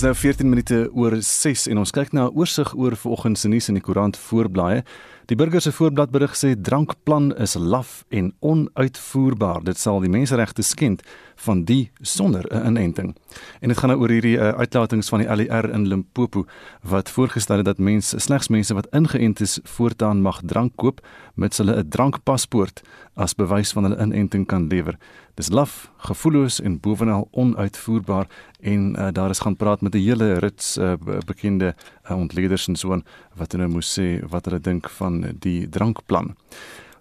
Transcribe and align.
Dis 0.00 0.08
nou 0.08 0.16
14 0.16 0.48
minute 0.48 0.76
oor 0.96 1.12
6 1.20 1.66
en 1.68 1.82
ons 1.82 1.90
kyk 1.92 2.14
na 2.16 2.22
'n 2.24 2.32
oorsig 2.32 2.72
oor 2.72 2.96
vanoggend 2.96 3.38
se 3.38 3.48
nuus 3.48 3.68
in 3.68 3.74
die 3.74 3.84
koerant 3.84 4.16
voorblaaie. 4.16 4.82
Die 5.26 5.36
burger 5.36 5.60
se 5.60 5.72
voorblad 5.72 6.10
berig 6.10 6.32
sê 6.34 6.56
drankplan 6.56 7.36
is 7.36 7.54
laf 7.54 8.04
en 8.08 8.32
onuitvoerbaar. 8.40 9.62
Dit 9.62 9.78
sal 9.78 10.00
die 10.00 10.08
menseregte 10.08 10.62
skend 10.62 11.02
van 11.36 11.64
die 11.64 11.90
sonder 12.00 12.44
'n 12.50 12.66
inenting. 12.66 13.16
En 13.60 13.68
dit 13.68 13.78
gaan 13.78 13.90
nou 13.90 14.00
oor 14.00 14.08
hierdie 14.08 14.38
uh, 14.38 14.48
uitlatings 14.48 15.08
van 15.08 15.18
die 15.18 15.36
LER 15.36 15.70
in 15.70 15.86
Limpopo 15.86 16.46
wat 16.82 17.10
voorgestel 17.10 17.56
het 17.56 17.66
dat 17.66 17.78
mense 17.78 18.18
slegs 18.18 18.48
mense 18.48 18.74
wat 18.74 18.88
ingeënt 18.90 19.40
is 19.40 19.60
voortaan 19.62 20.22
mag 20.22 20.40
drank 20.44 20.72
koop 20.76 21.06
mits 21.34 21.58
hulle 21.58 21.76
'n 21.76 21.88
drankpaspoort 21.88 22.82
as 23.14 23.34
bewys 23.34 23.72
van 23.72 23.84
hulle 23.84 24.02
inenting 24.02 24.46
kan 24.46 24.66
lewer. 24.66 24.96
Dis 25.40 25.48
laf, 25.48 25.86
gevoelloos 25.96 26.58
en 26.60 26.74
bovenal 26.84 27.22
onuitvoerbaar 27.30 28.26
en 28.60 28.82
uh, 28.98 29.06
daar 29.12 29.30
is 29.32 29.38
gaan 29.40 29.56
praat 29.56 29.80
met 29.80 29.94
'n 29.94 30.04
hele 30.04 30.38
rits 30.38 30.76
uh, 30.76 30.92
bekende 31.24 31.74
uh, 32.10 32.16
ontleeders 32.16 32.68
en 32.68 32.76
so 32.76 32.92
aan 32.92 33.04
wat 33.34 33.52
hulle 33.52 33.68
moes 33.68 33.98
sê 33.98 34.20
wat 34.28 34.44
hulle 34.44 34.60
dink 34.60 34.90
van 34.90 35.24
die 35.38 35.68
drankplan. 35.68 36.36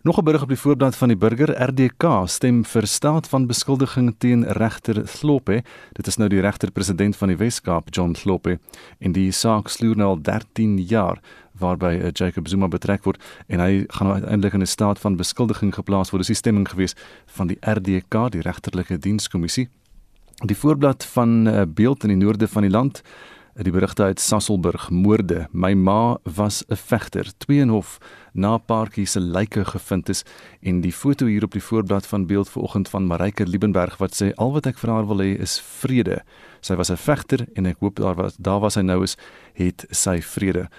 Nog 0.01 0.17
'n 0.17 0.23
berig 0.23 0.41
op 0.41 0.47
die 0.47 0.59
voorblad 0.59 0.95
van 0.95 1.07
die 1.07 1.17
burger 1.17 1.51
RDK 1.69 2.03
stem 2.25 2.65
vir 2.65 2.87
staat 2.87 3.27
van 3.27 3.47
beskuldiging 3.47 4.15
teen 4.17 4.43
regter 4.43 5.07
Slope. 5.07 5.63
Dit 5.93 6.07
is 6.07 6.17
nou 6.17 6.29
die 6.29 6.41
regter-president 6.41 7.15
van 7.15 7.27
die 7.27 7.37
Wes-Kaap, 7.37 7.89
John 7.89 8.15
Slope, 8.15 8.59
en 8.99 9.11
die 9.11 9.31
saak 9.31 9.67
sloer 9.67 9.95
nou 9.95 10.09
al 10.09 10.21
13 10.21 10.77
jaar 10.77 11.19
waarby 11.59 11.99
uh, 11.99 12.11
Jacob 12.13 12.47
Zuma 12.47 12.67
betrek 12.67 13.03
word 13.03 13.21
en 13.47 13.59
hy 13.59 13.85
gaan 13.87 14.07
nou 14.07 14.15
uiteindelik 14.19 14.53
in 14.53 14.61
'n 14.61 14.65
staat 14.65 14.99
van 14.99 15.15
beskuldiging 15.15 15.73
geplaas 15.73 16.11
word. 16.11 16.21
Dis 16.21 16.35
die 16.35 16.41
stemming 16.41 16.69
gewees 16.69 16.95
van 17.25 17.47
die 17.47 17.57
RDK, 17.61 18.31
die 18.31 18.41
regterlike 18.41 18.97
dienskommissie. 18.97 19.69
Die 20.45 20.55
voorblad 20.55 21.05
van 21.05 21.47
uh, 21.47 21.61
beeld 21.67 22.03
in 22.03 22.09
die 22.09 22.25
noorde 22.25 22.47
van 22.47 22.61
die 22.61 22.71
land 22.71 23.03
die 23.63 23.73
berigte 23.75 24.03
uit 24.03 24.19
Sasselburg 24.19 24.89
moorde. 24.89 25.47
My 25.51 25.73
ma 25.73 26.17
was 26.23 26.63
'n 26.67 26.75
vegter. 26.75 27.31
Twee 27.37 27.61
en 27.61 27.69
hof 27.69 27.97
na 28.33 28.57
paartjie 28.57 29.05
se 29.05 29.19
lyke 29.19 29.65
gevind 29.65 30.09
is 30.09 30.23
en 30.61 30.81
die 30.81 30.93
foto 30.93 31.25
hier 31.25 31.43
op 31.43 31.51
die 31.51 31.63
voorblad 31.63 32.07
van 32.07 32.25
beeld 32.25 32.49
vanoggend 32.49 32.89
van 32.89 33.07
Marike 33.07 33.45
Liebenberg 33.45 33.97
wat 33.97 34.21
sê 34.21 34.33
al 34.35 34.51
wat 34.51 34.65
ek 34.65 34.77
vir 34.77 34.89
haar 34.89 35.07
wil 35.07 35.17
hê 35.17 35.39
is 35.39 35.59
vrede. 35.59 36.21
Sy 36.61 36.75
was 36.75 36.89
'n 36.91 36.97
vegter 36.97 37.47
en 37.55 37.65
ek 37.65 37.79
hoop 37.79 37.95
daar 37.95 38.15
was 38.15 38.35
daar 38.37 38.59
was 38.59 38.73
sy 38.73 38.81
nou 38.81 39.03
is 39.03 39.17
het 39.53 39.85
sy 39.89 40.21
vrede. 40.21 40.69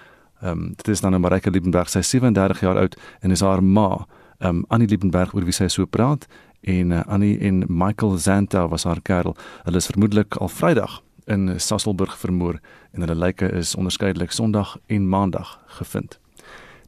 Ehm 0.41 0.59
um, 0.59 0.73
dit 0.77 0.89
is 0.89 1.01
dan 1.01 1.15
'n 1.15 1.21
Marike 1.21 1.51
Liebenberg, 1.51 1.89
sy 1.89 2.01
37 2.03 2.61
jaar 2.61 2.77
oud 2.77 2.97
en 3.21 3.31
is 3.31 3.41
haar 3.41 3.63
ma. 3.63 4.07
Ehm 4.39 4.57
um, 4.57 4.65
Annie 4.69 4.89
Liebenberg 4.89 5.35
oor 5.35 5.45
wie 5.45 5.53
sy 5.53 5.69
so 5.69 5.87
praat 5.87 6.27
en 6.61 6.91
uh, 6.91 7.01
Annie 7.07 7.39
en 7.39 7.65
Michael 7.69 8.19
Zanta 8.19 8.69
was 8.69 8.85
haar 8.85 9.01
kerel. 9.03 9.37
Hulle 9.65 9.77
is 9.77 9.87
vermoedelik 9.87 10.37
al 10.37 10.49
Vrydag 10.49 11.03
in 11.25 11.61
Sasselburg 11.61 12.19
vermoor 12.19 12.61
en 12.93 13.01
hulle 13.01 13.15
lyke 13.15 13.53
is 13.53 13.75
onderskeidelik 13.75 14.31
Sondag 14.31 14.77
en 14.87 15.09
Maandag 15.09 15.61
gevind. 15.67 16.19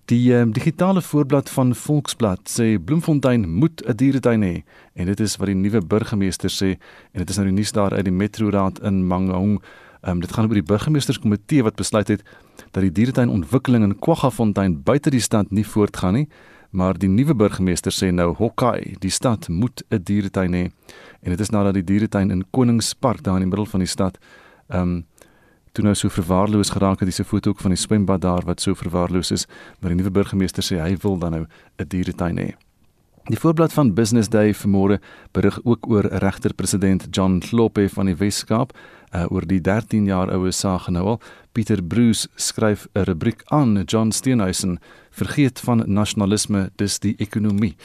Die 0.05 0.35
um, 0.35 0.53
digitale 0.53 1.03
voorblad 1.03 1.51
van 1.51 1.75
Volksblad 1.75 2.51
sê 2.51 2.85
Bloemfontein 2.85 3.49
moet 3.49 3.83
'n 3.87 3.97
dieretuin 3.97 4.43
hê 4.43 4.63
en 4.93 5.07
dit 5.07 5.21
is 5.21 5.37
wat 5.37 5.47
die 5.47 5.55
nuwe 5.55 5.81
burgemeester 5.81 6.51
sê 6.51 6.71
en 7.13 7.19
dit 7.23 7.31
is 7.31 7.37
nou 7.37 7.47
die 7.47 7.55
nuus 7.55 7.73
daar 7.73 7.93
uit 7.93 8.05
die 8.05 8.13
metroraad 8.13 8.83
in 8.83 9.07
Mangaung. 9.07 9.63
Um, 10.03 10.21
dit 10.21 10.33
gaan 10.33 10.49
oor 10.49 10.59
die 10.59 10.67
burgemeesterskomitee 10.67 11.63
wat 11.63 11.77
besluit 11.79 12.09
het 12.09 12.23
dat 12.71 12.83
die 12.83 12.93
dieretuin 12.93 13.31
ontwikkeling 13.31 13.85
in 13.85 13.99
Kwaggafontein 13.99 14.81
buite 14.83 15.11
die 15.11 15.21
stad 15.23 15.51
nie 15.51 15.67
voortgaan 15.67 16.15
nie, 16.15 16.29
maar 16.71 16.99
die 16.99 17.09
nuwe 17.09 17.35
burgemeester 17.35 17.95
sê 17.95 18.09
nou 18.11 18.33
Hokkai, 18.35 18.97
die 18.99 19.11
stad 19.11 19.49
moet 19.49 19.85
'n 19.91 20.03
dieretuin 20.03 20.55
hê. 20.55 20.65
En 21.23 21.31
dit 21.31 21.41
is 21.41 21.51
nadat 21.51 21.75
die 21.75 21.85
dieretuin 21.85 22.31
in 22.31 22.45
Koningspark 22.51 23.23
daar 23.23 23.35
in 23.35 23.43
die 23.43 23.49
middel 23.49 23.67
van 23.67 23.81
die 23.81 23.89
stad 23.89 24.19
ehm 24.69 24.83
um, 24.83 25.07
toe 25.73 25.85
nou 25.85 25.95
so 25.95 26.09
verwaarloos 26.09 26.71
geraak 26.71 27.01
het, 27.01 27.09
dis 27.09 27.21
'n 27.21 27.25
foto 27.25 27.51
ook 27.51 27.61
van 27.61 27.71
die 27.71 27.81
swembad 27.81 28.21
daar 28.21 28.45
wat 28.45 28.61
so 28.61 28.75
verwaarloos 28.75 29.31
is, 29.31 29.47
maar 29.81 29.91
die 29.91 29.99
nuwe 29.99 30.11
burgemeester 30.11 30.63
sê 30.63 30.81
hy 30.81 30.97
wil 30.97 31.19
dan 31.19 31.31
nou 31.31 31.47
'n 31.79 31.89
dieretuin 31.89 32.39
hê. 32.39 32.55
Die 33.31 33.39
voorblad 33.39 33.73
van 33.73 33.95
Business 33.95 34.29
Day 34.29 34.55
vanmôre 34.55 34.99
berig 35.33 35.61
ook 35.63 35.87
oor 35.89 36.07
regter-president 36.07 37.07
John 37.11 37.41
Slope 37.41 37.89
van 37.89 38.07
die 38.07 38.17
Wes-Kaap 38.17 38.73
uh, 39.15 39.25
oor 39.31 39.47
die 39.47 39.61
13 39.61 40.07
jaar 40.07 40.33
oue 40.35 40.53
saak 40.53 40.89
nou 40.89 41.05
al. 41.15 41.21
Pieter 41.53 41.83
Bruce 41.83 42.29
skryf 42.37 42.87
'n 42.95 43.05
rubriek 43.05 43.43
aan 43.45 43.83
John 43.85 44.11
Steenhuisen 44.11 44.79
vergeet 45.11 45.61
van 45.61 45.83
nasionalisme 45.87 46.71
dis 46.77 46.99
die 46.99 47.15
ekonomie. 47.19 47.77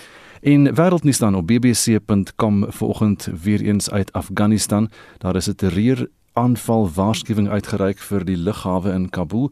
En 0.41 0.75
wêreldnuus 0.75 1.19
dan 1.19 1.35
op 1.35 1.47
bbc.com 1.47 2.65
vanoggend 2.69 3.29
weer 3.43 3.61
eens 3.61 3.91
uit 3.91 4.13
Afghanistan. 4.13 4.89
Daar 5.17 5.35
is 5.35 5.49
'n 5.49 5.55
terreur 5.55 6.09
aanval 6.33 6.89
waarskuwing 6.93 7.49
uitgereik 7.49 7.97
vir 7.97 8.25
die 8.25 8.37
lughawe 8.37 8.91
in 8.91 9.09
Kabul. 9.09 9.51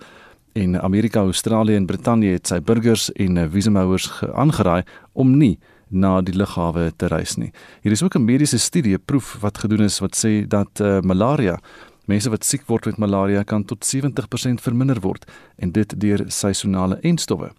En 0.53 0.81
Amerika, 0.81 1.19
Australië 1.19 1.75
en 1.75 1.85
Brittanje 1.85 2.31
het 2.31 2.47
sy 2.47 2.61
burgers 2.61 3.11
en 3.11 3.51
visumhouers 3.51 4.23
aangeraai 4.33 4.83
om 5.11 5.37
nie 5.37 5.59
na 5.89 6.21
die 6.21 6.35
lughawe 6.35 6.91
te 6.95 7.07
reis 7.07 7.35
nie. 7.35 7.51
Hier 7.81 7.91
is 7.91 8.03
ook 8.03 8.15
'n 8.15 8.25
mediese 8.25 8.59
studie, 8.59 8.95
'n 8.95 9.05
proef 9.05 9.37
wat 9.41 9.57
gedoen 9.57 9.83
is 9.83 9.99
wat 9.99 10.15
sê 10.15 10.47
dat 10.47 10.79
uh, 10.79 11.01
malaria 11.01 11.59
Mense 12.05 12.29
wat 12.29 12.45
siek 12.45 12.67
word 12.69 12.85
met 12.85 12.99
malaria 13.01 13.41
kan 13.43 13.63
tot 13.65 13.85
70% 13.85 14.61
verminder 14.61 14.99
word 15.01 15.25
en 15.57 15.71
dit 15.73 15.93
deur 16.01 16.21
seisonale 16.29 16.99
enstowwe 17.01 17.49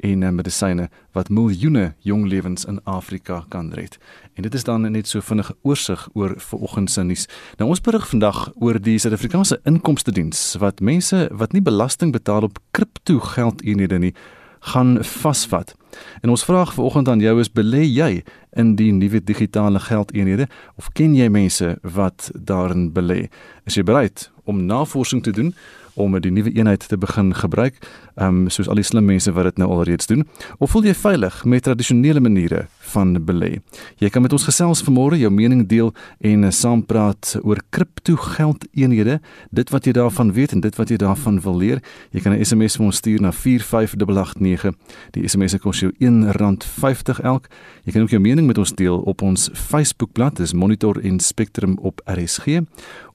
en 0.00 0.22
uh, 0.24 0.30
medisyne 0.32 0.86
wat 1.12 1.28
miljoene 1.28 1.90
jong 2.08 2.24
lewens 2.32 2.64
in 2.64 2.80
Afrika 2.88 3.42
kan 3.52 3.68
red. 3.76 3.98
En 4.34 4.42
dit 4.42 4.54
is 4.56 4.64
dan 4.64 4.88
net 4.88 5.08
so 5.08 5.20
vinnige 5.20 5.52
oorsig 5.68 6.06
oor 6.16 6.32
vanoggend 6.40 6.90
se 6.90 7.04
nuus. 7.04 7.26
Nou 7.60 7.68
ons 7.68 7.84
berig 7.84 8.08
vandag 8.08 8.46
oor 8.56 8.80
die 8.80 8.96
Suid-Afrikaanse 8.98 9.60
Inkomste 9.68 10.16
Diens 10.16 10.56
wat 10.64 10.80
mense 10.80 11.26
wat 11.36 11.52
nie 11.52 11.62
belasting 11.62 12.14
betaal 12.16 12.48
op 12.48 12.56
kripto 12.72 13.20
geldeenhede 13.34 14.00
nie 14.00 14.14
gaan 14.72 14.96
vasvat. 15.04 15.76
En 16.22 16.30
ons 16.30 16.44
vraag 16.44 16.74
vanoggend 16.74 17.08
aan 17.08 17.20
jou 17.20 17.40
is 17.40 17.52
belê 17.52 17.84
jy 17.86 18.22
in 18.56 18.74
die 18.76 18.92
nuwe 18.92 19.20
digitale 19.24 19.80
geldeenhede 19.80 20.48
of 20.76 20.92
ken 20.92 21.14
jy 21.14 21.28
mense 21.28 21.78
wat 21.82 22.30
daarin 22.34 22.90
belê? 22.92 23.28
Is 23.64 23.78
jy 23.78 23.84
bereid 23.86 24.30
om 24.44 24.64
navorsing 24.66 25.22
te 25.22 25.32
doen 25.32 25.54
om 25.94 26.16
die 26.20 26.32
nuwe 26.32 26.52
eenheid 26.54 26.88
te 26.88 26.98
begin 26.98 27.34
gebruik, 27.34 27.76
ehm 28.20 28.44
um, 28.44 28.50
soos 28.52 28.68
al 28.68 28.76
die 28.76 28.84
slim 28.84 29.06
mense 29.08 29.32
wat 29.32 29.48
dit 29.48 29.58
nou 29.62 29.70
alreeds 29.72 30.06
doen, 30.06 30.26
of 30.58 30.70
voel 30.74 30.84
jy 30.90 30.94
veilig 30.94 31.44
met 31.48 31.64
tradisionele 31.64 32.20
maniere 32.20 32.66
van 32.92 33.14
belê? 33.24 33.60
Jy 34.02 34.10
kan 34.12 34.22
met 34.22 34.34
ons 34.36 34.44
gesels 34.44 34.82
vanmôre, 34.84 35.16
jou 35.16 35.30
mening 35.32 35.64
deel 35.68 35.92
en 36.20 36.44
uh, 36.44 36.50
saam 36.50 36.82
praat 36.84 37.36
oor 37.42 37.62
kriptogeldeenhede, 37.70 39.20
dit 39.50 39.72
wat 39.72 39.88
jy 39.88 39.94
daarvan 39.96 40.32
weet 40.36 40.52
en 40.52 40.60
dit 40.60 40.76
wat 40.76 40.92
jy 40.92 40.98
daarvan 41.00 41.40
wil 41.40 41.56
leer. 41.56 41.80
Jy 42.12 42.20
kan 42.20 42.36
'n 42.36 42.44
SMS 42.44 42.76
vir 42.76 42.86
ons 42.86 42.96
stuur 42.96 43.20
na 43.20 43.32
45889. 43.32 44.74
Die 45.12 45.28
SMS 45.28 45.56
kos 45.58 45.80
jou 45.80 45.92
R1.50 45.98 47.20
elk. 47.24 47.48
Jy 47.84 47.92
kan 47.92 48.02
ook 48.02 48.10
jou 48.10 48.20
mening 48.20 48.46
met 48.46 48.58
ons 48.58 48.74
deel 48.74 48.98
op 48.98 49.22
ons 49.22 49.50
Facebookblad, 49.52 50.36
dis 50.36 50.52
Monitor 50.52 51.00
en 51.02 51.20
Spectrum 51.20 51.78
op 51.80 52.00
RSG 52.04 52.60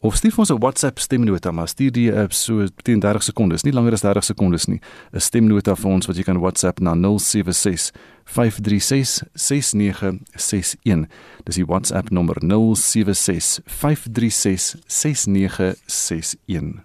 of 0.06 0.16
stuur 0.16 0.34
ons 0.38 0.50
'n 0.50 0.60
WhatsApp 0.60 1.00
stemnota 1.00 1.52
maar 1.52 1.68
stuur 1.68 1.92
die 1.92 2.12
uh, 2.12 2.26
so 2.30 2.66
teen 2.84 3.00
30 3.00 3.24
sekondes, 3.24 3.64
nie 3.64 3.74
langer 3.74 3.92
as 3.92 4.02
30 4.02 4.24
sekondes 4.24 4.66
nie. 4.66 4.80
'n 5.14 5.20
Stemnota 5.20 5.76
vir 5.76 5.92
ons 5.92 6.08
wat 6.08 6.18
jy 6.18 6.24
kan 6.24 6.40
WhatsApp 6.40 6.80
na 6.80 6.96
076 6.96 7.92
536 8.26 9.24
6961. 9.34 11.08
Dis 11.46 11.56
die 11.56 11.68
WhatsApp 11.68 12.12
nommer 12.12 12.36
076 12.42 13.62
536 13.66 14.78
6961. 14.88 16.84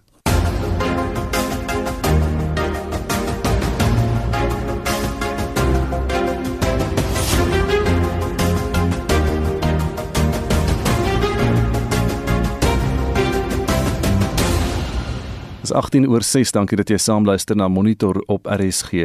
Dis 15.71 15.78
18 15.78 16.09
oor 16.11 16.25
6. 16.27 16.51
Dankie 16.51 16.75
dat 16.81 16.89
jy 16.91 16.97
saamluister 16.99 17.55
na 17.55 17.69
Monitor 17.71 18.17
op 18.27 18.49
RSG. 18.51 19.05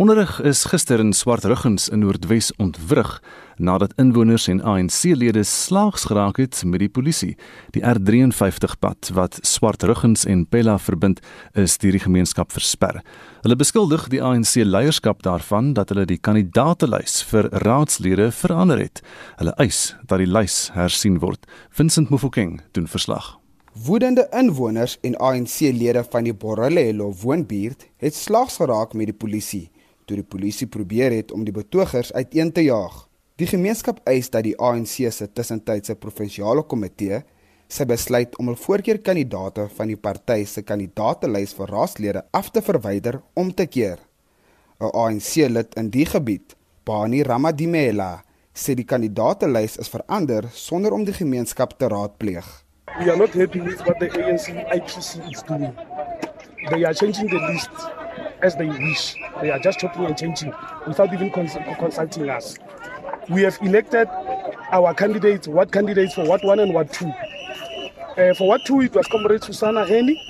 Onderrig 0.00 0.38
is 0.40 0.62
gister 0.64 1.02
in 1.04 1.10
Swartruggens 1.12 1.90
in 1.92 2.00
Noordwes 2.00 2.48
ontwrig 2.56 3.18
nadat 3.60 3.92
inwoners 4.00 4.46
en 4.48 4.62
ANC-lede 4.64 5.42
slaags 5.44 6.06
geraak 6.08 6.38
het 6.40 6.62
met 6.64 6.80
die 6.80 6.88
polisie. 6.88 7.34
Die 7.76 7.82
R53 7.84 8.78
pad 8.80 9.10
wat 9.12 9.36
Swartruggens 9.42 10.24
en 10.24 10.46
Pella 10.48 10.78
verbind, 10.80 11.20
is 11.52 11.76
deur 11.76 11.92
die 11.98 12.04
gemeenskap 12.06 12.54
versper. 12.56 13.02
Hulle 13.44 13.58
beskuldig 13.60 14.06
die 14.08 14.22
ANC 14.24 14.62
leierskap 14.64 15.20
daarvan 15.26 15.74
dat 15.76 15.92
hulle 15.92 16.06
die 16.08 16.20
kandidaatelys 16.22 17.20
vir 17.28 17.50
raadslede 17.66 18.30
verander 18.32 18.80
het. 18.80 19.04
Hulle 19.42 19.52
eis 19.60 19.92
dat 20.06 20.24
die 20.24 20.30
lys 20.30 20.70
hersien 20.78 21.20
word. 21.20 21.44
Vincent 21.68 22.08
Mofokeng 22.08 22.62
doen 22.72 22.88
verslag. 22.88 23.37
Woedende 23.84 24.28
inwoners 24.32 24.96
en 25.00 25.14
ANC-lede 25.20 26.00
van 26.10 26.24
die 26.24 26.32
Borrelelo 26.34 27.12
woonbuurt 27.20 27.84
het 28.02 28.14
slags 28.14 28.56
geraak 28.58 28.94
met 28.96 29.06
die 29.10 29.14
polisie 29.14 29.68
toe 30.08 30.16
die 30.16 30.24
polisie 30.24 30.66
probeer 30.66 31.12
het 31.12 31.32
om 31.36 31.44
die 31.44 31.54
betogers 31.54 32.10
uiteen 32.12 32.50
te 32.52 32.64
jaag. 32.64 33.04
Die 33.38 33.46
gemeenskap 33.46 34.00
eis 34.08 34.30
dat 34.34 34.46
die 34.48 34.56
ANC 34.56 35.12
se 35.12 35.28
tussentydse 35.30 35.94
provinsiale 36.00 36.64
komitee 36.66 37.20
sy 37.68 37.84
besluit 37.84 38.38
om 38.38 38.50
'n 38.50 38.56
voorkeurkandidaate 38.56 39.68
van 39.76 39.86
die 39.86 40.00
party 40.00 40.44
se 40.44 40.62
kandidaatelys 40.62 41.52
vir 41.54 41.66
raadslede 41.66 42.22
af 42.32 42.50
te 42.50 42.62
verwyder 42.62 43.22
om 43.34 43.54
te 43.54 43.66
keer. 43.66 43.98
'n 44.80 44.90
ANC-lid 44.94 45.74
in 45.74 45.90
die 45.90 46.06
gebied, 46.06 46.56
Bani 46.84 47.22
Ramadimela, 47.22 48.24
sê 48.54 48.74
die 48.74 48.84
kandidaatelys 48.84 49.76
is 49.76 49.88
verander 49.88 50.48
sonder 50.52 50.92
om 50.92 51.04
die 51.04 51.14
gemeenskap 51.14 51.78
te 51.78 51.86
raadpleeg. 51.86 52.67
We 52.96 53.10
are 53.10 53.16
not 53.16 53.30
happy 53.30 53.60
with 53.60 53.80
what 53.86 54.00
the 54.00 54.08
ANC 54.08 54.68
IPC 54.70 55.32
is 55.32 55.42
doing. 55.42 55.76
They 56.70 56.84
are 56.84 56.92
changing 56.92 57.28
the 57.28 57.38
list 57.38 57.70
as 58.42 58.56
they 58.56 58.66
wish. 58.66 59.14
They 59.40 59.50
are 59.50 59.58
just 59.60 59.78
chopping 59.78 60.06
and 60.06 60.18
changing 60.18 60.52
without 60.86 61.12
even 61.12 61.30
cons 61.30 61.56
consulting 61.78 62.28
us. 62.28 62.56
We 63.28 63.42
have 63.42 63.58
elected 63.62 64.08
our 64.72 64.94
candidates, 64.94 65.46
what 65.46 65.70
candidates 65.70 66.14
for 66.14 66.24
what 66.26 66.44
one 66.44 66.58
and 66.58 66.74
what 66.74 66.92
two. 66.92 67.12
Uh, 68.16 68.34
for 68.34 68.48
what 68.48 68.64
two, 68.64 68.80
it 68.80 68.92
was 68.94 69.06
Comrade 69.06 69.44
Susana 69.44 69.86
Henny. 69.86 70.20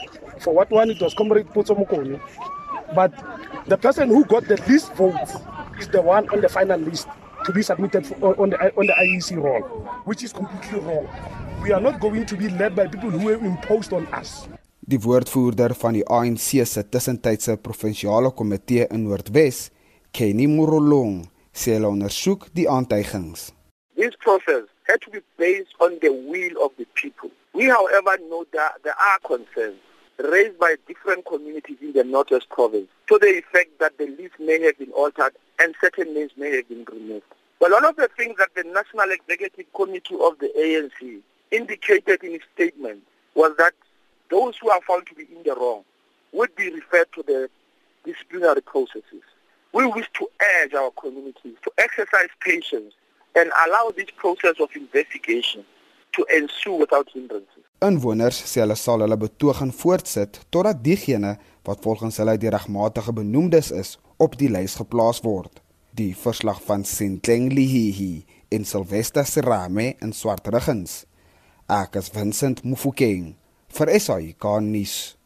For 0.40 0.52
what 0.52 0.70
one, 0.70 0.90
it 0.90 1.00
was 1.00 1.14
Comrade 1.14 1.46
Potso 1.48 1.74
Mokone. 1.74 2.20
But 2.94 3.12
the 3.66 3.78
person 3.78 4.08
who 4.08 4.24
got 4.26 4.44
the 4.44 4.56
least 4.68 4.92
votes 4.92 5.32
is 5.78 5.88
the 5.88 6.02
one 6.02 6.28
on 6.28 6.42
the 6.42 6.48
final 6.50 6.78
list 6.78 7.08
to 7.46 7.52
be 7.52 7.62
submitted 7.62 8.06
for, 8.06 8.38
on, 8.38 8.50
the, 8.50 8.58
on 8.76 8.86
the 8.86 8.92
IEC 8.92 9.42
roll, 9.42 9.62
which 10.04 10.22
is 10.22 10.34
completely 10.34 10.80
wrong. 10.80 11.08
We 11.62 11.72
are 11.72 11.80
not 11.80 12.00
going 12.00 12.24
to 12.26 12.36
be 12.36 12.48
led 12.48 12.76
by 12.76 12.86
people 12.86 13.10
who 13.10 13.26
were 13.26 13.34
imposed 13.34 13.92
on 13.92 14.06
us. 14.14 14.46
Die 14.80 14.98
woordvoerder 14.98 15.74
van 15.74 15.92
die 15.98 16.04
ANC 16.06 16.64
se 16.66 16.82
tussentydse 16.90 17.56
provinsiale 17.60 18.30
komitee 18.32 18.86
in 18.90 19.02
Noordwes, 19.04 19.70
Kenny 20.12 20.46
Morolong, 20.46 21.26
sê 21.52 21.74
hulle 21.74 21.90
ondersoek 21.90 22.46
die 22.56 22.68
aantuigings. 22.70 23.50
This 23.96 24.16
process 24.24 24.64
had 24.88 25.02
to 25.02 25.10
be 25.10 25.20
based 25.36 25.74
on 25.80 25.98
the 26.00 26.08
will 26.30 26.56
of 26.64 26.72
the 26.78 26.86
people. 26.94 27.30
We 27.52 27.66
however 27.66 28.16
know 28.30 28.46
that 28.52 28.78
there 28.84 28.96
are 28.96 29.18
concerns 29.26 29.82
raised 30.18 30.58
by 30.58 30.76
different 30.86 31.26
communities 31.26 31.78
in 31.82 31.92
the 31.92 32.04
Northwest 32.04 32.48
province 32.48 32.88
to 33.08 33.18
the 33.18 33.38
effect 33.38 33.78
that 33.80 33.98
the 33.98 34.06
list 34.06 34.38
may 34.38 34.62
have 34.62 34.78
been 34.78 34.92
altered 34.92 35.34
and 35.58 35.74
certain 35.80 36.14
names 36.14 36.32
may 36.36 36.56
have 36.56 36.68
been 36.68 36.84
removed. 36.90 37.26
Well, 37.60 37.72
one 37.72 37.84
of 37.84 37.96
the 37.96 38.08
things 38.16 38.36
that 38.38 38.54
the 38.54 38.64
National 38.64 39.10
Executive 39.10 39.66
Committee 39.74 40.14
of 40.14 40.38
the 40.38 40.50
ANC 40.56 41.20
indicated 41.50 42.22
in 42.22 42.32
its 42.32 42.44
statement 42.54 43.02
was 43.34 43.52
that 43.58 43.74
those 44.30 44.56
who 44.60 44.70
are 44.70 44.80
found 44.86 45.06
to 45.06 45.14
be 45.14 45.26
in 45.34 45.42
the 45.44 45.54
wrong 45.54 45.82
would 46.32 46.54
be 46.56 46.70
referred 46.70 47.10
to 47.12 47.22
the 47.22 47.48
disciplinary 48.04 48.60
processes. 48.60 49.24
We 49.72 49.86
wish 49.86 50.08
to 50.18 50.28
urge 50.56 50.74
our 50.74 50.90
communities 50.92 51.56
to 51.64 51.70
exercise 51.78 52.32
patience 52.40 52.94
and 53.34 53.50
allow 53.66 53.92
this 53.96 54.10
process 54.16 54.56
of 54.60 54.68
investigation 54.74 55.64
to 56.12 56.24
ensue 56.34 56.74
without 56.74 57.08
hindrances. 57.12 57.64
Inwoners 57.80 58.40
sê 58.50 58.64
hulle 58.64 58.74
sal 58.74 59.04
hulle 59.04 59.16
betoging 59.20 59.70
voortsit 59.80 60.40
totdat 60.50 60.80
diegene 60.82 61.36
wat 61.68 61.84
volgens 61.84 62.18
hulle 62.18 62.34
die 62.42 62.50
regmatige 62.50 63.12
benoemdes 63.14 63.70
is 63.70 63.92
op 64.24 64.34
die 64.40 64.50
lys 64.50 64.74
geplaas 64.80 65.20
word. 65.22 65.60
Die 65.94 66.10
verslag 66.16 66.58
van 66.66 66.82
Sentleng 66.84 67.52
Lihihi 67.54 68.24
in 68.50 68.64
Sylvester 68.64 69.26
Serame 69.26 69.92
in 70.02 70.12
Swartruggens. 70.12 71.04
Ek 71.68 71.96
is 72.00 72.06
Vincent 72.08 72.62
Mufokeng 72.64 73.34
vir 73.76 73.90
SAK 74.00 74.44
nuus. 74.64 75.17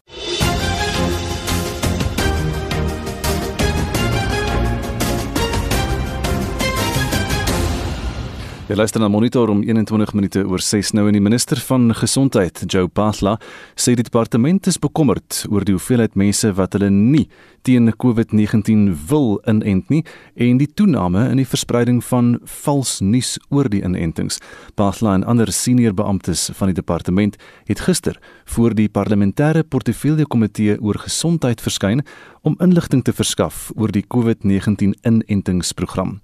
Jy 8.72 8.78
luister 8.78 9.02
na 9.02 9.08
Monitor 9.12 9.50
om 9.52 9.58
21 9.60 10.14
minute 10.16 10.42
oor 10.48 10.62
6 10.64 10.94
nou 10.96 11.02
en 11.04 11.12
die 11.12 11.20
minister 11.20 11.60
van 11.60 11.90
gesondheid, 11.92 12.62
Joe 12.72 12.86
Pasla, 12.88 13.34
sê 13.76 13.92
die 13.92 14.06
departement 14.06 14.64
is 14.70 14.78
bekommerd 14.80 15.42
oor 15.50 15.66
die 15.68 15.74
hoeveelheid 15.76 16.14
mense 16.16 16.48
wat 16.56 16.72
hulle 16.78 16.88
nie 16.88 17.26
teen 17.68 17.92
COVID-19 17.92 18.86
wil 19.10 19.34
inent 19.44 19.92
nie 19.92 20.00
en 20.40 20.56
die 20.62 20.70
toename 20.72 21.26
in 21.34 21.42
die 21.42 21.50
verspreiding 21.50 21.98
van 22.06 22.38
vals 22.62 22.94
nuus 23.04 23.34
oor 23.52 23.68
die 23.68 23.82
inentings. 23.84 24.40
Pasla 24.80 25.18
en 25.18 25.28
ander 25.28 25.52
senior 25.52 25.92
beamptes 25.92 26.46
van 26.56 26.72
die 26.72 26.78
departement 26.80 27.36
het 27.68 27.84
gister 27.84 28.16
voor 28.56 28.72
die 28.72 28.88
parlementêre 28.88 29.66
portefeulje 29.68 30.24
komitee 30.24 30.78
oor 30.80 30.96
gesondheid 31.04 31.60
verskyn 31.60 32.00
om 32.40 32.56
inligting 32.64 33.04
te 33.04 33.12
verskaf 33.12 33.68
oor 33.76 33.92
die 33.92 34.06
COVID-19 34.08 34.96
inentingsprogram. 35.04 36.22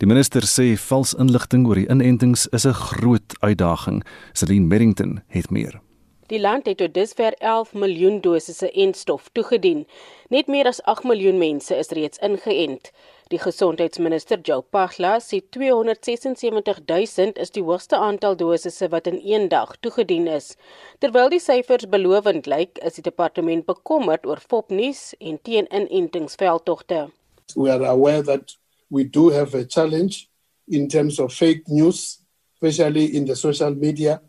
Die 0.00 0.08
minister 0.08 0.46
sê 0.48 0.78
vals 0.80 1.10
inligting 1.20 1.66
oor 1.68 1.76
die 1.76 1.90
inentings 1.92 2.46
is 2.56 2.64
'n 2.64 2.72
groot 2.72 3.34
uitdaging. 3.44 3.98
Celine 4.32 4.66
Merrington 4.66 5.20
het 5.28 5.50
meer. 5.50 5.80
Die 6.28 6.40
land 6.40 6.66
het 6.66 6.78
tot 6.78 6.94
dusver 6.94 7.34
11 7.38 7.74
miljoen 7.74 8.20
dosisse 8.20 8.70
enstof 8.72 9.28
toegedien. 9.32 9.86
Net 10.28 10.46
meer 10.46 10.66
as 10.66 10.82
8 10.82 11.04
miljoen 11.04 11.38
mense 11.38 11.76
is 11.76 11.90
reeds 11.90 12.18
ingeënt. 12.18 12.90
Die 13.28 13.38
gesondheidsminister 13.38 14.40
Joe 14.40 14.62
Pagla 14.62 15.18
sê 15.18 15.40
276 15.50 16.80
000 16.86 17.32
is 17.34 17.50
die 17.50 17.62
hoogste 17.62 17.96
aantal 17.96 18.36
dosisse 18.36 18.88
wat 18.88 19.06
in 19.06 19.20
een 19.24 19.48
dag 19.48 19.76
toegedien 19.80 20.26
is. 20.26 20.56
Terwyl 20.98 21.28
die 21.28 21.40
syfers 21.40 21.88
belovend 21.88 22.46
lyk, 22.46 22.78
is 22.78 22.94
die 22.94 23.02
departement 23.02 23.66
bekommerd 23.66 24.26
oor 24.26 24.40
fopnuus 24.48 25.14
en 25.18 25.38
teen-inentingsveldtogte. 25.42 27.10
We 27.54 27.70
are 27.70 27.86
aware 27.86 28.22
that 28.22 28.59
we 28.90 29.04
do 29.04 29.30
have 29.30 29.54
a 29.54 29.64
challenge 29.64 30.28
in 30.68 30.88
terms 30.88 31.18
of 31.18 31.32
fake 31.32 31.68
news, 31.68 32.18
especially 32.54 33.16
in 33.16 33.24
the 33.24 33.36
social 33.36 33.74
media. 33.74 34.20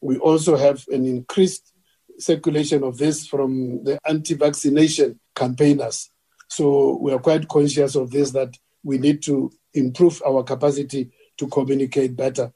We 0.00 0.18
also 0.18 0.56
have 0.56 0.84
an 0.88 1.06
increased 1.06 1.72
circulation 2.18 2.82
of 2.82 2.98
this 2.98 3.26
from 3.26 3.84
the 3.84 3.98
anti 4.06 4.34
vaccination 4.34 5.20
campaigners. 5.34 6.10
So 6.48 6.98
we 7.00 7.12
are 7.12 7.18
quite 7.18 7.48
conscious 7.48 7.94
of 7.94 8.10
this 8.10 8.30
that 8.32 8.56
we 8.82 8.98
need 8.98 9.22
to 9.24 9.52
improve 9.74 10.22
our 10.26 10.42
capacity 10.42 11.10
to 11.38 11.46
communicate 11.48 12.16
better. 12.16 12.52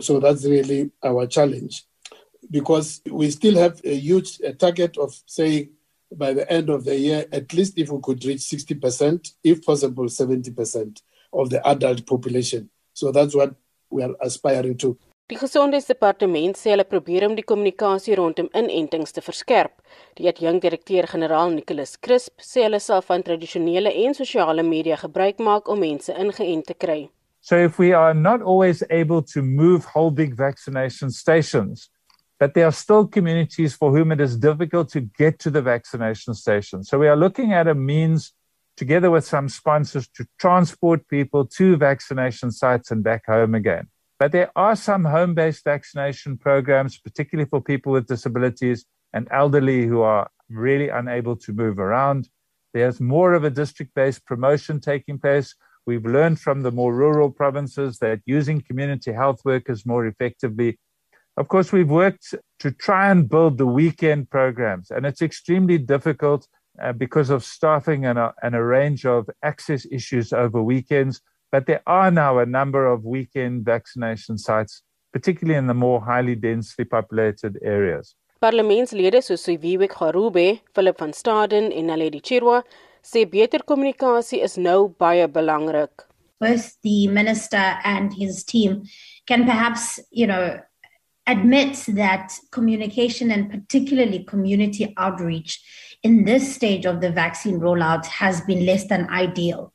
So 0.00 0.18
that's 0.18 0.44
really 0.44 0.90
our 1.02 1.26
challenge 1.26 1.84
because 2.50 3.00
we 3.10 3.30
still 3.30 3.56
have 3.56 3.80
a 3.84 3.94
huge 3.94 4.40
a 4.40 4.52
target 4.52 4.96
of 4.98 5.14
saying 5.26 5.70
by 6.16 6.32
the 6.32 6.50
end 6.50 6.70
of 6.70 6.84
the 6.84 6.96
year, 6.96 7.26
at 7.32 7.52
least 7.52 7.78
if 7.78 7.90
we 7.90 8.00
could 8.00 8.24
reach 8.24 8.40
60%, 8.40 9.32
if 9.42 9.64
possible 9.64 10.04
70% 10.04 11.02
of 11.32 11.50
the 11.50 11.66
adult 11.66 12.06
population. 12.06 12.70
So 12.92 13.10
that's 13.12 13.34
what 13.34 13.54
we 13.90 14.02
are 14.02 14.14
aspiring 14.20 14.76
to. 14.78 14.96
Die 15.32 15.38
gesondheidsdepartement 15.40 16.58
sê 16.60 16.74
hulle 16.74 16.84
probeer 16.84 17.24
om 17.24 17.32
die 17.32 17.46
kommunikasie 17.48 18.12
rondom 18.18 18.50
inentings 18.52 19.14
te 19.16 19.22
verskerp. 19.24 19.72
Die 20.20 20.28
adjunkdirekteur-generaal 20.28 21.54
Nicholas 21.54 21.94
Crisp 21.96 22.44
sê 22.44 22.66
hulle 22.66 22.80
sal 22.84 23.00
van 23.06 23.24
tradisionele 23.24 23.88
en 24.04 24.12
sosiale 24.12 24.62
media 24.66 24.98
gebruik 25.00 25.40
maak 25.40 25.70
om 25.72 25.80
mense 25.80 26.12
ingeënt 26.12 26.68
te 26.68 26.76
kry. 26.76 26.98
So 27.40 27.56
if 27.56 27.78
we 27.78 27.94
are 27.96 28.12
not 28.12 28.42
always 28.42 28.82
able 28.90 29.22
to 29.32 29.40
move 29.40 29.88
whole 29.94 30.10
big 30.10 30.36
vaccination 30.36 31.10
stations, 31.10 31.88
but 32.44 32.52
there 32.52 32.66
are 32.66 32.72
still 32.72 33.06
communities 33.06 33.74
for 33.74 33.90
whom 33.90 34.12
it 34.12 34.20
is 34.20 34.36
difficult 34.36 34.90
to 34.90 35.00
get 35.00 35.38
to 35.38 35.48
the 35.48 35.62
vaccination 35.62 36.34
station. 36.34 36.84
So 36.84 36.98
we 36.98 37.08
are 37.08 37.16
looking 37.16 37.54
at 37.54 37.66
a 37.66 37.74
means, 37.74 38.34
together 38.76 39.10
with 39.10 39.24
some 39.24 39.48
sponsors, 39.48 40.08
to 40.08 40.26
transport 40.38 41.08
people 41.08 41.46
to 41.56 41.78
vaccination 41.78 42.50
sites 42.52 42.90
and 42.90 43.02
back 43.02 43.24
home 43.24 43.54
again. 43.54 43.88
But 44.18 44.32
there 44.32 44.50
are 44.54 44.76
some 44.76 45.06
home 45.06 45.32
based 45.32 45.64
vaccination 45.64 46.36
programs, 46.36 46.98
particularly 46.98 47.48
for 47.48 47.62
people 47.62 47.92
with 47.92 48.08
disabilities 48.08 48.84
and 49.14 49.26
elderly 49.30 49.86
who 49.86 50.02
are 50.02 50.28
really 50.50 50.90
unable 50.90 51.36
to 51.36 51.52
move 51.54 51.78
around. 51.78 52.28
There's 52.74 53.00
more 53.00 53.32
of 53.32 53.44
a 53.44 53.48
district 53.62 53.94
based 53.94 54.26
promotion 54.26 54.80
taking 54.80 55.18
place. 55.18 55.54
We've 55.86 56.04
learned 56.04 56.40
from 56.40 56.60
the 56.60 56.72
more 56.72 56.94
rural 56.94 57.30
provinces 57.30 58.00
that 58.00 58.20
using 58.26 58.60
community 58.60 59.14
health 59.14 59.40
workers 59.46 59.86
more 59.86 60.04
effectively 60.04 60.78
Of 61.36 61.48
course, 61.48 61.72
we've 61.72 61.90
worked 61.90 62.34
to 62.60 62.70
try 62.70 63.10
and 63.10 63.28
build 63.28 63.58
the 63.58 63.66
weekend 63.66 64.30
programs, 64.30 64.90
and 64.90 65.04
it's 65.04 65.20
extremely 65.20 65.78
difficult 65.78 66.46
uh, 66.80 66.92
because 66.92 67.30
of 67.30 67.44
staffing 67.44 68.06
and 68.06 68.18
a, 68.18 68.32
and 68.42 68.54
a 68.54 68.62
range 68.62 69.04
of 69.04 69.28
access 69.42 69.86
issues 69.90 70.32
over 70.32 70.62
weekends. 70.62 71.20
But 71.50 71.66
there 71.66 71.82
are 71.86 72.10
now 72.10 72.38
a 72.38 72.46
number 72.46 72.86
of 72.86 73.04
weekend 73.04 73.64
vaccination 73.64 74.38
sites, 74.38 74.82
particularly 75.12 75.58
in 75.58 75.66
the 75.66 75.74
more 75.74 76.00
highly 76.00 76.34
densely 76.34 76.84
populated 76.84 77.58
areas. 77.62 78.14
Parlementslede 78.40 79.22
soos 79.22 79.46
Wiewek 79.46 79.92
Garube, 79.92 80.60
Philip 80.74 80.98
van 80.98 81.12
Staden 81.12 81.72
en 81.72 81.86
Naledi 81.86 82.20
Chirwa 82.20 82.62
sê 83.02 83.24
beter 83.24 83.62
kommunikasie 83.64 84.42
is 84.42 84.56
nou 84.58 84.88
baie 84.98 85.26
belangrik. 85.28 86.04
Both 86.40 86.76
the 86.82 87.08
minister 87.08 87.78
and 87.84 88.12
his 88.12 88.44
team 88.44 88.82
can 89.26 89.44
perhaps, 89.44 90.00
you 90.10 90.26
know, 90.26 90.58
admits 91.26 91.86
that 91.86 92.32
communication 92.50 93.30
and 93.30 93.50
particularly 93.50 94.24
community 94.24 94.94
outreach 94.96 95.62
in 96.02 96.24
this 96.24 96.54
stage 96.54 96.84
of 96.86 97.00
the 97.00 97.10
vaccine 97.10 97.58
rollout 97.58 98.06
has 98.06 98.40
been 98.42 98.64
less 98.64 98.86
than 98.88 99.08
ideal. 99.10 99.72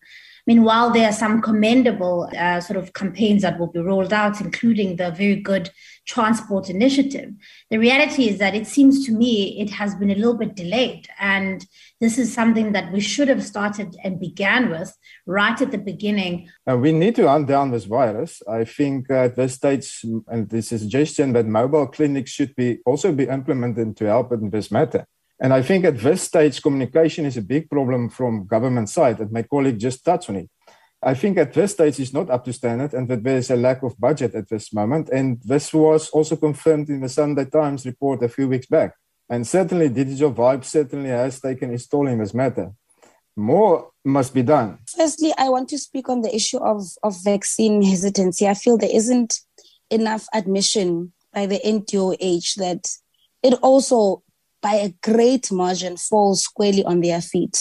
Mean, 0.50 0.64
while 0.64 0.90
there 0.90 1.08
are 1.08 1.14
some 1.14 1.44
commendable 1.44 2.28
uh, 2.36 2.60
sort 2.60 2.78
of 2.78 2.94
campaigns 2.94 3.44
that 3.44 3.60
will 3.60 3.72
be 3.72 3.80
rolled 3.80 4.12
out, 4.12 4.42
including 4.42 4.96
the 4.96 5.12
very 5.12 5.36
good 5.36 5.70
transport 6.08 6.72
initiative, 6.72 7.30
the 7.70 7.78
reality 7.78 8.28
is 8.28 8.40
that 8.40 8.56
it 8.56 8.66
seems 8.66 9.06
to 9.06 9.12
me 9.12 9.62
it 9.62 9.70
has 9.70 9.94
been 9.94 10.10
a 10.10 10.16
little 10.16 10.40
bit 10.44 10.56
delayed. 10.56 11.08
And 11.20 11.64
this 12.02 12.18
is 12.18 12.34
something 12.34 12.72
that 12.72 12.92
we 12.92 13.00
should 13.00 13.28
have 13.28 13.44
started 13.44 13.96
and 14.04 14.20
began 14.20 14.72
with 14.72 14.92
right 15.28 15.62
at 15.62 15.70
the 15.70 15.78
beginning. 15.78 16.50
Uh, 16.68 16.78
we 16.78 16.94
need 16.94 17.16
to 17.18 17.30
hunt 17.30 17.48
down 17.48 17.70
this 17.70 17.86
virus. 17.86 18.42
I 18.50 18.64
think 18.64 19.12
at 19.12 19.36
this 19.36 19.54
stage, 19.54 20.04
and 20.28 20.50
this 20.50 20.70
suggestion 20.70 21.34
that 21.34 21.46
mobile 21.46 21.86
clinics 21.86 22.32
should 22.32 22.56
be 22.56 22.80
also 22.88 23.12
be 23.12 23.28
implemented 23.28 23.96
to 23.98 24.06
help 24.06 24.32
in 24.32 24.50
this 24.50 24.72
matter. 24.72 25.06
And 25.42 25.54
I 25.54 25.62
think 25.62 25.86
at 25.86 26.00
this 26.00 26.24
stage, 26.24 26.62
communication 26.62 27.26
is 27.26 27.38
a 27.38 27.42
big 27.42 27.70
problem 27.70 28.10
from 28.10 28.46
government 28.46 28.90
side, 28.90 29.20
and 29.20 29.32
my 29.32 29.44
colleague 29.44 29.80
just 29.80 30.04
touched 30.04 30.30
on 30.30 30.36
it. 30.36 30.50
I 31.02 31.14
think 31.14 31.38
at 31.38 31.54
this 31.54 31.72
stage 31.72 31.98
it's 32.00 32.14
not 32.14 32.30
up 32.30 32.44
to 32.44 32.52
standard 32.52 32.94
and 32.94 33.08
that 33.08 33.24
there 33.24 33.38
is 33.38 33.50
a 33.50 33.56
lack 33.56 33.84
of 33.84 33.98
budget 33.98 34.36
at 34.36 34.50
this 34.50 34.74
moment. 34.74 35.10
And 35.10 35.40
this 35.44 35.74
was 35.74 36.10
also 36.10 36.36
confirmed 36.36 36.90
in 36.90 37.00
the 37.00 37.08
Sunday 37.08 37.46
Times 37.46 37.86
report 37.86 38.22
a 38.22 38.28
few 38.28 38.50
weeks 38.50 38.66
back. 38.66 38.96
And 39.30 39.48
certainly 39.48 39.88
Digital 39.88 40.34
Vibe 40.34 40.66
certainly 40.66 41.10
has 41.10 41.40
taken 41.40 41.72
its 41.74 41.88
toll 41.88 42.08
in 42.08 42.18
this 42.20 42.34
matter. 42.34 42.74
More 43.38 43.92
must 44.04 44.34
be 44.34 44.44
done. 44.44 44.80
Firstly, 44.94 45.32
I 45.38 45.48
want 45.48 45.70
to 45.70 45.78
speak 45.78 46.10
on 46.10 46.22
the 46.22 46.36
issue 46.36 46.58
of, 46.58 46.84
of 47.04 47.16
vaccine 47.24 47.82
hesitancy. 47.82 48.48
I 48.48 48.56
feel 48.56 48.78
there 48.78 48.90
isn't 48.94 49.40
enough 49.90 50.28
admission 50.34 51.14
by 51.34 51.46
the 51.46 51.62
NTOH 51.66 52.56
that 52.56 52.90
it 53.42 53.54
also 53.62 54.24
by 54.62 54.76
a 54.76 54.94
great 55.04 55.52
margin 55.52 55.98
fall 55.98 56.36
squarely 56.36 56.84
on 56.84 57.02
their 57.02 57.22
feet. 57.22 57.60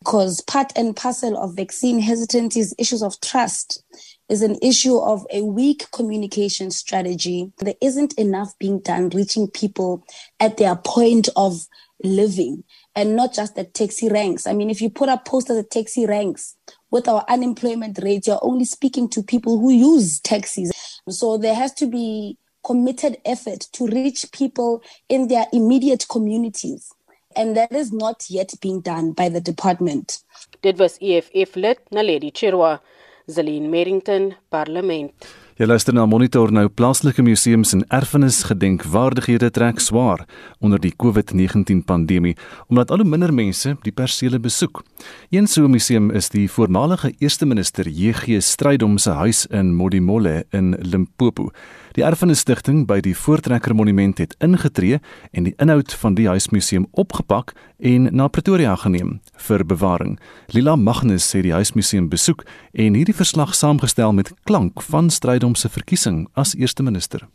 Because 0.00 0.42
part 0.42 0.72
and 0.76 0.94
parcel 0.94 1.36
of 1.38 1.56
vaccine 1.56 1.98
hesitancy 1.98 2.60
is 2.60 2.74
issues 2.78 3.02
of 3.02 3.18
trust 3.20 3.82
is 4.28 4.42
an 4.42 4.56
issue 4.62 4.98
of 4.98 5.26
a 5.32 5.42
weak 5.42 5.90
communication 5.92 6.70
strategy. 6.70 7.52
There 7.58 7.74
isn't 7.80 8.14
enough 8.18 8.52
being 8.58 8.80
done 8.80 9.10
reaching 9.10 9.48
people 9.48 10.04
at 10.40 10.56
their 10.56 10.76
point 10.76 11.28
of 11.36 11.66
living 12.02 12.64
and 12.94 13.16
not 13.16 13.32
just 13.32 13.56
at 13.58 13.74
taxi 13.74 14.08
ranks. 14.08 14.46
I 14.46 14.52
mean 14.52 14.70
if 14.70 14.80
you 14.80 14.90
put 14.90 15.08
up 15.08 15.24
posters 15.24 15.58
at 15.58 15.70
taxi 15.70 16.06
ranks 16.06 16.56
with 16.90 17.08
our 17.08 17.24
unemployment 17.28 17.98
rate 18.02 18.26
you're 18.26 18.38
only 18.42 18.64
speaking 18.64 19.08
to 19.10 19.22
people 19.22 19.58
who 19.58 19.70
use 19.70 20.20
taxis. 20.20 20.70
So 21.08 21.38
there 21.38 21.54
has 21.54 21.72
to 21.74 21.86
be 21.86 22.38
committed 22.64 23.18
effort 23.24 23.68
to 23.72 23.86
reach 23.86 24.32
people 24.32 24.82
in 25.08 25.28
their 25.28 25.46
immediate 25.52 26.06
communities. 26.08 26.92
And 27.36 27.56
that 27.56 27.72
is 27.72 27.92
not 27.92 28.30
yet 28.30 28.54
being 28.60 28.80
done 28.80 29.12
by 29.12 29.28
the 29.28 29.40
department. 29.40 30.22
Dit 30.60 30.78
was 30.78 30.98
EFF 31.00 31.56
lid 31.56 31.78
Naledi 31.90 32.32
Chirwa, 32.32 32.80
Zelin 33.28 33.68
Merrington, 33.70 34.34
Parlement. 34.50 35.12
Jy 35.54 35.68
luister 35.70 35.94
na 35.94 36.02
Monitor 36.10 36.50
nou 36.50 36.66
plaaslike 36.66 37.22
museums 37.22 37.70
en 37.76 37.84
erfenis 37.94 38.40
gedenkwaardighede 38.48 39.52
trek 39.54 39.78
swaar 39.78 40.24
onder 40.58 40.80
die 40.82 40.90
COVID-19 40.98 41.84
pandemie 41.86 42.34
omdat 42.66 42.90
al 42.90 43.04
hoe 43.04 43.06
minder 43.06 43.30
mense 43.30 43.76
die 43.86 43.94
persele 43.94 44.40
besoek. 44.42 44.82
Een 45.30 45.46
so 45.46 45.70
museum 45.70 46.10
is 46.10 46.32
die 46.34 46.48
voormalige 46.50 47.12
eerste 47.22 47.46
minister 47.46 47.86
JG 47.86 48.40
Strydom 48.42 48.98
se 48.98 49.14
huis 49.14 49.44
in 49.46 49.70
Modimolle 49.78 50.42
in 50.50 50.74
Limpopo. 50.82 51.52
Die 51.94 52.02
Erfenisstigting 52.02 52.88
by 52.90 52.96
die 52.98 53.12
Voortrekker 53.14 53.70
Monument 53.74 54.18
het 54.18 54.32
ingetree 54.42 54.96
en 55.30 55.44
die 55.46 55.52
inhoud 55.62 55.92
van 56.00 56.16
die 56.18 56.26
huismuseum 56.26 56.88
opgepak 56.98 57.52
en 57.78 58.08
na 58.10 58.26
Pretoria 58.26 58.74
geneem 58.82 59.20
vir 59.46 59.62
bewaring. 59.62 60.16
Lila 60.50 60.74
Magnus 60.74 61.28
sê 61.30 61.44
die 61.46 61.54
huismuseum 61.54 62.08
besoek 62.10 62.42
en 62.72 62.98
hierdie 62.98 63.14
verslag 63.14 63.54
saamgestel 63.54 64.10
met 64.10 64.32
klank 64.42 64.82
van 64.88 65.06
Strydom 65.06 65.54
se 65.54 65.70
verkiesing 65.70 66.24
as 66.34 66.56
eerste 66.58 66.82
minister. 66.82 67.28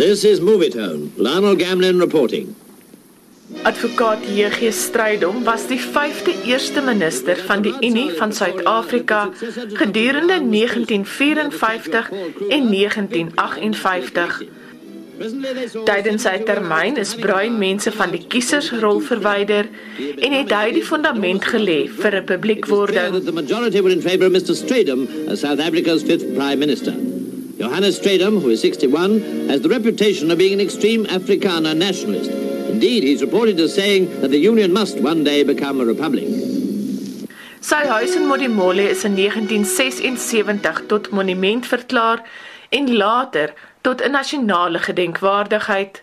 This 0.00 0.24
is 0.24 0.40
Movietone. 0.40 1.12
Lionel 1.20 1.60
Gamlin 1.60 2.00
reporting. 2.00 2.54
Advokaat 3.50 4.22
J.G. 4.24 4.70
Strydom 4.72 5.42
was 5.44 5.66
die 5.66 5.80
5de 5.80 6.34
eerste 6.46 6.80
minister 6.80 7.36
van 7.36 7.62
die 7.62 7.74
Unie 7.80 8.10
van 8.16 8.32
Suid-Afrika 8.32 9.30
gedurende 9.72 10.38
1954 10.50 12.10
en 12.48 12.70
1958. 12.70 14.42
Tydens 15.84 16.24
sy 16.24 16.38
termyn 16.48 16.96
is 16.96 17.12
bruin 17.20 17.58
mense 17.60 17.92
van 17.92 18.14
die 18.14 18.22
kiesersrol 18.32 19.02
verwyder 19.04 19.68
en 19.98 20.36
het 20.38 20.54
hy 20.56 20.70
die 20.78 20.84
fundament 20.86 21.44
gelê 21.44 21.82
vir 21.92 22.16
republiekwording. 22.16 23.18
The 23.26 23.36
majority 23.36 23.82
were 23.84 23.92
in 23.92 24.00
favor 24.00 24.30
of 24.30 24.32
Mr. 24.32 24.56
Stradom 24.56 25.04
as 25.28 25.44
South 25.44 25.60
Africa's 25.60 26.06
fifth 26.06 26.24
prime 26.32 26.62
minister. 26.62 26.96
Johannes 27.60 27.98
Stradom, 28.00 28.40
who 28.40 28.48
is 28.48 28.62
61, 28.62 29.20
has 29.50 29.60
the 29.60 29.68
reputation 29.68 30.30
of 30.30 30.38
being 30.38 30.54
an 30.54 30.64
extreme 30.64 31.04
Afrikaner 31.04 31.76
nationalist. 31.76 32.39
Indeed, 32.80 33.02
he's 33.02 33.20
reported 33.20 33.60
as 33.60 33.74
saying 33.74 34.08
that 34.22 34.30
the 34.30 34.38
union 34.38 34.72
must 34.72 34.98
one 35.02 35.22
day 35.22 35.42
become 35.44 35.82
a 35.82 35.84
republic. 35.84 36.24
Sy 37.60 37.80
huis 37.84 38.14
in 38.16 38.24
Modimolle 38.24 38.86
is 38.88 39.04
in 39.04 39.18
1976 39.20 40.86
tot 40.88 41.10
monument 41.12 41.68
verklaar 41.68 42.24
en 42.70 42.88
later 42.96 43.52
tot 43.82 44.00
'n 44.00 44.16
nasionale 44.16 44.78
gedenkwaardigheid. 44.78 46.02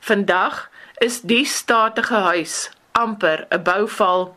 Vandag 0.00 0.68
is 0.98 1.20
die 1.20 1.44
statige 1.44 2.18
huis 2.30 2.70
amper 2.92 3.46
'n 3.50 3.62
bouval. 3.62 4.34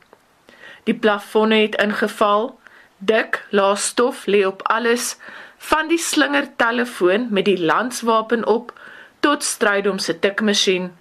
Die 0.84 0.96
plafonne 0.96 1.56
het 1.56 1.75
ingeval, 1.82 2.60
dik 2.98 3.46
laas 3.50 3.86
stof 3.86 4.25
lê 4.25 4.46
op 4.46 4.62
alles, 4.62 5.18
van 5.58 5.88
die 5.88 5.98
slingertelefoon 5.98 7.27
met 7.30 7.46
die 7.46 7.60
landswapen 7.60 8.46
op 8.46 8.80
tot 9.20 9.44
strydom 9.44 9.98
se 9.98 10.20
tikmasjien. 10.20 10.92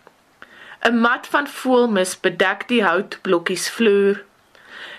'n 0.83 0.99
Mat 0.99 1.27
van 1.31 1.47
voelmis 1.47 2.17
bedek 2.21 2.65
die 2.69 2.83
houtblokkies 2.83 3.69
vloer. 3.71 4.25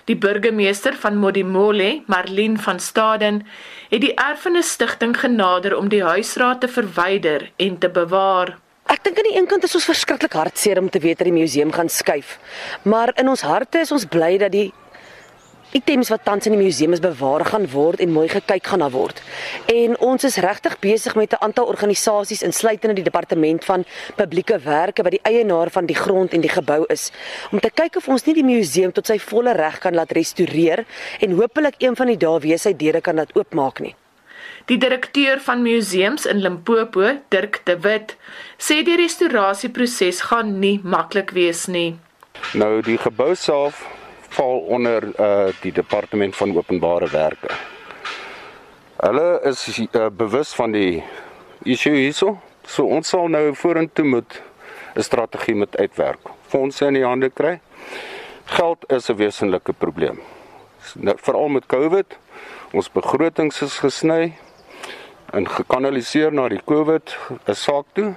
Die 0.08 0.16
burgemeester 0.16 0.96
van 0.96 1.18
Modimolle, 1.20 2.04
Marlene 2.08 2.58
van 2.58 2.80
Staden, 2.80 3.42
het 3.90 4.02
die 4.02 4.14
erfenisstigting 4.16 5.20
genader 5.20 5.76
om 5.78 5.90
die 5.92 6.04
huisraad 6.04 6.62
te 6.62 6.68
verwyder 6.68 7.52
en 7.56 7.78
te 7.78 7.90
bewaar. 7.90 8.58
Ek 8.88 9.04
dink 9.04 9.18
aan 9.18 9.28
die 9.28 9.36
een 9.36 9.48
kant 9.48 9.64
is 9.64 9.76
ons 9.76 9.90
verskriklik 9.92 10.34
hartseer 10.40 10.80
om 10.80 10.90
te 10.90 11.00
weet 11.04 11.20
dat 11.20 11.28
die 11.28 11.36
museum 11.36 11.72
gaan 11.72 11.90
skuif, 11.90 12.38
maar 12.84 13.12
in 13.20 13.28
ons 13.28 13.44
harte 13.44 13.84
is 13.84 13.92
ons 13.92 14.08
bly 14.08 14.38
dat 14.38 14.52
die 14.56 14.72
items 15.74 16.10
wat 16.14 16.24
tans 16.24 16.46
in 16.46 16.54
die 16.56 16.62
museum 16.62 16.94
is 16.94 17.02
bewaar 17.02 17.46
gaan 17.46 17.66
word 17.72 18.02
en 18.04 18.12
mooi 18.14 18.28
gekyk 18.30 18.68
gaan 18.72 18.84
na 18.84 18.90
word. 18.94 19.22
En 19.72 19.96
ons 20.06 20.24
is 20.24 20.38
regtig 20.46 20.78
besig 20.80 21.16
met 21.16 21.34
'n 21.34 21.44
aantal 21.46 21.66
organisasies 21.66 22.44
insluitende 22.44 22.96
die 22.96 23.04
departement 23.04 23.66
van 23.66 23.86
publieke 24.16 24.60
werke 24.60 25.04
wat 25.04 25.12
die 25.12 25.24
eienaar 25.24 25.70
van 25.70 25.86
die 25.86 25.96
grond 25.96 26.34
en 26.34 26.42
die 26.42 26.50
gebou 26.50 26.86
is 26.88 27.12
om 27.52 27.60
te 27.60 27.70
kyk 27.70 27.96
of 27.96 28.08
ons 28.08 28.26
nie 28.26 28.34
die 28.34 28.44
museum 28.44 28.92
tot 28.92 29.08
sy 29.08 29.20
volle 29.20 29.54
reg 29.54 29.80
kan 29.80 29.96
laat 29.96 30.12
restoreer 30.12 30.86
en 31.20 31.32
hopelik 31.32 31.76
een 31.78 31.96
van 31.96 32.08
die 32.08 32.18
dae 32.18 32.40
weer 32.40 32.60
sy 32.60 32.74
deure 32.74 33.02
kan 33.02 33.16
laat 33.16 33.36
oopmaak 33.36 33.80
nie. 33.80 33.96
Die 34.66 34.78
direkteur 34.78 35.42
van 35.42 35.62
museums 35.62 36.26
in 36.26 36.40
Limpopo, 36.40 37.20
Dirk 37.30 37.62
de 37.66 37.80
Wit, 37.80 38.16
sê 38.58 38.84
die 38.84 38.96
restaurasieproses 38.96 40.22
gaan 40.22 40.60
nie 40.60 40.80
maklik 40.84 41.32
wees 41.32 41.68
nie. 41.68 42.00
Nou 42.54 42.82
die 42.82 42.98
gebou 42.98 43.36
self 43.36 43.84
val 44.34 44.60
onder 44.76 45.06
uh 45.20 45.52
die 45.62 45.72
departement 45.72 46.36
van 46.36 46.56
openbare 46.58 47.10
werke. 47.10 47.52
Hulle 49.04 49.40
is 49.44 49.68
uh, 49.78 50.08
bewus 50.10 50.54
van 50.56 50.72
die 50.72 51.04
issue 51.64 51.96
hierso. 51.96 52.38
So 52.66 52.88
ons 52.88 53.10
sal 53.10 53.28
nou 53.28 53.54
vorentoe 53.56 54.06
moet 54.06 54.42
'n 54.96 55.02
strategie 55.02 55.56
met 55.56 55.78
uitwerk. 55.78 56.20
Fondse 56.48 56.86
in 56.86 56.94
die 56.94 57.06
hande 57.06 57.30
kry. 57.30 57.60
Geld 58.46 58.86
is 58.92 59.10
'n 59.10 59.16
wesenlike 59.16 59.74
probleem. 59.74 60.20
Nou, 60.96 61.18
Veral 61.18 61.48
met 61.48 61.66
COVID. 61.66 62.18
Ons 62.72 62.92
begrotings 62.92 63.62
is 63.62 63.78
gesny 63.78 64.34
en 65.34 65.50
gekanaliseer 65.50 66.34
na 66.34 66.48
die 66.48 66.62
COVID 66.66 67.18
'n 67.48 67.54
saak 67.54 67.86
toe. 67.94 68.14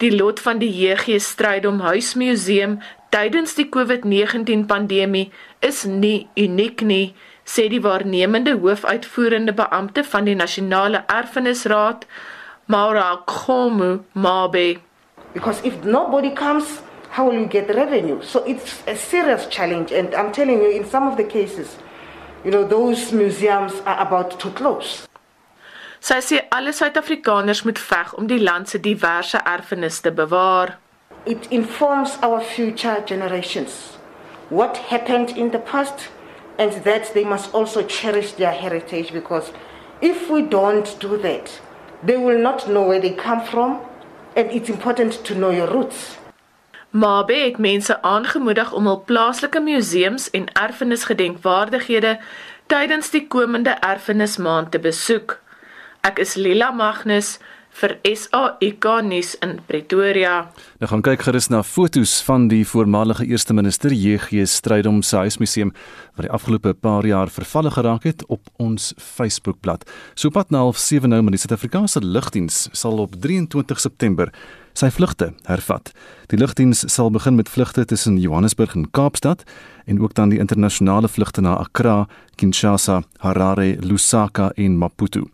Die 0.00 0.16
lot 0.16 0.40
van 0.40 0.56
die 0.62 0.70
JG 0.72 1.18
Strydom 1.20 1.82
Huismuseum 1.84 2.78
tydens 3.12 3.52
die 3.58 3.66
COVID-19 3.68 4.62
pandemie 4.64 5.26
is 5.60 5.82
nie 5.84 6.30
uniek 6.40 6.80
nie, 6.80 7.10
sê 7.44 7.66
die 7.68 7.82
waarnemende 7.84 8.54
hoofuitvoerende 8.62 9.52
beampte 9.58 10.00
van 10.08 10.24
die 10.24 10.38
Nasionale 10.38 11.02
Erfenisraad, 11.04 12.06
Maura 12.72 13.10
Khomu 13.28 13.98
Mabe. 14.16 14.80
Because 15.34 15.60
if 15.68 15.76
nobody 15.84 16.32
comes, 16.32 16.80
how 17.10 17.28
will 17.28 17.36
you 17.36 17.46
get 17.46 17.68
revenue? 17.68 18.22
So 18.22 18.40
it's 18.48 18.80
a 18.86 18.96
serious 18.96 19.48
challenge 19.50 19.92
and 19.92 20.14
I'm 20.14 20.32
telling 20.32 20.62
you 20.62 20.70
in 20.70 20.88
some 20.88 21.08
of 21.08 21.18
the 21.18 21.28
cases, 21.28 21.76
you 22.42 22.50
know, 22.50 22.64
those 22.64 23.12
museums 23.12 23.74
are 23.84 24.00
about 24.00 24.40
to 24.40 24.48
close. 24.56 25.09
Sy 26.00 26.20
sê 26.24 26.38
alle 26.48 26.72
Suid-Afrikaners 26.72 27.62
moet 27.62 27.78
veg 27.78 28.14
om 28.16 28.26
die 28.26 28.40
land 28.40 28.68
se 28.68 28.80
diverse 28.80 29.40
erfenis 29.44 30.00
te 30.00 30.12
bewaar. 30.12 30.78
It 31.24 31.46
informs 31.50 32.16
our 32.22 32.40
future 32.40 33.02
generations. 33.04 33.98
What 34.48 34.76
happened 34.88 35.36
in 35.36 35.50
the 35.50 35.58
past 35.58 36.08
and 36.58 36.72
that 36.84 37.12
they 37.12 37.24
must 37.24 37.54
also 37.54 37.82
cherish 37.82 38.32
their 38.32 38.52
heritage 38.52 39.12
because 39.12 39.52
if 40.00 40.30
we 40.30 40.42
don't 40.42 40.96
do 41.00 41.18
that, 41.18 41.60
they 42.02 42.16
will 42.16 42.38
not 42.38 42.66
know 42.66 42.86
where 42.86 43.00
they 43.00 43.12
come 43.12 43.44
from, 43.44 43.80
and 44.36 44.50
it's 44.50 44.68
important 44.68 45.24
to 45.24 45.34
know 45.34 45.50
your 45.50 45.68
roots. 45.68 46.16
Mabe 46.90 47.34
het 47.34 47.58
mense 47.58 48.02
aangemoedig 48.02 48.72
om 48.72 48.86
hul 48.86 49.02
plaaslike 49.06 49.60
museums 49.60 50.30
en 50.30 50.48
erfenisgedenkwaardighede 50.52 52.18
tydens 52.66 53.10
die 53.10 53.26
komende 53.26 53.70
erfenismaand 53.70 54.70
te 54.70 54.78
besoek. 54.78 55.39
Ek 56.00 56.16
is 56.16 56.30
Lila 56.40 56.70
Magnus 56.72 57.34
vir 57.76 57.92
SAIK 58.08 58.86
nuus 59.04 59.34
in 59.44 59.58
Pretoria. 59.68 60.46
Nou 60.80 60.88
gaan 60.88 61.02
kyk 61.04 61.26
gerus 61.26 61.50
na 61.52 61.60
fotos 61.60 62.14
van 62.24 62.46
die 62.48 62.62
voormalige 62.64 63.26
eerste 63.28 63.52
minister 63.52 63.92
JG 63.92 64.46
Strydom 64.48 65.02
se 65.04 65.20
huismuseum 65.20 65.74
wat 66.16 66.24
die 66.24 66.32
afgelope 66.32 66.72
paar 66.72 67.04
jaar 67.04 67.28
vervalle 67.28 67.68
geraak 67.76 68.08
het 68.08 68.24
op 68.32 68.48
ons 68.56 68.94
Facebookblad. 68.96 69.84
Sopat 70.16 70.48
na 70.50 70.64
07:30 70.72 71.12
nou 71.12 71.20
met 71.22 71.36
die 71.36 71.42
Suid-Afrikaanse 71.44 72.00
lugdiens 72.00 72.68
sal 72.72 72.96
op 72.98 73.20
23 73.20 73.80
September 73.80 74.32
sy 74.72 74.90
vlugte 74.90 75.32
hervat. 75.48 75.92
Die 76.30 76.38
lugdiens 76.38 76.84
sal 76.92 77.10
begin 77.10 77.36
met 77.38 77.48
vlugte 77.48 77.84
tussen 77.84 78.18
Johannesburg 78.18 78.74
en 78.74 78.90
Kaapstad 78.90 79.44
en 79.86 80.00
ook 80.00 80.14
dan 80.14 80.30
die 80.30 80.38
internasionale 80.38 81.08
vlugte 81.08 81.40
na 81.40 81.56
Accra, 81.56 82.06
Kinshasa, 82.36 83.02
Harare, 83.18 83.76
Lusaka 83.80 84.50
en 84.56 84.78
Maputo. 84.78 85.26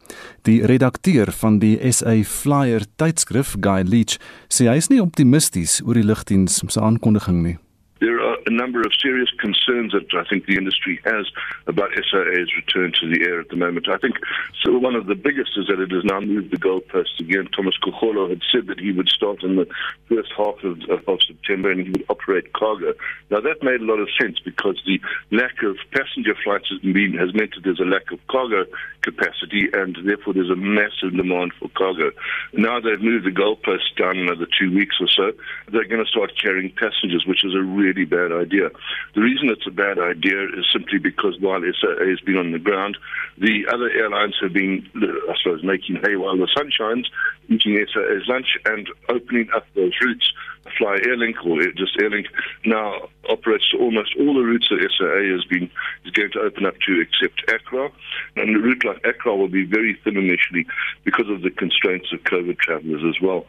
Die 0.42 0.64
redakteur 0.66 1.32
van 1.32 1.58
die 1.58 1.76
SA 1.92 2.22
Flyer 2.24 2.86
tydskrif, 2.96 3.56
Guy 3.60 3.82
Leach, 3.84 4.16
sê 4.48 4.70
hy 4.70 4.78
is 4.80 4.88
nie 4.88 5.02
optimisties 5.02 5.80
oor 5.84 5.98
die 5.98 6.06
lugdiens 6.06 6.62
se 6.66 6.80
aankondiging 6.80 7.42
nie. 7.42 7.56
There 8.00 8.20
are 8.20 8.35
a 8.46 8.50
number 8.50 8.80
of 8.80 8.92
serious 9.00 9.30
concerns 9.38 9.92
that 9.92 10.06
I 10.14 10.24
think 10.28 10.46
the 10.46 10.56
industry 10.56 11.00
has 11.04 11.26
about 11.66 11.90
SIA's 11.94 12.54
return 12.56 12.92
to 13.00 13.08
the 13.10 13.24
air 13.24 13.40
at 13.40 13.48
the 13.48 13.56
moment. 13.56 13.88
I 13.88 13.98
think 13.98 14.16
so 14.62 14.78
one 14.78 14.94
of 14.94 15.06
the 15.06 15.14
biggest 15.14 15.50
is 15.56 15.66
that 15.66 15.80
it 15.80 15.90
has 15.90 16.04
now 16.04 16.20
moved 16.20 16.52
the 16.52 16.56
goalposts 16.56 17.18
again. 17.20 17.48
Thomas 17.54 17.74
Kucholo 17.82 18.28
had 18.28 18.42
said 18.52 18.66
that 18.68 18.80
he 18.80 18.92
would 18.92 19.08
start 19.08 19.42
in 19.42 19.56
the 19.56 19.66
first 20.08 20.32
half 20.36 20.62
of, 20.62 20.80
of 21.08 21.18
September 21.26 21.70
and 21.70 21.82
he 21.82 21.90
would 21.90 22.04
operate 22.08 22.52
cargo. 22.52 22.94
Now 23.30 23.40
that 23.40 23.62
made 23.62 23.80
a 23.80 23.84
lot 23.84 23.98
of 23.98 24.08
sense 24.20 24.38
because 24.38 24.80
the 24.86 25.00
lack 25.30 25.62
of 25.62 25.76
passenger 25.90 26.34
flights 26.42 26.68
has, 26.70 26.80
been, 26.80 27.14
has 27.18 27.34
meant 27.34 27.54
that 27.54 27.64
there's 27.64 27.80
a 27.80 27.84
lack 27.84 28.12
of 28.12 28.24
cargo 28.28 28.64
capacity 29.02 29.68
and 29.72 29.96
therefore 30.04 30.34
there's 30.34 30.50
a 30.50 30.56
massive 30.56 31.16
demand 31.16 31.52
for 31.58 31.68
cargo. 31.70 32.10
Now 32.52 32.80
they've 32.80 33.00
moved 33.00 33.26
the 33.26 33.30
goalposts 33.30 33.94
down 33.96 34.18
another 34.18 34.46
two 34.58 34.72
weeks 34.74 34.96
or 35.00 35.08
so. 35.08 35.32
They're 35.70 35.88
going 35.88 36.04
to 36.04 36.10
start 36.10 36.32
carrying 36.40 36.70
passengers, 36.70 37.24
which 37.26 37.44
is 37.44 37.54
a 37.54 37.62
really 37.62 38.04
bad 38.04 38.32
idea. 38.36 38.70
The 39.14 39.20
reason 39.20 39.48
it's 39.48 39.66
a 39.66 39.70
bad 39.70 39.98
idea 39.98 40.44
is 40.44 40.66
simply 40.72 40.98
because 40.98 41.38
while 41.40 41.60
SAA 41.60 42.04
has 42.06 42.20
been 42.20 42.36
on 42.36 42.52
the 42.52 42.58
ground, 42.58 42.96
the 43.38 43.66
other 43.72 43.90
airlines 43.90 44.36
have 44.40 44.52
been, 44.52 44.88
I 44.94 45.34
suppose, 45.42 45.62
making 45.62 45.96
hay 46.04 46.16
while 46.16 46.36
the 46.36 46.48
sun 46.56 46.70
shines, 46.70 47.08
eating 47.48 47.84
SAA's 47.92 48.28
lunch 48.28 48.56
and 48.64 48.88
opening 49.08 49.48
up 49.54 49.66
those 49.74 49.92
routes. 50.02 50.32
Fly 50.78 50.98
Airlink 51.04 51.44
or 51.44 51.60
just 51.72 51.96
Airlink 51.98 52.26
now 52.64 53.08
operates 53.28 53.72
almost 53.78 54.14
all 54.18 54.34
the 54.34 54.42
routes 54.42 54.68
that 54.70 54.80
SAA 54.96 55.32
has 55.34 55.44
been 55.44 55.70
is 56.04 56.12
going 56.12 56.30
to 56.32 56.40
open 56.40 56.66
up 56.66 56.74
to 56.86 57.00
except 57.00 57.50
Accra. 57.50 57.90
And 58.36 58.56
a 58.56 58.58
route 58.58 58.84
like 58.84 59.04
Accra 59.04 59.34
will 59.36 59.48
be 59.48 59.64
very 59.64 59.98
thin 60.04 60.16
initially 60.16 60.66
because 61.04 61.28
of 61.28 61.42
the 61.42 61.50
constraints 61.50 62.12
of 62.12 62.20
COVID 62.20 62.58
travelers 62.58 63.02
as 63.06 63.20
well. 63.20 63.46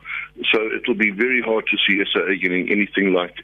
So 0.52 0.60
it'll 0.76 0.96
be 0.96 1.12
very 1.12 1.42
hard 1.42 1.66
to 1.68 1.78
see 1.88 2.04
SAA 2.12 2.42
getting 2.42 2.72
anything 2.72 3.14
like 3.14 3.36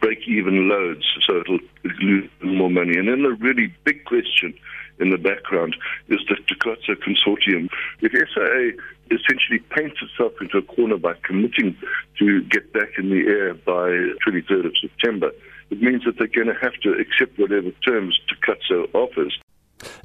break-even 0.00 0.68
loads. 0.68 1.04
So 1.26 1.40
it'll 1.40 1.60
lose 2.00 2.30
more 2.42 2.70
money. 2.70 2.96
And 2.96 3.08
then 3.08 3.22
the 3.22 3.34
really 3.34 3.72
big 3.84 4.04
question 4.04 4.54
in 5.00 5.10
the 5.10 5.18
background 5.18 5.76
is 6.08 6.20
the 6.28 6.36
Takatsa 6.48 6.96
Consortium. 7.06 7.68
If 8.00 8.12
SAA 8.12 8.80
essentially 9.10 9.60
paints 9.70 9.98
itself 10.02 10.32
into 10.40 10.58
a 10.58 10.62
corner 10.62 10.96
by 10.96 11.14
committing 11.22 11.76
to 12.18 12.42
get 12.44 12.72
back 12.72 12.90
in 12.98 13.10
the 13.10 13.26
air 13.26 13.54
by 13.54 13.88
23rd 14.26 14.66
of 14.66 14.72
September, 14.80 15.30
it 15.70 15.80
means 15.82 16.04
that 16.04 16.18
they're 16.18 16.26
going 16.28 16.52
to 16.54 16.60
have 16.60 16.74
to 16.82 16.92
accept 16.92 17.38
whatever 17.38 17.70
terms 17.86 18.20
Takatsa 18.28 18.86
offers. 18.94 19.40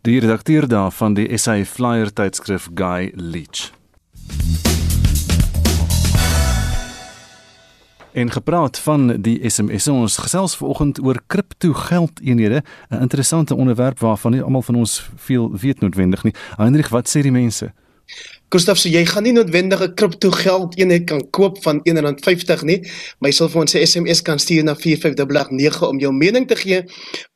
Die 0.01 0.19
redakteur 0.19 0.67
daarvan 0.67 1.13
die 1.15 1.37
SA 1.37 1.63
Flyer 1.63 2.11
tydskrif 2.11 2.69
Guy 2.73 3.11
Leach. 3.15 3.69
En 8.19 8.31
gepraat 8.31 8.79
van 8.79 9.21
die 9.21 9.49
SMS 9.49 9.87
ons 9.87 10.17
gesels 10.17 10.55
vanoggend 10.59 10.99
oor 11.03 11.21
kripto 11.27 11.73
geldeenhede, 11.73 12.63
'n 12.89 13.01
interessante 13.01 13.55
onderwerp 13.55 13.99
waarvan 13.99 14.31
nie 14.31 14.41
almal 14.41 14.61
van 14.61 14.75
ons 14.75 15.09
veel 15.15 15.51
weet 15.57 15.79
noodwendig 15.79 16.23
nie. 16.23 16.33
Hendrik, 16.55 16.87
wat 16.87 17.07
sê 17.07 17.21
die 17.21 17.31
mense? 17.31 17.71
Gustav, 18.49 18.79
so 18.81 18.89
jy 18.89 19.03
gaan 19.05 19.27
nie 19.27 19.31
noodwendige 19.35 19.91
kripto 19.93 20.31
geld 20.33 20.73
eenheid 20.79 21.03
kan 21.05 21.19
koop 21.37 21.59
van 21.61 21.83
R1.50 21.85 22.63
nie, 22.65 22.79
maar 23.21 23.29
jy 23.29 23.35
sal 23.37 23.49
vir 23.53 23.61
ons 23.61 23.75
'n 23.75 23.85
SMS 23.85 24.21
kan 24.25 24.39
stuur 24.41 24.63
na 24.65 24.73
45889 24.73 25.83
om 25.85 25.99
jou 26.01 26.09
mening 26.11 26.47
te 26.49 26.55
gee 26.55 26.79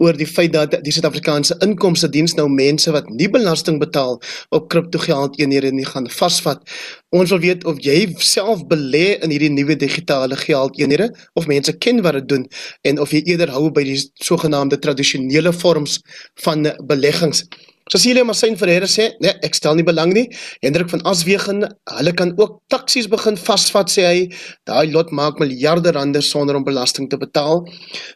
oor 0.02 0.18
die 0.18 0.26
feit 0.26 0.54
dat 0.54 0.74
die 0.82 0.92
Suid-Afrikaanse 0.92 1.60
Inkomste 1.62 2.10
Diens 2.10 2.34
nou 2.34 2.48
mense 2.50 2.90
wat 2.92 3.06
nie 3.10 3.30
belasting 3.30 3.78
betaal 3.78 4.18
op 4.50 4.70
kripto 4.70 4.98
geld 4.98 5.38
eenhede 5.40 5.72
nie 5.72 5.86
gaan 5.86 6.10
vasvat. 6.10 6.66
Ons 7.12 7.30
wil 7.30 7.40
weet 7.40 7.66
of 7.66 7.78
jy 7.78 8.16
self 8.18 8.66
belê 8.66 9.22
in 9.22 9.30
hierdie 9.30 9.52
nuwe 9.54 9.76
digitale 9.76 10.36
geld 10.36 10.80
eenhede 10.80 11.14
of 11.36 11.46
mense 11.46 11.78
ken 11.78 12.02
wat 12.02 12.14
dit 12.14 12.28
doen 12.28 12.48
en 12.82 13.00
of 13.00 13.12
jy 13.12 13.22
eerder 13.22 13.54
hou 13.54 13.70
by 13.70 13.84
die 13.84 14.02
sogenaamde 14.16 14.80
tradisionele 14.80 15.54
vorms 15.54 16.02
van 16.42 16.74
beleggings. 16.90 17.46
Cecilia 17.92 18.24
Massin 18.24 18.56
Ferreira 18.56 18.88
sê, 18.88 19.10
nee, 19.20 19.34
ek 19.44 19.58
stel 19.58 19.76
nie 19.76 19.84
belang 19.84 20.14
nie. 20.16 20.30
Hendrik 20.64 20.90
van 20.94 21.04
Aswegen, 21.10 21.66
hulle 21.98 22.14
kan 22.16 22.32
ook 22.40 22.62
taksies 22.72 23.10
begin 23.12 23.36
vasvat 23.40 23.92
sê 23.92 24.06
hy. 24.08 24.22
Daai 24.70 24.92
lot 24.94 25.12
maak 25.12 25.42
miljarde 25.44 25.92
rande 25.96 26.22
sonder 26.24 26.56
om 26.56 26.64
belasting 26.64 27.10
te 27.12 27.20
betaal. 27.20 27.66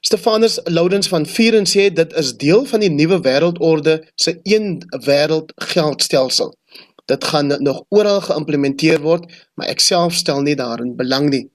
Stefanus 0.08 0.60
Loudens 0.71 1.12
van 1.12 1.27
Vieren 1.27 1.67
sê 1.67 1.89
dit 1.91 2.15
is 2.21 2.32
deel 2.39 2.63
van 2.71 2.86
die 2.86 2.93
nuwe 2.93 3.19
wêreldorde 3.27 3.99
se 4.15 4.38
een 4.47 4.77
wêreld 5.08 5.51
geldstelsel. 5.73 6.56
Dit 7.08 7.23
gaan 7.23 7.51
nog 7.63 7.84
oral 7.89 8.21
geïmplementeer 8.23 9.03
word, 9.03 9.27
maar 9.56 9.67
ek 9.71 9.84
self 9.84 10.15
stel 10.15 10.41
nie 10.43 10.56
daarin 10.60 10.95
belang 10.95 11.30
nie. 11.32 11.45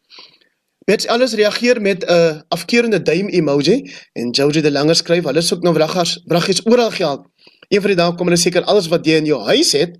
Mens 0.88 1.06
alles 1.06 1.34
reageer 1.38 1.80
met 1.80 2.04
'n 2.04 2.12
uh, 2.12 2.40
afkeurende 2.48 3.02
duim 3.02 3.28
emoji 3.28 3.92
en 4.12 4.30
Jojo 4.30 4.60
de 4.60 4.70
Lange 4.70 4.94
skryf, 4.94 5.24
hulle 5.24 5.40
soek 5.40 5.62
nou 5.62 5.74
wraggers, 5.74 6.22
wraggies 6.24 6.64
oral 6.66 6.90
geld. 6.90 7.26
Een 7.72 7.80
van 7.80 7.94
die 7.94 7.96
dae 7.96 8.14
kom 8.16 8.28
hulle 8.28 8.40
seker 8.40 8.66
alles 8.68 8.90
wat 8.92 9.06
jy 9.08 9.22
in 9.22 9.28
jou 9.30 9.40
huis 9.48 9.72
het 9.78 9.96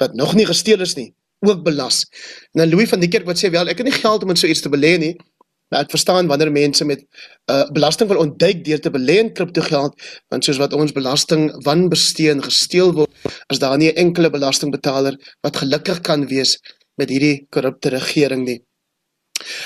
wat 0.00 0.14
nog 0.16 0.32
nie 0.38 0.46
gesteel 0.48 0.80
is 0.80 0.94
nie, 0.96 1.10
ook 1.44 1.60
belas. 1.66 2.06
En 2.54 2.62
dan 2.62 2.70
Louis 2.72 2.88
van 2.88 3.02
die 3.02 3.10
kerk 3.12 3.26
wat 3.28 3.36
sê 3.36 3.50
wel, 3.52 3.68
ek 3.68 3.82
het 3.82 3.90
nie 3.90 3.98
geld 3.98 4.24
om 4.24 4.32
in 4.32 4.40
so 4.40 4.48
iets 4.48 4.62
te 4.64 4.72
belê 4.72 4.94
nie. 5.02 5.12
Maar 5.70 5.84
ek 5.84 5.92
verstaan 5.92 6.30
wanneer 6.30 6.50
mense 6.50 6.86
met 6.88 7.04
uh 7.52 7.66
belasting 7.76 8.08
wil 8.10 8.22
ontduik 8.24 8.64
deur 8.64 8.80
te 8.80 8.90
belê 8.90 9.18
in 9.20 9.28
kriptogeld, 9.36 9.94
want 10.32 10.48
soos 10.48 10.58
wat 10.58 10.72
ons 10.74 10.96
belasting 10.96 11.50
wanbesteen 11.66 12.40
gesteel 12.42 12.94
word, 12.96 13.28
is 13.52 13.60
daar 13.60 13.76
nie 13.78 13.92
'n 13.92 14.00
enkele 14.06 14.30
belastingbetaler 14.30 15.20
wat 15.44 15.60
gelukkig 15.62 16.00
kan 16.00 16.26
wees 16.26 16.56
met 16.96 17.12
hierdie 17.12 17.46
korrupte 17.50 17.92
regering 17.92 18.44
nie. 18.48 18.60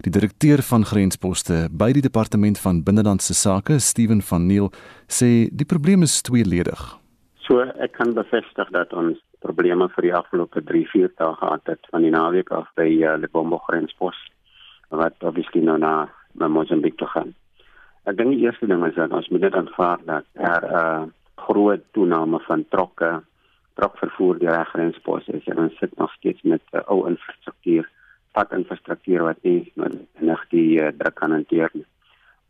Die 0.00 0.12
direkteur 0.12 0.62
van 0.62 0.84
grensposte 0.84 1.68
by 1.70 1.92
die 1.92 2.02
departement 2.02 2.58
van 2.58 2.82
binnelandse 2.82 3.34
sake, 3.34 3.78
Steven 3.78 4.22
van 4.22 4.46
Neil, 4.46 4.72
sê 5.08 5.48
die 5.52 5.66
probleem 5.66 6.02
is 6.02 6.22
tweeledig. 6.22 6.98
So 7.48 7.62
ek 7.64 7.94
kan 7.96 8.10
bevestig 8.12 8.68
dat 8.76 8.90
ons 8.92 9.16
probleme 9.40 9.86
vir 9.94 10.04
die 10.04 10.12
afgelope 10.12 10.60
3-4 10.68 11.14
dae 11.16 11.32
gehad 11.40 11.70
het 11.70 11.86
van 11.88 12.02
die 12.04 12.12
naweek 12.12 12.50
af 12.52 12.66
by 12.76 12.84
uh, 12.84 13.14
Lebombo 13.16 13.56
grenspos 13.64 14.18
wat 14.92 15.16
obviously 15.24 15.62
nou 15.64 15.78
na, 15.80 15.92
na 16.36 16.48
Mozambique 16.52 16.98
toe 17.00 17.08
gaan. 17.08 17.30
Ek 18.04 18.18
dink 18.18 18.34
die 18.34 18.42
eerste 18.44 18.68
ding 18.68 18.84
is 18.84 18.98
dat 19.00 19.14
ons 19.16 19.30
moet 19.32 19.46
net 19.46 19.56
aanvaar 19.56 20.02
dat 20.04 20.28
er 20.36 20.66
'n 20.68 20.74
uh, 20.80 21.06
groot 21.46 21.84
toename 21.96 22.40
van 22.44 22.64
trokke 22.68 23.10
trokvervoer 23.80 24.38
deur 24.42 24.58
die 24.58 24.70
grenspos 24.72 25.28
is 25.32 25.46
en 25.48 25.58
ons 25.64 25.78
sit 25.80 25.96
nog 25.96 26.12
steeds 26.18 26.42
met 26.42 26.62
uh, 26.72 26.82
ou 26.92 27.06
infrastruktuur, 27.08 27.88
padinfrastruktuur 28.36 29.24
wat 29.24 29.40
nie 29.42 29.72
nog 30.20 30.44
die 30.52 30.82
uh, 30.82 30.92
druk 30.98 31.14
kan 31.14 31.32
hanteer 31.32 31.70
nie. 31.72 31.86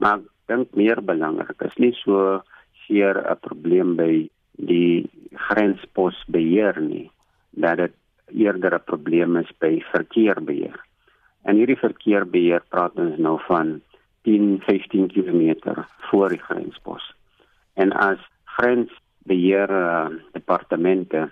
Maar 0.03 0.19
dink 0.51 0.75
meer 0.75 1.05
belangrik 1.05 1.63
is 1.63 1.79
nie 1.79 1.95
so 2.03 2.43
seer 2.87 3.15
'n 3.15 3.39
probleem 3.47 3.95
by 3.95 4.27
die 4.59 5.09
grensposbeheer 5.49 6.81
nie 6.83 7.11
dat 7.51 7.79
dit 7.79 7.95
eerder 8.35 8.75
'n 8.75 8.85
probleem 8.85 9.37
is 9.37 9.51
by 9.59 9.81
verkeerbeheer. 9.93 10.79
En 11.43 11.57
hierdie 11.57 11.79
verkeerbeheer 11.79 12.63
praat 12.69 12.95
ons 12.95 13.17
nou 13.19 13.39
van 13.47 13.81
10, 14.23 14.61
15 14.67 15.09
km 15.09 15.85
voor 16.11 16.29
die 16.29 16.43
grenspos. 16.43 17.15
En 17.75 17.93
as 17.93 18.19
grensbeheer 18.45 19.71
uh, 19.71 20.09
departemente 20.33 21.31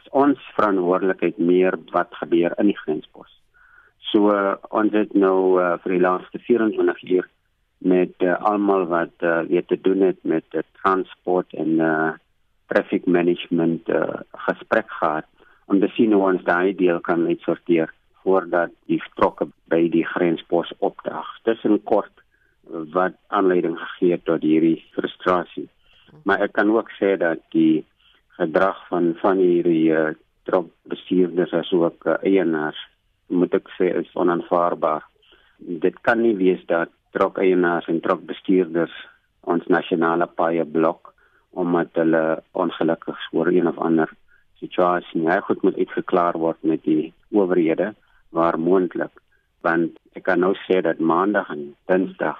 is 0.00 0.08
ons 0.10 0.38
verantwoordelikheid 0.56 1.38
meer 1.38 1.76
wat 1.92 2.14
gebeur 2.22 2.54
in 2.58 2.66
die 2.66 2.78
grenspos. 2.78 3.30
So 3.98 4.32
uh, 4.32 4.56
ons 4.70 4.92
het 4.92 5.14
nou 5.14 5.60
uh, 5.60 5.76
vir 5.82 5.92
die 5.92 6.00
laaste 6.00 6.38
24 6.38 7.02
uur 7.10 7.28
met 7.78 8.14
uh, 8.18 8.34
almal 8.50 8.86
wat 8.86 9.14
uh, 9.22 9.40
weet 9.48 9.68
te 9.68 9.78
doen 9.80 10.00
het 10.00 10.18
met 10.22 10.44
uh, 10.52 10.64
transport 10.82 11.52
en 11.52 11.78
uh, 11.78 12.10
traffic 12.70 13.06
management 13.06 13.88
uh, 13.88 14.22
gesprek 14.46 14.90
gehad 15.00 15.26
om 15.70 15.80
te 15.80 15.90
sien 15.96 16.14
hoe 16.14 16.22
ons 16.32 16.44
daai 16.46 16.74
deel 16.78 17.00
kan 17.06 17.26
uitsorteer 17.26 17.92
voordat 18.22 18.72
die 18.90 19.00
trokke 19.18 19.48
by 19.72 19.84
die 19.92 20.04
grenspos 20.06 20.72
opdag. 20.78 21.26
Tussen 21.46 21.78
kort 21.88 22.12
wat 22.94 23.16
aanleiding 23.34 23.76
gegee 23.78 24.14
het 24.14 24.24
tot 24.28 24.44
hierdie 24.46 24.78
frustrasie. 24.94 25.68
Maar 26.26 26.46
ek 26.46 26.54
kan 26.58 26.70
ook 26.74 26.90
sê 26.98 27.14
dat 27.18 27.42
die 27.54 27.84
gedrag 28.38 28.78
van 28.88 29.12
van 29.22 29.42
hierdie 29.42 29.90
uh, 29.94 30.10
trokbestuurders 30.48 31.54
as 31.56 31.72
ook 31.76 32.06
uh, 32.06 32.18
eienaars 32.26 32.78
moet 33.30 33.54
ek 33.54 33.70
sê 33.76 33.90
is 34.00 34.10
onaanvaarbaar. 34.18 35.06
Dit 35.58 36.00
kan 36.06 36.22
nie 36.22 36.34
wees 36.38 36.62
dat 36.70 36.90
trokeienaars 37.14 37.88
en 37.90 38.02
trokbestuurders 38.02 38.94
ons 39.50 39.66
nasionale 39.72 40.26
paaie 40.38 40.64
blok 40.66 41.09
omdat 41.50 41.88
hulle 41.92 42.42
ongelukkig 42.52 43.18
oor 43.32 43.46
een 43.46 43.68
of 43.68 43.78
ander 43.78 44.10
situasie 44.60 45.20
nie. 45.20 45.40
Goed 45.40 45.62
moet 45.62 45.76
uitgeklaar 45.76 46.38
word 46.38 46.62
met 46.62 46.84
die 46.84 47.12
owerhede 47.30 47.94
waar 48.30 48.58
moontlik 48.58 49.20
want 49.60 49.98
ek 50.16 50.24
kan 50.28 50.40
nou 50.40 50.54
sê 50.66 50.80
dat 50.84 51.00
maandag 51.12 51.50
en 51.52 51.74
dinsdag 51.90 52.38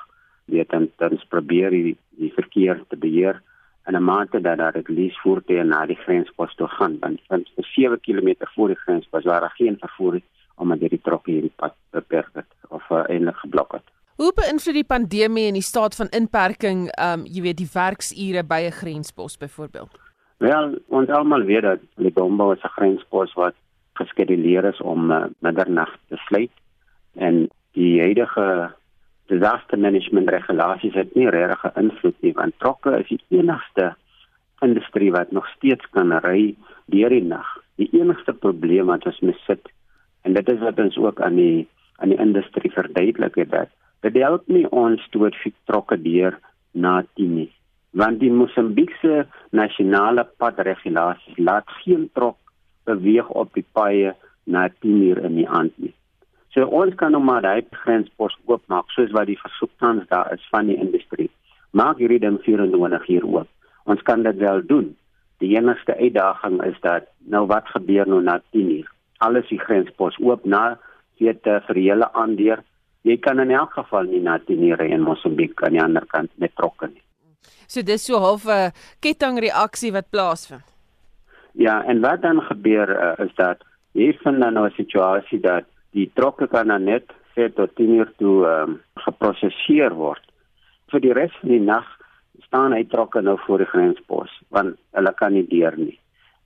weet 0.51 0.71
dan 0.71 0.89
dan 1.03 1.21
probeer 1.29 1.71
die, 1.71 1.97
die 2.23 2.33
verkeer 2.35 2.83
te 2.89 2.97
beheer 2.97 3.43
en 3.85 3.97
'n 3.97 4.05
mate 4.05 4.41
dat 4.41 4.59
daar 4.59 4.77
at 4.77 4.89
least 4.89 5.21
voertuie 5.21 5.65
na 5.65 5.87
die 5.87 6.01
grenspos 6.05 6.55
toe 6.55 6.69
gaan 6.69 6.97
want 7.01 7.21
van 7.29 7.45
7 7.57 8.01
km 8.01 8.35
voor 8.55 8.69
die 8.69 8.83
grenspos 8.85 9.25
waar 9.25 9.41
daar 9.41 9.57
geen 9.57 9.77
vervoer 9.79 10.21
omdat 10.57 10.79
die 10.81 11.01
trokke 11.03 11.31
hierdie 11.31 11.57
pad 11.57 11.75
beperk 11.91 12.35
het 12.35 12.51
of 12.69 12.91
uh, 12.91 13.05
eintlik 13.09 13.37
geblok 13.37 13.73
het 13.73 13.89
Hoe 14.21 14.35
beïnvloed 14.37 14.77
die 14.77 14.85
pandemie 14.85 15.47
en 15.49 15.57
die 15.57 15.65
staat 15.65 15.95
van 15.97 16.11
inperking, 16.13 16.81
um 17.01 17.23
jy 17.25 17.41
weet 17.47 17.57
die 17.57 17.71
werksure 17.73 18.43
by 18.45 18.59
'n 18.67 18.77
grenspos 18.81 19.39
byvoorbeeld? 19.41 19.95
Wel, 20.45 20.77
ons 20.89 21.09
almal 21.09 21.47
weet 21.49 21.63
dat 21.63 21.81
Lebombo 21.97 22.53
'n 22.53 22.75
grenspos 22.77 23.33
wat 23.35 23.57
geskeduleer 23.95 24.65
is 24.65 24.81
om 24.81 25.11
uh, 25.11 25.25
middernag 25.39 25.97
te 26.09 26.17
sluit 26.27 26.53
en 27.15 27.49
die 27.73 28.01
huidige 28.01 28.75
disaster 29.27 29.79
management 29.79 30.29
regulasies 30.29 30.95
het 30.95 31.15
nie 31.15 31.31
regtig 31.31 31.77
invloed 31.77 32.21
nie 32.21 32.33
want 32.33 32.59
trokke 32.59 32.99
is 33.01 33.09
die 33.09 33.25
enigste 33.41 33.95
industrie 34.61 35.13
wat 35.13 35.33
nog 35.33 35.49
steeds 35.57 35.85
kan 35.91 36.13
ry 36.13 36.55
deur 36.87 37.09
die 37.09 37.25
nag. 37.25 37.49
Die 37.77 37.89
enigste 37.93 38.33
probleem 38.33 38.87
wat 38.87 39.07
ons 39.07 39.21
mee 39.21 39.37
sit 39.47 39.73
en 40.23 40.35
dit 40.35 40.49
is 40.49 40.61
wat 40.61 40.79
ons 40.79 40.97
ook 40.97 41.21
aan 41.21 41.37
die 41.37 41.69
aan 41.97 42.09
die 42.09 42.21
industrie 42.21 42.73
verduidelik 42.73 43.35
het 43.35 43.51
dat 43.51 43.69
Dit 44.01 44.17
help 44.17 44.49
nie 44.49 44.65
ons 44.73 45.03
toe 45.13 45.29
trokke 45.69 45.97
deur 46.01 46.39
na 46.73 47.03
10 47.19 47.35
nie. 47.35 47.51
Want 47.93 48.21
die 48.21 48.31
Mosambiekse 48.33 49.27
nasionale 49.51 50.25
padregulasies 50.39 51.39
laat 51.39 51.69
geen 51.83 52.09
trok 52.15 52.39
beweeg 52.89 53.29
op 53.29 53.53
die 53.55 53.67
paaie 53.73 54.15
na 54.45 54.69
10 54.69 55.03
uur 55.09 55.25
in 55.25 55.37
die 55.37 55.49
aand 55.49 55.77
nie. 55.77 55.95
So 56.55 56.67
ons 56.67 56.95
kan 56.99 57.13
nou 57.13 57.23
maar 57.23 57.43
daai 57.43 57.63
grenspos 57.83 58.35
oopmaak 58.47 58.89
soos 58.95 59.13
wat 59.15 59.29
die 59.31 59.39
versoek 59.39 59.71
tans 59.79 60.07
daar 60.09 60.33
is 60.35 60.47
van 60.51 60.67
die 60.67 60.79
industrie. 60.79 61.29
Maak 61.71 62.01
hierdie 62.03 62.23
ding 62.23 62.41
24 62.43 63.09
uur 63.09 63.27
oop. 63.27 63.51
Ons 63.85 64.03
kan 64.03 64.23
dit 64.23 64.37
wel 64.37 64.65
doen. 64.67 64.89
Die 65.39 65.53
enigste 65.57 65.95
uitdaging 65.97 66.59
is 66.67 66.81
dat 66.81 67.07
nou 67.19 67.47
wat 67.47 67.69
gebeur 67.75 68.09
nou 68.09 68.23
na 68.23 68.41
10 68.51 68.73
uur? 68.81 68.89
Alles 69.19 69.47
die 69.49 69.61
grenspos 69.61 70.19
oop 70.19 70.45
na 70.45 70.79
weet 71.21 71.45
vir 71.45 71.77
hele 71.77 72.09
aandeur 72.17 72.65
jy 73.03 73.17
kan 73.19 73.41
in 73.41 73.51
elk 73.51 73.73
geval 73.73 74.09
nie 74.09 74.21
na 74.21 74.39
Tinere 74.39 74.89
en 74.89 75.07
Mosambiek 75.07 75.63
aan 75.63 75.77
die 75.77 75.83
ander 75.83 76.07
kant 76.07 76.31
met 76.37 76.55
trokke 76.57 76.89
nie. 76.89 77.03
So 77.67 77.83
dis 77.83 78.05
so 78.05 78.19
half 78.19 78.47
'n 78.47 78.73
kettingreaksie 79.01 79.93
wat 79.93 80.11
plaasvind. 80.11 80.67
Ja, 81.53 81.83
en 81.85 82.01
wat 82.01 82.23
dan 82.23 82.41
gebeur 82.41 82.89
uh, 82.89 83.25
is 83.27 83.35
dat 83.35 83.63
hier 83.93 84.19
vind 84.23 84.41
dan 84.41 84.53
nou 84.55 84.67
'n 84.67 84.75
situasie 84.77 85.41
dat 85.41 85.65
die 85.91 86.11
trokke 86.15 86.47
kan 86.47 86.69
dan 86.69 86.85
net 86.85 87.13
sê 87.35 87.53
tot 87.55 87.75
10 87.77 87.91
uur 87.91 88.13
toe 88.19 88.47
um, 88.47 88.81
geproseseer 88.95 89.95
word. 89.95 90.23
Vir 90.91 91.01
die 91.01 91.13
res 91.13 91.35
van 91.41 91.49
die 91.49 91.61
nag 91.61 91.87
staan 92.47 92.73
hy 92.73 92.85
trokke 92.85 93.23
nou 93.23 93.39
voor 93.47 93.59
die 93.59 93.71
grenspos 93.73 94.31
want 94.49 94.77
hulle 94.93 95.13
kan 95.15 95.33
nie 95.33 95.47
deur 95.47 95.77
nie. 95.77 95.99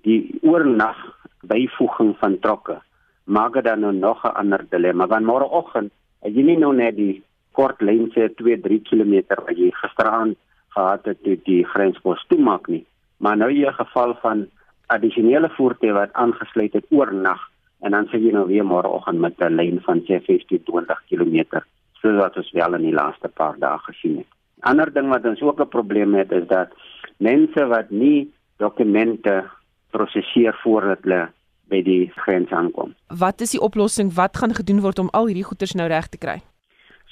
Die 0.04 0.38
oornag 0.42 0.96
byvoeging 1.40 2.16
van 2.20 2.38
trokke 2.38 2.80
maak 3.24 3.54
dit 3.54 3.64
dan 3.64 3.80
nou 3.80 3.92
nog 3.92 4.24
'n 4.24 4.36
ander 4.36 4.64
dilemma 4.70 5.06
want 5.06 5.26
môreoggend 5.26 5.92
As 6.24 6.32
jy 6.32 6.42
nie 6.42 6.56
nou 6.56 6.72
net 6.72 6.96
die 6.96 7.22
kort 7.52 7.82
lyn 7.84 8.08
sê 8.14 8.30
2-3 8.40 8.80
km 8.88 9.14
wat 9.28 9.56
jy 9.56 9.70
gisteraand 9.76 10.36
gehad 10.74 11.04
het 11.06 11.22
toe 11.22 11.36
die 11.46 11.62
grenspos 11.64 12.24
toemaak 12.28 12.68
nie, 12.68 12.84
maar 13.18 13.36
nou 13.36 13.50
jy 13.52 13.68
'n 13.68 13.80
geval 13.80 14.14
van 14.22 14.46
addisionele 14.88 15.48
voertuie 15.56 15.92
wat 15.92 16.12
aangesluit 16.12 16.72
het 16.72 16.86
oornag 16.90 17.40
en 17.82 17.92
dan 17.92 18.08
sê 18.08 18.18
jy 18.18 18.32
nou 18.32 18.46
weer 18.46 18.64
môreoggend 18.64 19.20
met 19.20 19.40
'n 19.40 19.56
lyn 19.56 19.80
van 19.86 20.00
sê 20.06 20.20
15-20 20.24 21.00
km 21.08 21.60
soos 22.00 22.16
wat 22.20 22.36
ons 22.36 22.50
wel 22.52 22.74
in 22.74 22.82
die 22.82 22.98
laaste 23.00 23.28
paar 23.28 23.56
dae 23.58 23.78
gesien 23.78 24.16
het. 24.16 24.30
Ander 24.60 24.92
ding 24.92 25.08
wat 25.08 25.24
ons 25.24 25.42
ook 25.42 25.60
'n 25.60 25.68
probleem 25.68 26.14
het 26.14 26.32
is 26.32 26.46
dat 26.46 26.70
mense 27.18 27.66
wat 27.66 27.90
nie 27.90 28.32
dokumente 28.58 29.44
prosesseer 29.90 30.54
voordat 30.62 31.02
hulle 31.02 31.28
by 31.68 31.82
die 31.82 32.12
grens 32.14 32.50
aankom. 32.50 32.94
Wat 33.08 33.40
is 33.40 33.50
die 33.50 33.60
oplossing? 33.60 34.12
Wat 34.14 34.36
gaan 34.36 34.54
gedoen 34.54 34.80
word 34.80 34.98
om 34.98 35.08
al 35.12 35.26
hierdie 35.26 35.46
goederes 35.48 35.74
nou 35.74 35.88
reg 35.88 36.08
te 36.08 36.18
kry? 36.18 36.40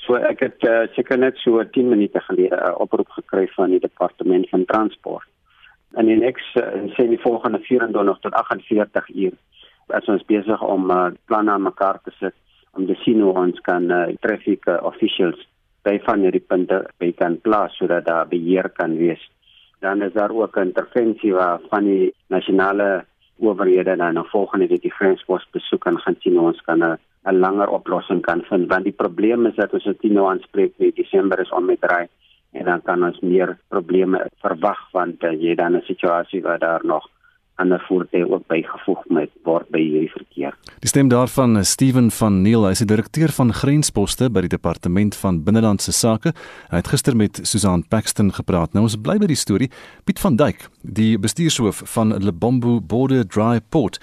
So 0.03 0.19
ek 0.19 0.41
het 0.43 0.65
uh, 0.67 0.89
seker 0.97 1.19
net 1.19 1.39
so 1.39 1.63
10 1.63 1.89
minute 1.89 2.21
gelede 2.21 2.57
'n 2.57 2.71
uh, 2.71 2.81
oproep 2.81 3.09
gekry 3.09 3.47
van 3.57 3.71
die 3.71 3.81
departement 3.81 4.49
van 4.49 4.65
transport. 4.65 5.29
En 5.95 6.09
in 6.09 6.23
ek 6.23 6.39
uh, 6.57 6.63
sê 6.97 7.09
die 7.09 7.21
volgende 7.23 7.59
24 7.59 8.19
tot 8.19 8.33
48 8.33 9.09
uur 9.15 9.37
as 9.89 10.09
ons 10.09 10.25
besig 10.25 10.63
om 10.63 10.91
uh, 10.91 11.13
planne 11.27 11.51
aan 11.51 11.63
mekaar 11.63 12.01
te 12.05 12.13
sit 12.19 12.35
om 12.73 12.87
te 12.87 12.97
sien 13.05 13.21
hoe 13.21 13.35
ons 13.37 13.61
kan 13.61 13.91
uh, 13.91 14.09
traffic 14.21 14.67
uh, 14.67 14.81
officials 14.83 15.39
by 15.85 15.99
van 16.07 16.25
hierdie 16.25 16.45
punte 16.47 16.79
by 17.03 17.13
kan 17.19 17.41
plaas 17.45 17.77
sodat 17.77 18.07
daar 18.07 18.29
beheer 18.29 18.71
kan 18.79 18.97
wees. 18.97 19.23
Dan 19.83 20.03
is 20.03 20.13
daar 20.13 20.31
ook 20.31 20.57
'n 20.57 20.71
intervensie 20.71 21.33
waar 21.33 21.61
van 21.71 21.85
die 21.85 22.15
nasionale 22.27 23.05
owerhede 23.43 23.97
dan 23.97 24.15
nou 24.15 24.27
volgende 24.31 24.67
week 24.71 24.83
die 24.83 24.97
grenspos 24.99 25.47
besoek 25.51 25.87
en 25.91 25.99
gaan 26.01 26.17
sien 26.21 26.39
ons 26.39 26.61
kan 26.69 26.83
'n 26.83 26.99
langer 27.45 27.69
oplossing 27.69 28.23
kan 28.23 28.43
vind 28.51 28.69
want 28.69 28.85
die 28.85 28.99
probleem 29.03 29.47
is 29.47 29.55
dat 29.55 29.73
ons 29.73 29.85
dit 29.85 30.03
nou 30.03 30.27
aanspreek 30.31 30.73
nie. 30.79 30.93
Desember 30.93 31.39
is 31.39 31.53
om 31.53 31.65
met 31.65 31.81
draai 31.81 32.07
en 32.53 32.65
dan 32.65 32.83
kan 32.83 33.05
ons 33.05 33.21
meer 33.21 33.59
probleme 33.69 34.27
verwag 34.45 34.81
want 34.93 35.25
uh, 35.25 35.33
jy 35.33 35.55
dan 35.55 35.77
'n 35.77 35.83
situasie 35.83 36.43
waar 36.43 36.59
daar 36.59 36.85
nog 36.85 37.09
ander 37.61 37.85
voertuie 37.89 38.25
ook 38.29 38.47
bygevoeg 38.47 39.05
met 39.09 39.31
word 39.45 39.69
by 39.75 39.81
hierdie 39.83 40.11
verkeer. 40.13 40.57
Die 40.81 40.89
stem 40.89 41.09
daarvan 41.13 41.59
is 41.61 41.71
Steven 41.77 42.11
van 42.11 42.41
Neil, 42.43 42.65
hy 42.67 42.73
is 42.77 42.83
die 42.85 42.89
direkteur 42.91 43.33
van 43.37 43.53
grensposte 43.53 44.31
by 44.33 44.45
die 44.47 44.55
departement 44.55 45.17
van 45.21 45.43
binnelandse 45.45 45.93
sake. 45.93 46.33
Hy 46.71 46.81
het 46.81 46.91
gister 46.93 47.17
met 47.17 47.41
Susan 47.43 47.85
Paxton 47.89 48.33
gepraat. 48.33 48.73
Nou 48.73 48.87
ons 48.89 48.97
bly 48.97 49.19
by 49.23 49.31
die 49.31 49.39
storie. 49.39 49.71
Piet 50.09 50.23
van 50.23 50.37
Duyk, 50.41 50.67
die 50.83 51.15
bestuurshoof 51.21 51.85
van 51.95 52.17
Lebombo 52.19 52.81
Border 52.81 53.27
Dry 53.29 53.61
Port, 53.71 54.01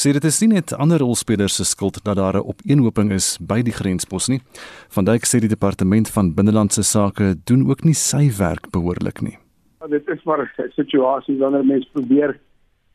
sê 0.00 0.12
dit 0.16 0.24
is 0.24 0.38
nie 0.40 0.54
net 0.54 0.72
ander 0.76 1.02
rolspelers 1.02 1.58
se 1.58 1.64
skuld 1.64 1.98
dat 2.04 2.16
daar 2.16 2.36
'n 2.36 2.46
opeenhoping 2.46 3.12
is 3.12 3.38
by 3.40 3.62
die 3.62 3.72
grenspos 3.72 4.28
nie. 4.28 4.40
Van 4.88 5.04
Duyk 5.04 5.24
sê 5.26 5.40
die 5.40 5.48
departement 5.48 6.08
van 6.08 6.34
binnelandse 6.34 6.82
sake 6.82 7.34
doen 7.44 7.68
ook 7.68 7.84
nie 7.84 7.94
sy 7.94 8.30
werk 8.38 8.70
behoorlik 8.70 9.20
nie. 9.20 9.38
Ja, 9.80 9.86
dit 9.86 10.08
is 10.08 10.22
maar 10.24 10.40
'n 10.40 10.70
situasie 10.76 11.38
wanneer 11.38 11.64
mense 11.64 11.88
probeer 11.92 12.38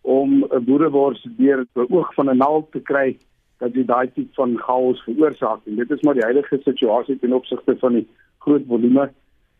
om 0.06 0.46
'n 0.46 0.64
boerewors 0.66 1.28
deur 1.38 1.66
die 1.74 1.90
oog 1.90 2.14
van 2.14 2.30
'n 2.30 2.38
naald 2.38 2.72
te 2.72 2.80
kry 2.80 3.18
dat 3.60 3.74
jy 3.74 3.86
daai 3.86 4.12
tipe 4.14 4.34
van 4.34 4.58
chaos 4.58 5.04
veroorsaak 5.04 5.62
en 5.66 5.76
dit 5.76 5.92
is 5.92 6.02
maar 6.02 6.14
die 6.14 6.28
huidige 6.28 6.60
situasie 6.64 7.20
ten 7.20 7.34
opsigte 7.34 7.78
van 7.80 7.94
die 7.94 8.08
groot 8.38 8.66
volume 8.68 9.12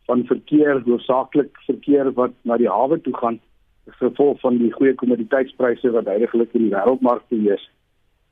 van 0.06 0.26
verkeer 0.26 0.82
hoofsaaklik 0.86 1.58
verkeer 1.66 2.12
wat 2.14 2.32
na 2.42 2.58
die 2.58 2.70
hawe 2.70 3.02
toe 3.02 3.16
gaan 3.18 3.40
as 3.88 3.98
gevolg 4.02 4.40
van 4.40 4.58
die 4.58 4.72
goeie 4.74 4.94
kommoditeitspryse 4.94 5.92
wat 5.92 6.06
heiliglik 6.06 6.54
in 6.54 6.68
die 6.68 6.74
wêreldmark 6.74 7.26
te 7.30 7.36
heers. 7.36 7.66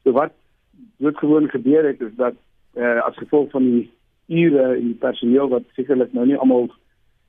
So 0.03 0.11
wat 0.17 0.33
doodgewoon 0.97 1.49
gebeur 1.49 1.85
het 1.87 2.01
is 2.01 2.15
dat 2.17 2.37
eh 2.73 3.01
as 3.05 3.17
gevolg 3.17 3.51
van 3.51 3.63
die 3.63 3.91
ure 4.27 4.63
en 4.75 4.87
die 4.91 5.01
personeel 5.05 5.49
wat 5.49 5.63
sekerlik 5.75 6.13
nou 6.13 6.25
nie 6.25 6.37
almal 6.37 6.69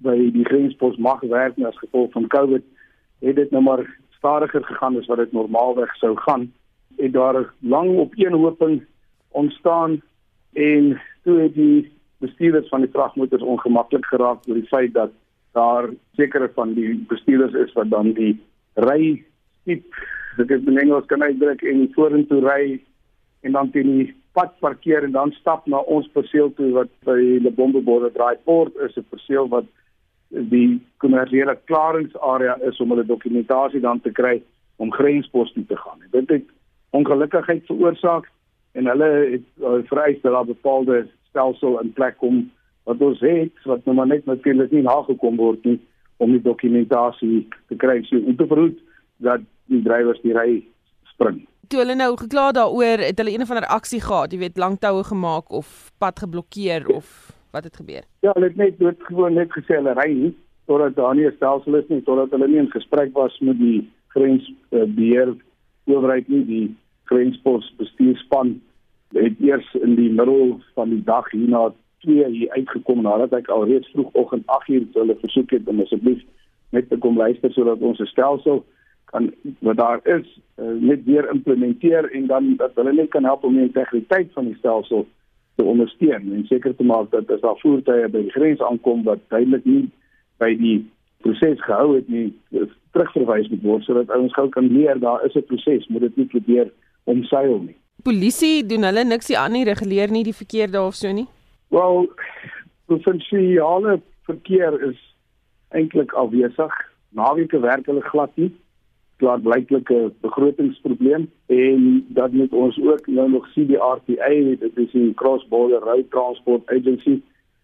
by 0.04 0.16
die 0.32 0.44
grenspos 0.44 0.96
mag 0.96 1.20
werk 1.20 1.56
nie 1.56 1.66
as 1.66 1.78
gevolg 1.78 2.12
van 2.12 2.28
Covid, 2.28 2.64
het 3.20 3.36
dit 3.36 3.50
nou 3.50 3.62
maar 3.62 3.84
stadiger 4.24 4.64
gegaan 4.64 4.96
as 4.96 5.06
wat 5.12 5.20
dit 5.20 5.32
normaalweg 5.36 5.92
sou 6.00 6.16
gaan. 6.16 6.48
En 6.96 7.10
daar 7.12 7.36
'n 7.40 7.50
lang 7.60 7.98
opeenhoping 7.98 8.84
ontstaan 9.28 10.02
en 10.52 11.00
toe 11.22 11.40
het 11.40 11.54
die 11.54 11.92
bestuurders 12.18 12.68
van 12.68 12.80
die 12.80 12.90
vragmotors 12.90 13.42
ongemaklik 13.42 14.06
geraak 14.06 14.48
oor 14.48 14.54
die 14.54 14.72
feit 14.74 14.92
dat 14.94 15.10
daar 15.52 15.90
sekere 16.16 16.50
van 16.54 16.74
die 16.74 17.04
bestuurders 17.08 17.52
is 17.52 17.72
wat 17.72 17.90
dan 17.90 18.12
die 18.12 18.40
ry 18.74 19.24
tip 19.64 19.84
dit 20.36 20.50
is 20.50 20.66
in 20.66 20.78
Engels 20.78 21.06
kan 21.06 21.22
uitdruk 21.22 21.62
en 21.62 21.90
vorentoe 21.94 22.40
ry 22.40 22.82
en 23.40 23.52
dan 23.52 23.70
teen 23.70 23.90
die 23.98 24.14
pad 24.32 24.58
parkeer 24.58 25.04
en 25.04 25.12
dan 25.12 25.32
stap 25.32 25.66
na 25.66 25.78
ons 25.78 26.08
perseel 26.16 26.54
toe 26.54 26.70
wat 26.72 26.90
by 27.04 27.18
Lebombo 27.46 27.80
Border 27.80 28.12
Drive 28.12 28.40
Port 28.44 28.76
is 28.86 28.96
'n 28.96 29.06
perseel 29.10 29.48
wat 29.48 29.64
die 30.50 30.80
kommersiële 30.96 31.58
klaringsarea 31.64 32.56
is 32.68 32.80
om 32.80 32.90
hulle 32.94 33.06
dokumentasie 33.06 33.80
dan 33.80 34.00
te 34.00 34.12
kry 34.12 34.42
om 34.76 34.92
grenspos 34.92 35.52
toe 35.52 35.66
te 35.66 35.76
gaan. 35.76 36.02
Dit 36.10 36.28
het 36.28 36.46
ongelukkigheid 36.90 37.66
veroorsaak 37.66 38.30
en 38.72 38.86
hulle 38.86 39.10
het 39.30 39.46
uh, 39.62 39.78
vereis 39.90 40.20
dat 40.22 40.32
daar 40.32 40.44
bepaalde 40.44 41.06
stelsel 41.28 41.80
in 41.80 41.92
plek 41.92 42.18
kom 42.18 42.50
wat 42.84 43.00
ons 43.00 43.20
het 43.20 43.66
wat 43.70 43.84
nou 43.84 43.96
maar 43.96 44.10
net 44.10 44.26
natuurlik 44.26 44.70
nie 44.70 44.82
nagekom 44.82 45.36
word 45.36 45.64
nie 45.64 45.78
om 46.16 46.34
die 46.34 46.42
dokumentasie 46.42 47.46
te 47.68 47.78
kry 47.78 48.00
so 48.08 48.18
om 48.18 48.36
te 48.36 48.46
verhoed 48.46 48.78
dat 49.22 49.42
die 49.72 49.82
drywers 49.82 50.20
die 50.22 50.34
ry 50.36 50.62
spring. 51.14 51.44
Toe 51.72 51.80
hulle 51.80 51.96
nou 51.96 52.12
gekla 52.20 52.50
daaroor, 52.52 53.00
het 53.06 53.18
hulle 53.18 53.32
een 53.32 53.42
of 53.42 53.50
ander 53.50 53.66
aksie 53.72 54.02
gehad, 54.02 54.34
jy 54.34 54.42
weet, 54.42 54.60
lang 54.60 54.76
toue 54.78 55.04
gemaak 55.06 55.50
of 55.50 55.90
pad 55.98 56.20
geblokkeer 56.20 56.86
of 56.92 57.33
wat 57.54 57.64
het 57.64 57.76
gebeur? 57.76 58.04
Ja, 58.26 58.32
hulle 58.34 58.50
het 58.50 58.56
net 58.58 58.78
dood 58.78 59.02
gewoon 59.08 59.38
net 59.38 59.52
gesê 59.54 59.78
hulle 59.78 59.94
ry 59.98 60.10
nie 60.12 60.34
totdat 60.66 60.96
daar 60.96 61.14
nie 61.14 61.26
'n 61.26 61.76
is 61.80 61.88
nie, 61.88 62.02
totdat 62.02 62.30
hulle 62.30 62.48
nie 62.48 62.58
in 62.58 62.70
gesprek 62.70 63.12
was 63.12 63.38
met 63.38 63.58
die 63.58 63.90
grensbeheer 64.08 65.28
uh, 65.28 65.94
owerheid 65.94 66.28
nie, 66.28 66.44
die 66.44 66.76
grenspos 67.04 67.72
bestuurspan 67.76 68.60
het 69.12 69.40
eers 69.40 69.74
in 69.74 69.94
die 69.94 70.10
middel 70.10 70.60
van 70.74 70.88
die 70.90 71.04
dag 71.04 71.30
hierna 71.30 71.72
2 71.98 72.28
hier 72.28 72.50
uitgekom 72.50 73.02
nadat 73.02 73.32
ek 73.32 73.48
alreeds 73.48 73.90
vroegoggend 73.92 74.44
8uur 74.46 74.86
toe 74.92 75.02
hulle 75.02 75.16
versoek 75.20 75.50
het 75.50 75.68
om 75.68 75.80
asseblief 75.80 76.22
net 76.70 76.88
te 76.88 76.98
kom 76.98 77.16
luister 77.16 77.52
sodat 77.52 77.80
ons 77.80 78.00
'n 78.00 78.06
stelsel 78.06 78.64
kan 79.04 79.32
wat 79.58 79.76
daar 79.76 80.00
is 80.02 80.26
uh, 80.58 80.74
net 80.90 81.04
weer 81.04 81.30
implementeer 81.30 82.10
en 82.10 82.26
dan 82.26 82.56
dat 82.56 82.74
hulle 82.74 82.92
net 82.92 83.10
kan 83.10 83.24
help 83.24 83.44
om 83.44 83.54
die 83.54 83.68
integriteit 83.68 84.32
van 84.32 84.44
die 84.44 84.56
stelsel 84.58 85.06
te 85.54 85.64
ondersteun 85.64 86.32
en 86.32 86.46
seker 86.46 86.76
te 86.76 86.84
maak 86.84 87.10
dat 87.10 87.30
as 87.30 87.40
daar 87.40 87.58
voertuie 87.62 88.08
by 88.08 88.24
die 88.26 88.34
grens 88.34 88.60
aankom 88.60 89.04
wat 89.04 89.22
duidelik 89.28 89.64
nie 89.64 89.84
by 90.42 90.50
die 90.58 90.78
proses 91.24 91.60
gehou 91.64 91.94
het 91.94 92.08
nie 92.08 92.32
terugverwys 92.94 93.48
moet 93.52 93.62
word 93.62 93.86
sodat 93.86 94.10
ouens 94.14 94.34
gou 94.36 94.48
kan 94.56 94.68
leer 94.72 94.98
daar 95.00 95.24
is 95.26 95.34
'n 95.34 95.46
proses 95.50 95.86
moet 95.88 96.06
dit 96.06 96.16
nie 96.16 96.26
probeer 96.26 96.70
omseil 97.04 97.58
nie. 97.58 97.76
Polisie 98.02 98.66
doen 98.66 98.82
hulle 98.82 99.04
niks 99.04 99.28
nie 99.28 99.38
aan 99.38 99.52
nie 99.52 99.64
reguleer 99.64 100.10
nie 100.10 100.24
die 100.24 100.36
verkeer 100.42 100.70
daar 100.70 100.86
of 100.86 100.94
so 100.94 101.12
nie. 101.12 101.26
Wel, 101.68 102.08
provinsiale 102.86 104.00
verkeer 104.22 104.80
is 104.90 104.98
eintlik 105.68 106.12
afwesig. 106.12 106.74
Naweke 107.08 107.60
werk 107.60 107.86
hulle 107.86 108.02
glad 108.02 108.30
nie. 108.36 108.52
Klaar 109.22 109.40
blyklike 109.40 110.12
begrotingsprobleem 110.20 111.28
en 111.46 112.06
dat 112.16 112.32
moet 112.32 112.52
ons 112.52 112.78
ook 112.82 113.06
nou 113.06 113.28
nog 113.30 113.46
sien 113.52 113.66
die 113.66 113.78
RTA, 113.78 114.30
dit 114.64 114.76
is 114.76 114.90
die 114.90 115.14
Cross 115.14 115.46
Border 115.48 115.78
Road 115.86 116.10
Transport 116.10 116.70
Agency 116.70 117.20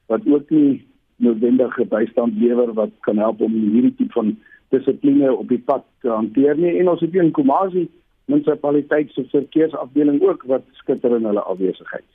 wat 0.06 0.26
ook 0.26 0.50
nie 0.50 0.86
noodwendige 1.16 1.84
bystand 1.84 2.38
lewer 2.38 2.72
wat 2.72 2.90
kan 3.00 3.18
help 3.18 3.40
om 3.40 3.52
hierdie 3.52 3.94
tipe 3.96 4.12
van 4.12 4.36
dissipline 4.70 5.32
op 5.34 5.48
die 5.48 5.58
pad 5.58 5.84
te 6.00 6.08
hanteer 6.08 6.56
nie. 6.56 6.76
En 6.78 6.88
ons 6.88 7.00
het 7.02 7.12
hier 7.12 7.26
in 7.26 7.34
Komasi 7.36 7.88
munisipaliteit 8.30 9.10
se 9.12 9.24
verkeersafdeling 9.32 10.22
ook 10.22 10.44
wat 10.46 10.62
skitter 10.72 11.16
in 11.16 11.26
hulle 11.28 11.42
afwesigheid. 11.42 12.06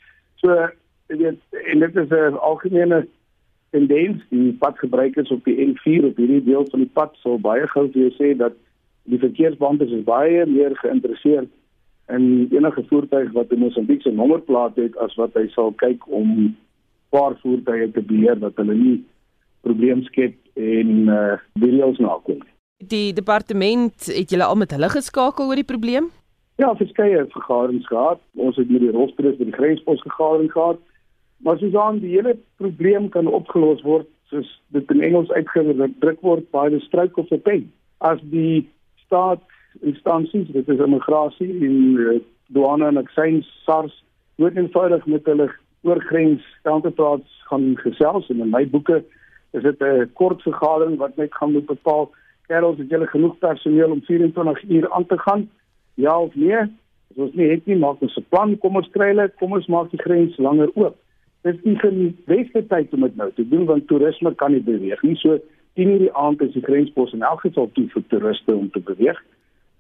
So 0.42 0.56
jy 1.12 1.20
weet 1.22 1.62
en 1.72 1.84
dit 1.84 1.96
is 1.96 2.10
'n 2.10 2.40
algemene 2.50 3.06
tendens 3.72 4.24
die 4.30 4.54
padgebruikers 4.54 5.32
op 5.32 5.44
die 5.44 5.58
N4 5.68 6.06
op 6.06 6.18
hierdie 6.18 6.44
deel 6.44 6.66
van 6.72 6.80
die 6.80 6.94
pad 6.94 7.16
sal 7.22 7.40
baie 7.40 7.68
gou 7.68 7.90
vir 7.92 8.02
jou 8.02 8.14
sê 8.18 8.38
dat 8.38 8.54
die 9.12 9.20
verkeersbeamptes 9.22 9.92
is 9.92 10.06
baie 10.08 10.46
meer 10.50 10.76
geïnteresseerd 10.82 11.50
in 12.14 12.48
enige 12.52 12.84
voertuig 12.90 13.32
wat 13.34 13.52
'n 13.52 13.60
Mosambiekse 13.60 14.12
nommerplaat 14.12 14.76
het 14.76 14.98
as 14.98 15.16
wat 15.16 15.34
hy 15.34 15.48
sal 15.48 15.72
kyk 15.72 16.08
om 16.08 16.56
paar 17.10 17.38
voertuie 17.42 17.92
te 17.92 18.02
beheer 18.02 18.40
wat 18.40 18.56
hulle 18.56 18.74
nie 18.74 18.98
probleem 19.62 20.04
skep 20.04 20.36
en 20.54 21.08
uh 21.08 21.38
die 21.54 21.72
reëls 21.72 21.98
nakom. 21.98 22.42
Die 22.78 23.14
departement 23.14 24.06
het 24.06 24.30
julle 24.30 24.44
al 24.44 24.56
met 24.56 24.72
hulle 24.72 24.90
geskakel 24.90 25.48
oor 25.48 25.56
die 25.56 25.72
probleem? 25.74 26.12
Ja, 26.56 26.76
verskeie 26.76 27.26
vergaderings 27.30 27.88
gehad. 27.88 28.20
Ons 28.36 28.56
het 28.56 28.70
met 28.70 28.82
die 28.82 28.92
rolspelers 28.92 29.38
by 29.38 29.48
die 29.50 29.58
grenspos 29.58 30.02
vergadering 30.02 30.52
gehad. 30.52 30.80
Maar 31.44 31.58
soos 31.60 31.76
aan 31.76 32.00
die 32.00 32.14
hele 32.16 32.38
probleem 32.58 33.10
kan 33.10 33.28
opgelos 33.28 33.82
word, 33.82 34.08
soos 34.32 34.48
dit 34.68 34.92
in 34.92 35.02
Engels 35.02 35.32
uitgedruk 35.32 36.22
word, 36.22 36.48
by 36.52 36.70
the 36.70 36.80
stroke 36.80 37.20
of 37.20 37.32
a 37.32 37.38
pen. 37.38 37.68
As 37.98 38.20
die 38.32 38.68
staat 39.06 39.42
instansies, 39.82 40.48
dit 40.54 40.70
is 40.70 40.80
immigrasie 40.80 41.52
en 41.68 41.76
uh, 42.00 42.18
douane 42.56 42.88
en 42.88 43.02
aksies 43.02 43.48
SARS, 43.66 43.94
word 44.42 44.58
eenvoudig 44.58 45.06
met 45.06 45.26
hulle 45.26 45.50
oorgrens 45.86 46.44
counterparts 46.68 47.42
gaan 47.50 47.74
gesels 47.82 48.30
en 48.34 48.42
in 48.46 48.52
my 48.54 48.64
boeke 48.70 49.04
is 49.56 49.64
dit 49.64 49.82
'n 49.82 50.10
kort 50.14 50.42
vergadering 50.42 50.98
wat 50.98 51.16
net 51.18 51.34
gaan 51.34 51.52
moet 51.52 51.66
bepaal, 51.66 52.12
kerels, 52.48 52.78
het 52.78 52.90
julle 52.90 53.08
genoeg 53.08 53.38
personeel 53.40 53.92
om 53.92 54.02
24 54.02 54.64
uur 54.70 54.92
aan 54.92 55.06
te 55.06 55.18
gaan? 55.18 55.50
Ja 55.96 56.20
of 56.20 56.36
nee? 56.36 56.60
As 57.10 57.18
ons 57.18 57.34
nie 57.34 57.50
het 57.50 57.66
nie, 57.66 57.78
maak 57.78 58.02
ons 58.02 58.18
'n 58.18 58.26
plan, 58.30 58.58
kom 58.58 58.76
ons 58.76 58.90
kry 58.92 59.08
hulle, 59.08 59.32
kom 59.40 59.54
ons 59.54 59.68
maak 59.68 59.90
die 59.92 60.02
grens 60.02 60.38
langer 60.38 60.70
oop 60.76 60.96
dis 61.46 61.62
nie 61.62 61.78
die 61.84 62.12
beste 62.30 62.64
tyd 62.72 62.94
om 62.98 63.06
dit 63.06 63.18
nou 63.20 63.28
te 63.38 63.46
doen 63.50 63.68
want 63.70 63.88
toerisme 63.90 64.34
kan 64.40 64.54
nie 64.56 64.64
beweeg 64.66 65.02
nie. 65.06 65.16
So 65.22 65.38
10 65.76 65.90
uur 65.90 66.00
die 66.00 66.14
aand 66.16 66.42
is 66.42 66.54
die 66.54 66.64
grenspos 66.64 67.14
in 67.14 67.24
elk 67.24 67.42
geval 67.44 67.70
toe 67.74 67.88
vir 67.94 68.04
toeriste 68.08 68.56
om 68.56 68.70
te 68.72 68.80
beweeg. 68.80 69.20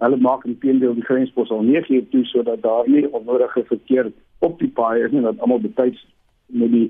Hulle 0.03 0.17
maak 0.19 0.43
intedeel 0.45 0.95
die 0.97 1.07
grenspos 1.07 1.51
al 1.55 1.63
9 1.63 1.95
uur 1.95 2.07
toe 2.11 2.23
sodat 2.31 2.61
daar 2.61 2.89
nie 2.89 3.07
onnodige 3.07 3.63
verkeer 3.69 4.11
op 4.39 4.59
die 4.59 4.71
paai 4.79 5.05
is 5.05 5.11
nie 5.11 5.23
dat 5.23 5.39
almal 5.39 5.61
betyds 5.63 6.01
met 6.47 6.71
die 6.71 6.87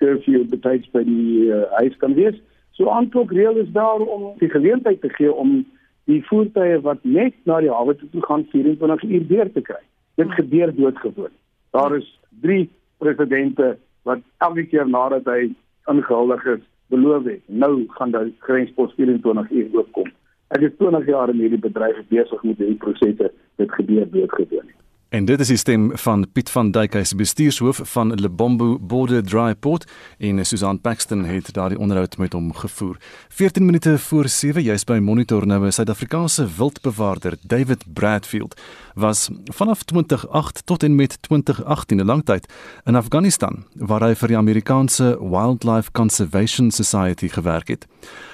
curfew 0.00 0.44
betyds 0.50 0.90
by 0.92 1.04
die 1.08 1.48
uh, 1.48 1.62
huis 1.80 1.96
kan 2.02 2.14
wees. 2.18 2.36
So 2.76 2.90
aanklok 2.90 3.32
reël 3.32 3.56
is 3.62 3.72
daar 3.72 4.00
om 4.00 4.32
die 4.40 4.50
geleentheid 4.52 5.00
te 5.00 5.08
gee 5.16 5.32
om 5.32 5.62
die 6.10 6.20
voertuie 6.28 6.80
wat 6.84 7.04
net 7.04 7.34
na 7.48 7.60
die 7.62 7.72
hawe 7.72 7.94
toe 7.96 8.24
gaan 8.26 8.44
24 8.52 9.08
uur 9.08 9.26
deur 9.28 9.52
te 9.52 9.64
kry. 9.64 9.80
Dit 10.20 10.32
gebeur 10.36 10.74
doodgewoon. 10.76 11.32
Daar 11.72 11.96
is 11.96 12.08
3 12.44 12.68
presidente 12.98 13.76
wat 14.02 14.20
elke 14.38 14.66
keer 14.66 14.88
nadat 14.88 15.24
hy 15.30 15.52
ingehuldig 15.90 16.44
is, 16.56 16.64
beloof 16.92 17.24
het, 17.30 17.40
nou 17.46 17.72
gaan 17.96 18.12
die 18.12 18.34
grenspos 18.44 18.92
24 18.98 19.50
uur 19.50 19.78
oopkom. 19.78 20.12
Ek 20.52 20.66
is 20.68 20.76
20 20.78 21.08
jaar 21.08 21.32
in 21.32 21.40
hierdie 21.40 21.62
bedryf 21.64 22.00
besig 22.12 22.44
met 22.44 22.60
hierdie 22.60 22.80
prosesse, 22.84 23.30
dit 23.60 23.76
gebeur 23.78 24.08
doodgewoon. 24.12 24.68
En 25.12 25.24
dit 25.24 25.40
is 25.40 25.50
die 25.52 25.58
stem 25.60 25.90
van 26.00 26.22
Piet 26.32 26.48
van 26.50 26.70
Duyk, 26.72 26.94
hy 26.96 27.02
is 27.04 27.10
bestuurshoof 27.12 27.82
van 27.90 28.14
Lebombo 28.16 28.78
Border 28.80 29.20
Dry 29.20 29.52
Port 29.52 29.84
en 30.16 30.40
Susan 30.48 30.78
Paxton 30.80 31.26
het 31.28 31.50
daardie 31.52 31.76
onderhoud 31.76 32.16
met 32.16 32.32
hom 32.32 32.46
gevoer. 32.56 32.96
14 33.28 33.66
minute 33.68 33.98
voor 34.06 34.30
7 34.32 34.64
jy's 34.64 34.86
by 34.88 34.96
Monitor 35.04 35.44
nou 35.46 35.66
'n 35.66 35.72
Suid-Afrikaanse 35.72 36.48
wildbewaarder, 36.56 37.36
David 37.44 37.84
Bradfield, 37.92 38.56
was 38.94 39.28
vanaf 39.44 39.82
2008 39.82 40.66
tot 40.66 40.82
en 40.82 40.94
met 40.94 41.18
2018 41.22 42.00
'n 42.00 42.06
lang 42.06 42.24
tyd 42.24 42.48
in 42.84 42.96
Afghanistan 42.96 43.64
waar 43.74 44.00
hy 44.00 44.14
vir 44.14 44.28
die 44.28 44.36
Amerikaanse 44.36 45.18
Wildlife 45.20 45.90
Conservation 45.92 46.70
Society 46.70 47.28
gewerk 47.28 47.68
het. 47.68 47.86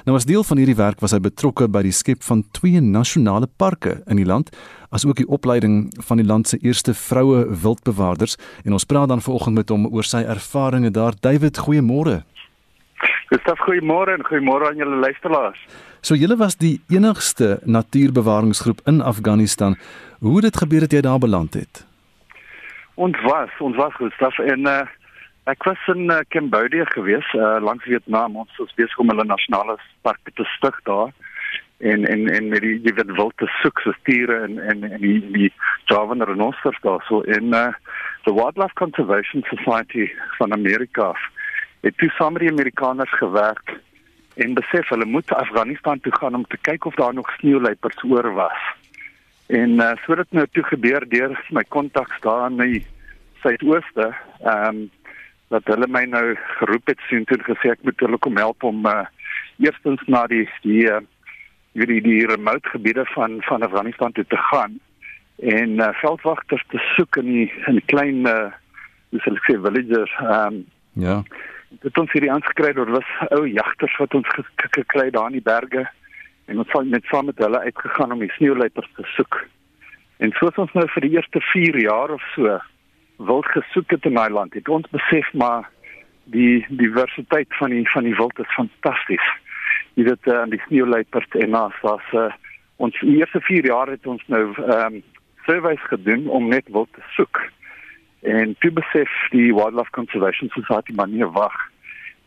Nou 0.05 0.17
as 0.17 0.25
deel 0.25 0.45
van 0.45 0.57
hierdie 0.57 0.77
werk 0.77 1.01
was 1.01 1.11
hy 1.11 1.19
betrokke 1.19 1.69
by 1.69 1.83
die 1.83 1.93
skep 1.93 2.23
van 2.23 2.45
twee 2.51 2.81
nasionale 2.81 3.49
parke 3.57 4.03
in 4.07 4.17
die 4.17 4.27
land 4.27 4.51
asook 4.91 5.21
die 5.21 5.29
opleiding 5.29 5.89
van 6.09 6.21
die 6.21 6.27
land 6.27 6.49
se 6.49 6.59
eerste 6.65 6.95
vroue 6.95 7.45
wildbewaarders 7.63 8.37
en 8.65 8.73
ons 8.73 8.89
praat 8.89 9.09
dan 9.09 9.21
vanoggend 9.21 9.61
met 9.61 9.69
hom 9.69 9.87
oor 9.93 10.07
sy 10.07 10.23
ervarings 10.25 10.95
daar. 10.97 11.17
David, 11.21 11.61
goeiemôre. 11.67 12.23
Gustaf, 13.29 13.61
goeiemôre 13.67 14.17
en 14.17 14.25
goeiemôre 14.25 14.71
aan 14.71 14.81
julle 14.81 15.01
luisteraars. 15.05 15.61
So 16.01 16.17
julle 16.17 16.39
was 16.41 16.57
die 16.57 16.79
enigste 16.89 17.59
natuurbewaringsgroep 17.65 18.81
in 18.87 19.03
Afghanistan. 19.03 19.77
Hoe 20.21 20.35
het 20.41 20.49
dit 20.49 20.57
gebeur 20.57 20.87
dat 20.87 20.93
jy 20.93 21.03
daar 21.05 21.19
beland 21.19 21.55
het? 21.55 21.85
Ons 22.95 23.21
was, 23.23 23.51
ons 23.61 23.77
was 23.77 23.95
Gustaf 23.95 24.39
en 24.39 24.67
uh, 24.67 24.81
ek 25.45 25.63
was 25.69 25.85
in 25.93 26.09
uh, 26.11 26.23
Cambodia 26.33 26.85
gewees, 26.95 27.29
uh, 27.37 27.59
langs 27.63 27.85
Vietnam. 27.85 28.37
Ons 28.37 28.57
was 28.59 28.75
besig 28.75 28.99
om 28.99 29.13
hulle 29.13 29.25
nasionale 29.29 29.77
park 30.03 30.33
te 30.35 30.49
stig 30.57 30.81
daar 30.89 31.13
en 31.79 32.07
en 32.07 32.29
en 32.29 32.49
met 32.49 32.61
die 32.61 32.81
jy 32.83 32.93
weet 32.95 33.17
wil 33.17 33.31
te 33.37 33.47
soek 33.63 33.81
so 33.81 33.95
stiere 34.01 34.41
en 34.47 34.59
en 34.59 34.85
en 34.91 35.01
die 35.01 35.19
die 35.35 35.51
Java 35.91 36.15
renosters 36.25 36.81
daar 36.83 37.05
so 37.09 37.21
in 37.21 37.55
uh, 37.55 37.73
the 38.25 38.35
Wildlife 38.35 38.75
Conservation 38.75 39.45
Society 39.51 40.11
van 40.39 40.53
Amerika 40.53 41.13
het 41.81 41.99
toe 41.99 42.11
saam 42.11 42.33
met 42.33 42.43
die 42.43 42.51
Amerikaners 42.51 43.15
gewerk 43.19 43.79
en 44.35 44.55
besef 44.55 44.89
hulle 44.89 45.07
moet 45.07 45.33
Afghanistan 45.33 46.01
toe 46.01 46.13
gaan 46.17 46.35
om 46.35 46.47
te 46.47 46.59
kyk 46.61 46.85
of 46.85 46.95
daar 46.95 47.15
nog 47.15 47.31
sneeuleipers 47.39 48.03
oor 48.03 48.33
was. 48.35 48.61
En 49.47 49.71
uh, 49.71 49.93
so 50.05 50.15
dit 50.15 50.33
nou 50.33 50.47
toe 50.53 50.63
gebeur 50.63 51.07
deur 51.09 51.35
my 51.51 51.65
kontaks 51.69 52.21
daar 52.21 52.51
in 52.51 52.59
die 52.63 52.87
suidooste, 53.43 54.15
ehm 54.45 54.69
um, 54.69 54.87
dat 55.49 55.65
hulle 55.65 55.87
my 55.89 56.03
nou 56.05 56.35
geroep 56.59 56.91
het 56.91 57.01
sien 57.09 57.25
toe 57.25 57.39
gesê 57.41 57.71
ek 57.73 57.87
moet 57.87 58.03
hulle 58.05 58.19
kom 58.21 58.37
help 58.37 58.63
om 58.69 58.83
uh, 58.87 59.07
eerstens 59.65 60.03
na 60.07 60.27
die 60.29 60.45
die 60.61 60.83
uh, 60.85 60.99
hierdie 61.79 62.03
die 62.05 62.27
remote 62.27 62.69
gebiede 62.75 63.05
van 63.15 63.39
van 63.49 63.63
Afghanistan 63.63 64.13
toe 64.13 64.25
te 64.29 64.41
gaan 64.51 64.79
en 65.39 65.77
uh, 65.79 65.93
veldwagters 66.01 66.65
te 66.69 66.81
soek 66.95 67.21
in 67.23 67.31
die 67.33 67.47
in 67.67 67.79
die 67.79 67.87
klein 67.93 68.27
uh, 68.27 68.51
hoe 69.11 69.21
sal 69.25 69.39
ek 69.39 69.47
sê 69.51 69.59
villages 69.67 70.17
ehm 70.25 70.59
um, 70.59 70.65
ja. 70.99 71.23
Dit 71.85 71.99
ons 72.01 72.13
hierdie 72.17 72.31
aangekry 72.33 72.71
het 72.73 72.91
was 72.91 73.09
ou 73.37 73.43
jagters 73.47 73.95
wat 74.01 74.15
ons 74.17 74.29
gekry 74.73 75.11
daar 75.13 75.29
in 75.29 75.37
die 75.37 75.45
berge 75.45 75.85
en 76.49 76.63
ons 76.63 76.73
het 76.73 76.89
met 76.89 77.05
saam 77.13 77.29
met 77.29 77.43
hulle 77.45 77.61
uitgegaan 77.61 78.15
om 78.15 78.23
die 78.25 78.33
sneeuleipers 78.39 78.89
te 78.97 79.05
soek. 79.13 79.43
En 80.25 80.33
soos 80.39 80.57
ons 80.57 80.73
nou 80.73 80.87
vir 80.95 81.05
die 81.05 81.13
eerste 81.19 81.43
4 81.53 81.77
jaar 81.83 82.15
of 82.15 82.25
so 82.35 82.57
wild 83.19 83.51
gesoek 83.53 83.91
het 83.91 84.09
in 84.09 84.17
daai 84.17 84.31
land 84.33 84.57
het 84.57 84.69
ons 84.69 84.89
besef 84.95 85.29
maar 85.33 85.69
die 86.25 86.65
diversiteit 86.69 87.53
van 87.61 87.71
die 87.75 87.85
van 87.93 88.09
die 88.09 88.17
wild 88.17 88.39
is 88.39 88.55
fantasties 88.57 89.29
jy 89.99 90.07
weet 90.07 90.31
aan 90.31 90.53
uh, 90.53 90.55
die 90.55 90.63
sneeuleipers 90.69 91.33
en 91.43 91.51
nas 91.57 91.75
was 91.83 92.13
uh, 92.15 92.29
ons 92.79 92.99
eerste 93.03 93.41
4 93.43 93.67
jaar 93.67 93.91
het 93.91 94.07
ons 94.07 94.23
nou 94.31 94.45
ehm 94.55 94.99
um, 94.99 95.07
surveys 95.49 95.81
gedoen 95.89 96.27
om 96.29 96.51
net 96.53 96.67
wild 96.69 96.91
te 96.93 97.01
soek. 97.17 97.39
En 98.21 98.51
toe 98.61 98.69
besef 98.77 99.09
die 99.33 99.47
Wildlife 99.57 99.95
Conservation 99.97 100.51
Society 100.53 100.93
maar 100.93 101.09
nie 101.09 101.25
wag. 101.25 101.55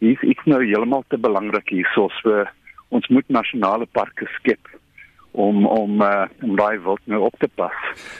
Hier 0.02 0.16
is 0.16 0.24
ek 0.34 0.42
nou 0.50 0.58
heeltemal 0.64 1.04
te 1.14 1.20
belangrik 1.22 1.70
hierso 1.70 2.08
so 2.18 2.42
ons 2.90 3.08
moet 3.14 3.30
nasionale 3.30 3.86
parke 3.94 4.26
skep 4.40 4.74
om 5.32 5.68
om 5.70 6.02
uh, 6.02 6.26
om 6.42 6.58
daai 6.58 6.82
wild 6.82 7.06
nou 7.06 7.22
op 7.30 7.38
te 7.40 7.48
pas. 7.62 7.78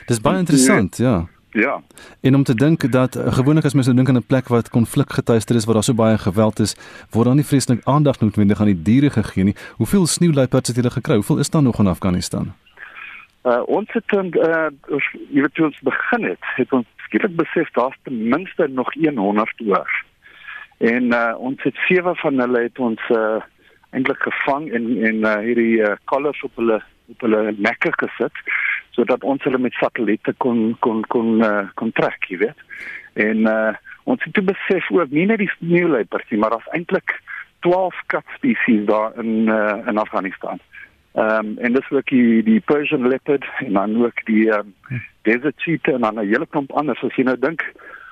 Dis 0.08 0.22
baie 0.22 0.44
interessant, 0.46 1.02
ja. 1.02 1.24
Ja. 1.52 1.82
En 2.22 2.36
om 2.36 2.44
te 2.44 2.56
dink 2.56 2.92
dat 2.92 3.16
uh, 3.16 3.34
gewoonlik 3.34 3.66
as 3.66 3.74
mens 3.74 3.86
nou 3.86 3.98
dink 3.98 4.10
aan 4.10 4.18
'n 4.18 4.28
plek 4.28 4.48
wat 4.48 4.70
konflikgetuister 4.70 5.56
is 5.56 5.66
waar 5.66 5.74
daar 5.74 5.84
so 5.84 5.94
baie 5.94 6.18
geweld 6.18 6.60
is, 6.60 6.76
word 7.10 7.26
dan 7.26 7.36
nie 7.36 7.46
vreeslik 7.46 7.82
aandag 7.84 8.20
noodwendig 8.20 8.60
aan 8.60 8.72
die 8.74 8.82
diere 8.82 9.10
gegee 9.10 9.44
nie. 9.44 9.56
Hoeveel 9.76 10.08
sneeuluiperds 10.08 10.68
het 10.68 10.78
julle 10.78 10.90
gekry? 10.90 11.14
Hoeveel 11.14 11.40
is 11.40 11.50
daar 11.50 11.64
nog 11.64 11.80
in 11.80 11.88
Afghanistan? 11.88 12.54
Uh 13.44 13.62
ons 13.66 13.92
het 13.92 14.04
dan 14.06 14.26
uh 14.26 14.70
jy 15.30 15.42
weet 15.42 15.60
ons 15.60 15.80
begin 15.80 16.24
het, 16.24 16.44
het 16.56 16.72
ons 16.72 16.86
skielik 16.96 17.36
besef 17.36 17.72
daar's 17.72 17.98
ten 18.04 18.28
minste 18.28 18.68
nog 18.68 18.94
100 18.94 19.62
oor. 19.66 20.06
En 20.78 21.04
uh 21.04 21.34
ons 21.38 21.64
het 21.64 21.76
sewe 21.76 22.16
van 22.16 22.40
hulle 22.40 22.62
het 22.62 22.80
ons 22.80 23.02
uh 23.10 23.42
eintlik 23.92 24.22
gevang 24.22 24.72
en 24.72 25.04
en 25.04 25.16
uh, 25.16 25.36
hierdie 25.36 25.82
uh, 25.84 25.96
collars 26.06 26.44
op 26.44 26.56
hulle 26.56 26.82
op 27.12 27.22
hulle 27.26 27.56
nekke 27.58 27.92
gesit 27.92 28.38
sodat 28.96 29.24
ons 29.24 29.44
hulle 29.44 29.58
met 29.58 29.74
satelliete 29.74 30.34
kon 30.38 30.76
kon 30.80 31.04
kon 31.08 31.40
uh, 31.44 31.68
kon 31.76 31.92
trek, 31.92 32.28
jy 32.30 32.38
weet. 32.46 32.66
En 33.14 33.48
uh, 33.48 33.74
ons 34.04 34.24
het 34.24 34.46
besef 34.46 34.92
ook 34.92 35.12
nie 35.12 35.26
net 35.26 35.42
die 35.44 35.52
sneeuleipers 35.58 36.30
nie, 36.30 36.40
maar 36.40 36.56
daar's 36.56 36.74
eintlik 36.76 37.16
12 37.68 37.96
kat 38.14 38.26
spesies 38.36 38.86
daar 38.86 39.16
in 39.22 39.48
uh, 39.48 39.80
in 39.88 39.98
Afghanistan. 39.98 40.60
Ehm 41.14 41.46
um, 41.46 41.58
en 41.58 41.74
dis 41.74 41.90
ook 41.92 42.08
die 42.08 42.44
die 42.44 42.60
Persian 42.60 43.08
leopard 43.08 43.46
en 43.60 43.74
dan 43.74 44.06
ook 44.06 44.26
die 44.26 44.48
um, 44.58 44.74
desert 45.28 45.60
cheetah 45.62 45.94
en 45.94 46.02
dan 46.02 46.20
'n 46.20 46.28
hele 46.28 46.48
klomp 46.48 46.72
anders 46.72 47.04
as 47.04 47.16
jy 47.16 47.24
nou 47.24 47.40
dink 47.40 47.66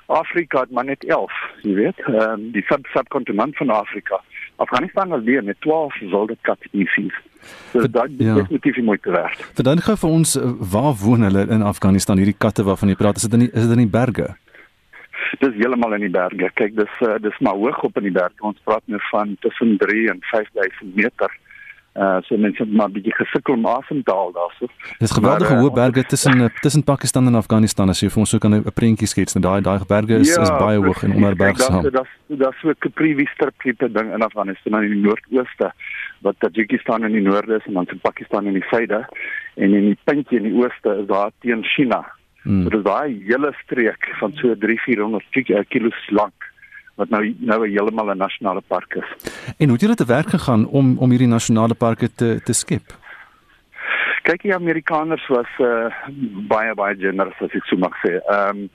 Afrika 0.06 0.60
het 0.60 0.70
maar 0.70 0.84
net 0.84 1.04
11, 1.04 1.32
jy 1.62 1.74
weet, 1.74 1.98
ehm 1.98 2.30
um, 2.30 2.50
die 2.52 2.64
sub 2.68 2.86
subkontinent 2.86 3.56
van 3.56 3.70
Afrika. 3.70 4.20
Afghanistan 4.60 5.12
alleen 5.12 5.44
met 5.44 5.60
12 5.60 5.98
wilde 5.98 6.36
kat 6.40 6.58
spesies. 6.60 7.14
So 7.72 7.80
dit 7.80 7.94
is 7.94 8.26
ja. 8.26 8.34
definitief 8.34 8.76
moeite 8.76 9.10
werd. 9.10 9.40
Verduidelik 9.56 9.86
gou 9.88 9.96
vir 10.02 10.10
ons 10.10 10.36
eh, 10.36 10.50
waar 10.72 10.94
woon 11.00 11.24
hulle 11.24 11.46
in 11.56 11.62
Afghanistan 11.64 12.20
hierdie 12.20 12.36
katte 12.36 12.64
waarvan 12.66 12.92
jy 12.92 12.98
praat? 13.00 13.16
Is 13.16 13.28
dit 13.28 13.36
in 13.38 13.46
die, 13.46 13.50
is 13.52 13.64
dit 13.64 13.76
in 13.78 13.84
die 13.86 13.94
berge? 13.94 14.26
Dis 15.40 15.56
heeltemal 15.56 15.96
in 15.96 16.04
die 16.04 16.12
berge. 16.12 16.50
Kyk, 16.60 16.76
dis 16.76 17.00
uh, 17.06 17.16
dis 17.24 17.38
maar 17.40 17.56
hoog 17.56 17.80
op 17.88 17.96
in 18.02 18.10
die 18.10 18.16
berge. 18.18 18.36
Ons 18.44 18.60
praat 18.68 18.84
nou 18.84 19.00
van 19.08 19.32
tussen 19.46 19.78
3 19.80 20.10
en 20.12 20.20
5000 20.32 20.94
meter. 20.96 21.38
Uh 21.94 22.20
so 22.22 22.36
mense 22.36 22.62
het 22.62 22.72
maar 22.72 22.88
'n 22.88 22.92
bietjie 22.92 23.14
gesukkel 23.14 23.54
om 23.54 23.66
asem 23.66 24.02
te 24.02 24.12
haal 24.12 24.32
daarso. 24.32 24.66
Dis 24.98 25.10
geweldige 25.10 25.54
uh, 25.54 25.60
hoë 25.60 25.72
berge 25.72 26.04
tussen 26.04 26.40
uh, 26.40 26.48
tussen 26.60 26.84
Pakistan 26.84 27.26
en 27.26 27.34
Afghanistan 27.34 27.88
as 27.88 28.00
jy 28.00 28.08
vir 28.08 28.18
ons 28.18 28.30
so 28.30 28.38
kan 28.38 28.54
'n 28.54 28.72
prentjie 28.74 29.06
skets. 29.06 29.34
Nou 29.34 29.42
daai 29.42 29.60
daai 29.60 29.86
berge 29.86 30.20
is 30.20 30.34
ja, 30.34 30.42
is 30.42 30.50
baie 30.50 30.78
hoog 30.78 31.02
en 31.02 31.14
onder 31.14 31.36
bergsaam. 31.36 31.82
Dit 31.82 31.94
is 31.94 32.10
dit 32.26 32.40
is 32.40 32.60
so 32.60 32.68
'n 32.68 32.76
Capri 32.78 33.26
strip 33.26 33.54
tipe 33.62 33.92
ding 33.92 34.14
in 34.14 34.22
Afghanistan 34.22 34.82
in 34.82 34.90
die 34.90 35.02
noordooste 35.02 35.72
wat 36.20 36.36
Tajikistan 36.38 37.04
in 37.04 37.12
die 37.12 37.22
noorde 37.22 37.56
is 37.56 37.66
en 37.66 37.72
dan 37.72 37.86
Pakistan 38.02 38.46
in 38.46 38.52
die 38.52 38.66
suide 38.70 39.08
en 39.56 39.74
in 39.74 39.84
die 39.84 39.98
puntjie 40.04 40.38
in 40.38 40.44
die 40.44 40.54
ooste 40.62 40.96
is 41.00 41.06
daar 41.06 41.30
teen 41.40 41.64
China. 41.64 42.06
Hmm. 42.42 42.62
So 42.62 42.68
dis 42.68 42.82
daai 42.82 43.22
hele 43.26 43.52
streek 43.64 44.14
van 44.20 44.32
so 44.34 44.54
3-400 44.54 45.66
km 45.68 45.92
lank 46.08 46.49
wat 47.00 47.12
nou 47.14 47.22
nou 47.50 47.60
heeltemal 47.66 48.12
'n 48.12 48.24
nasionale 48.26 48.62
park 48.66 48.94
is. 49.02 49.08
En 49.58 49.66
hoe 49.68 49.76
het 49.76 49.84
julle 49.84 50.00
te 50.02 50.12
werk 50.16 50.30
gegaan 50.36 50.66
om 50.66 50.98
om 50.98 51.10
hierdie 51.10 51.34
nasionale 51.36 51.74
parke 51.74 52.08
te 52.14 52.40
te 52.44 52.52
skep? 52.52 52.86
Kyk, 54.22 54.42
die 54.42 54.54
Amerikaners 54.54 55.26
was 55.26 55.50
uh, 55.58 55.88
baie 56.48 56.74
baie 56.74 56.96
generous 56.96 57.40
as 57.40 57.54
ek 57.56 57.64
so 57.64 57.76
mag 57.76 57.96
sê. 58.04 58.20
Ehm 58.20 58.48
um, 58.48 58.68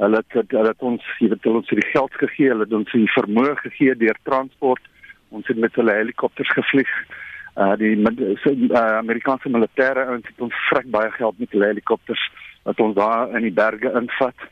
hulle 0.00 0.20
het 0.20 0.52
hulle 0.56 0.72
het 0.72 0.82
ons 0.90 1.02
hier 1.18 1.30
het 1.30 1.46
ons 1.46 1.68
die 1.68 1.90
geld 1.92 2.14
gegee, 2.22 2.48
hulle 2.52 2.64
het 2.64 2.72
ons 2.72 2.92
die 2.92 3.10
vermoë 3.16 3.56
gegee 3.64 3.96
deur 3.96 4.18
transport. 4.28 4.84
Ons 5.28 5.46
het 5.46 5.56
met 5.56 5.74
hulle 5.74 5.92
helikopters 5.92 6.52
gevlieg. 6.58 6.92
Uh 7.56 7.74
die 7.80 7.92
so, 8.44 8.50
uh, 8.50 8.96
Amerikaanse 9.02 9.48
militêre 9.48 10.06
ouens 10.06 10.26
het 10.26 10.40
ons 10.46 10.62
vrek 10.68 10.88
baie 10.90 11.10
geld 11.18 11.38
met 11.38 11.50
hulle 11.50 11.72
helikopters 11.72 12.24
wat 12.62 12.80
ons 12.80 12.96
daar 12.96 13.36
in 13.36 13.42
die 13.48 13.56
berge 13.62 13.92
invat 14.02 14.48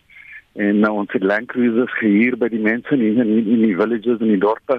en 0.58 0.82
uh, 0.82 0.92
ons 0.92 1.12
het 1.14 1.22
land 1.22 1.46
cruisers 1.52 1.94
gehuur 2.00 2.36
by 2.38 2.48
die 2.50 2.62
mense 2.62 2.94
in 2.94 3.04
in, 3.22 3.34
in 3.38 3.62
die 3.62 3.76
villages 3.78 4.18
en 4.18 4.32
die 4.32 4.42
dorpe 4.42 4.78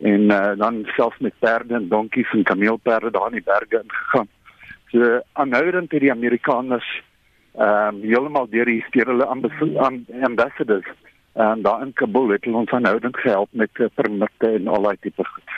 en 0.00 0.30
uh, 0.32 0.52
dan 0.56 0.80
selfs 0.96 1.18
met 1.20 1.36
perde 1.44 1.76
en 1.76 1.88
donkies 1.88 2.32
en 2.32 2.46
kameelperde 2.48 3.10
daar 3.12 3.28
in 3.28 3.40
die 3.40 3.44
berge 3.44 3.82
ingegaan. 3.82 4.28
So 4.92 5.20
aanhoudend 5.32 5.92
het 5.92 6.00
die 6.06 6.12
Amerikaners 6.12 6.88
ehm 7.58 7.94
um, 7.94 8.02
heeltemal 8.06 8.46
deur 8.48 8.68
die 8.70 8.84
deur 8.94 9.08
hulle 9.10 9.26
ambassadors 9.26 10.86
en 11.34 11.62
daar 11.62 11.82
in 11.82 11.92
Kabul 11.92 12.30
het 12.30 12.46
ons 12.46 12.70
aanhoudend 12.70 13.16
gehelp 13.16 13.48
met 13.52 13.70
uh, 13.74 13.86
permitte 13.94 14.48
en 14.48 14.68
al 14.68 14.82
daai 14.82 14.96
tipe 15.00 15.24
goed. 15.24 15.56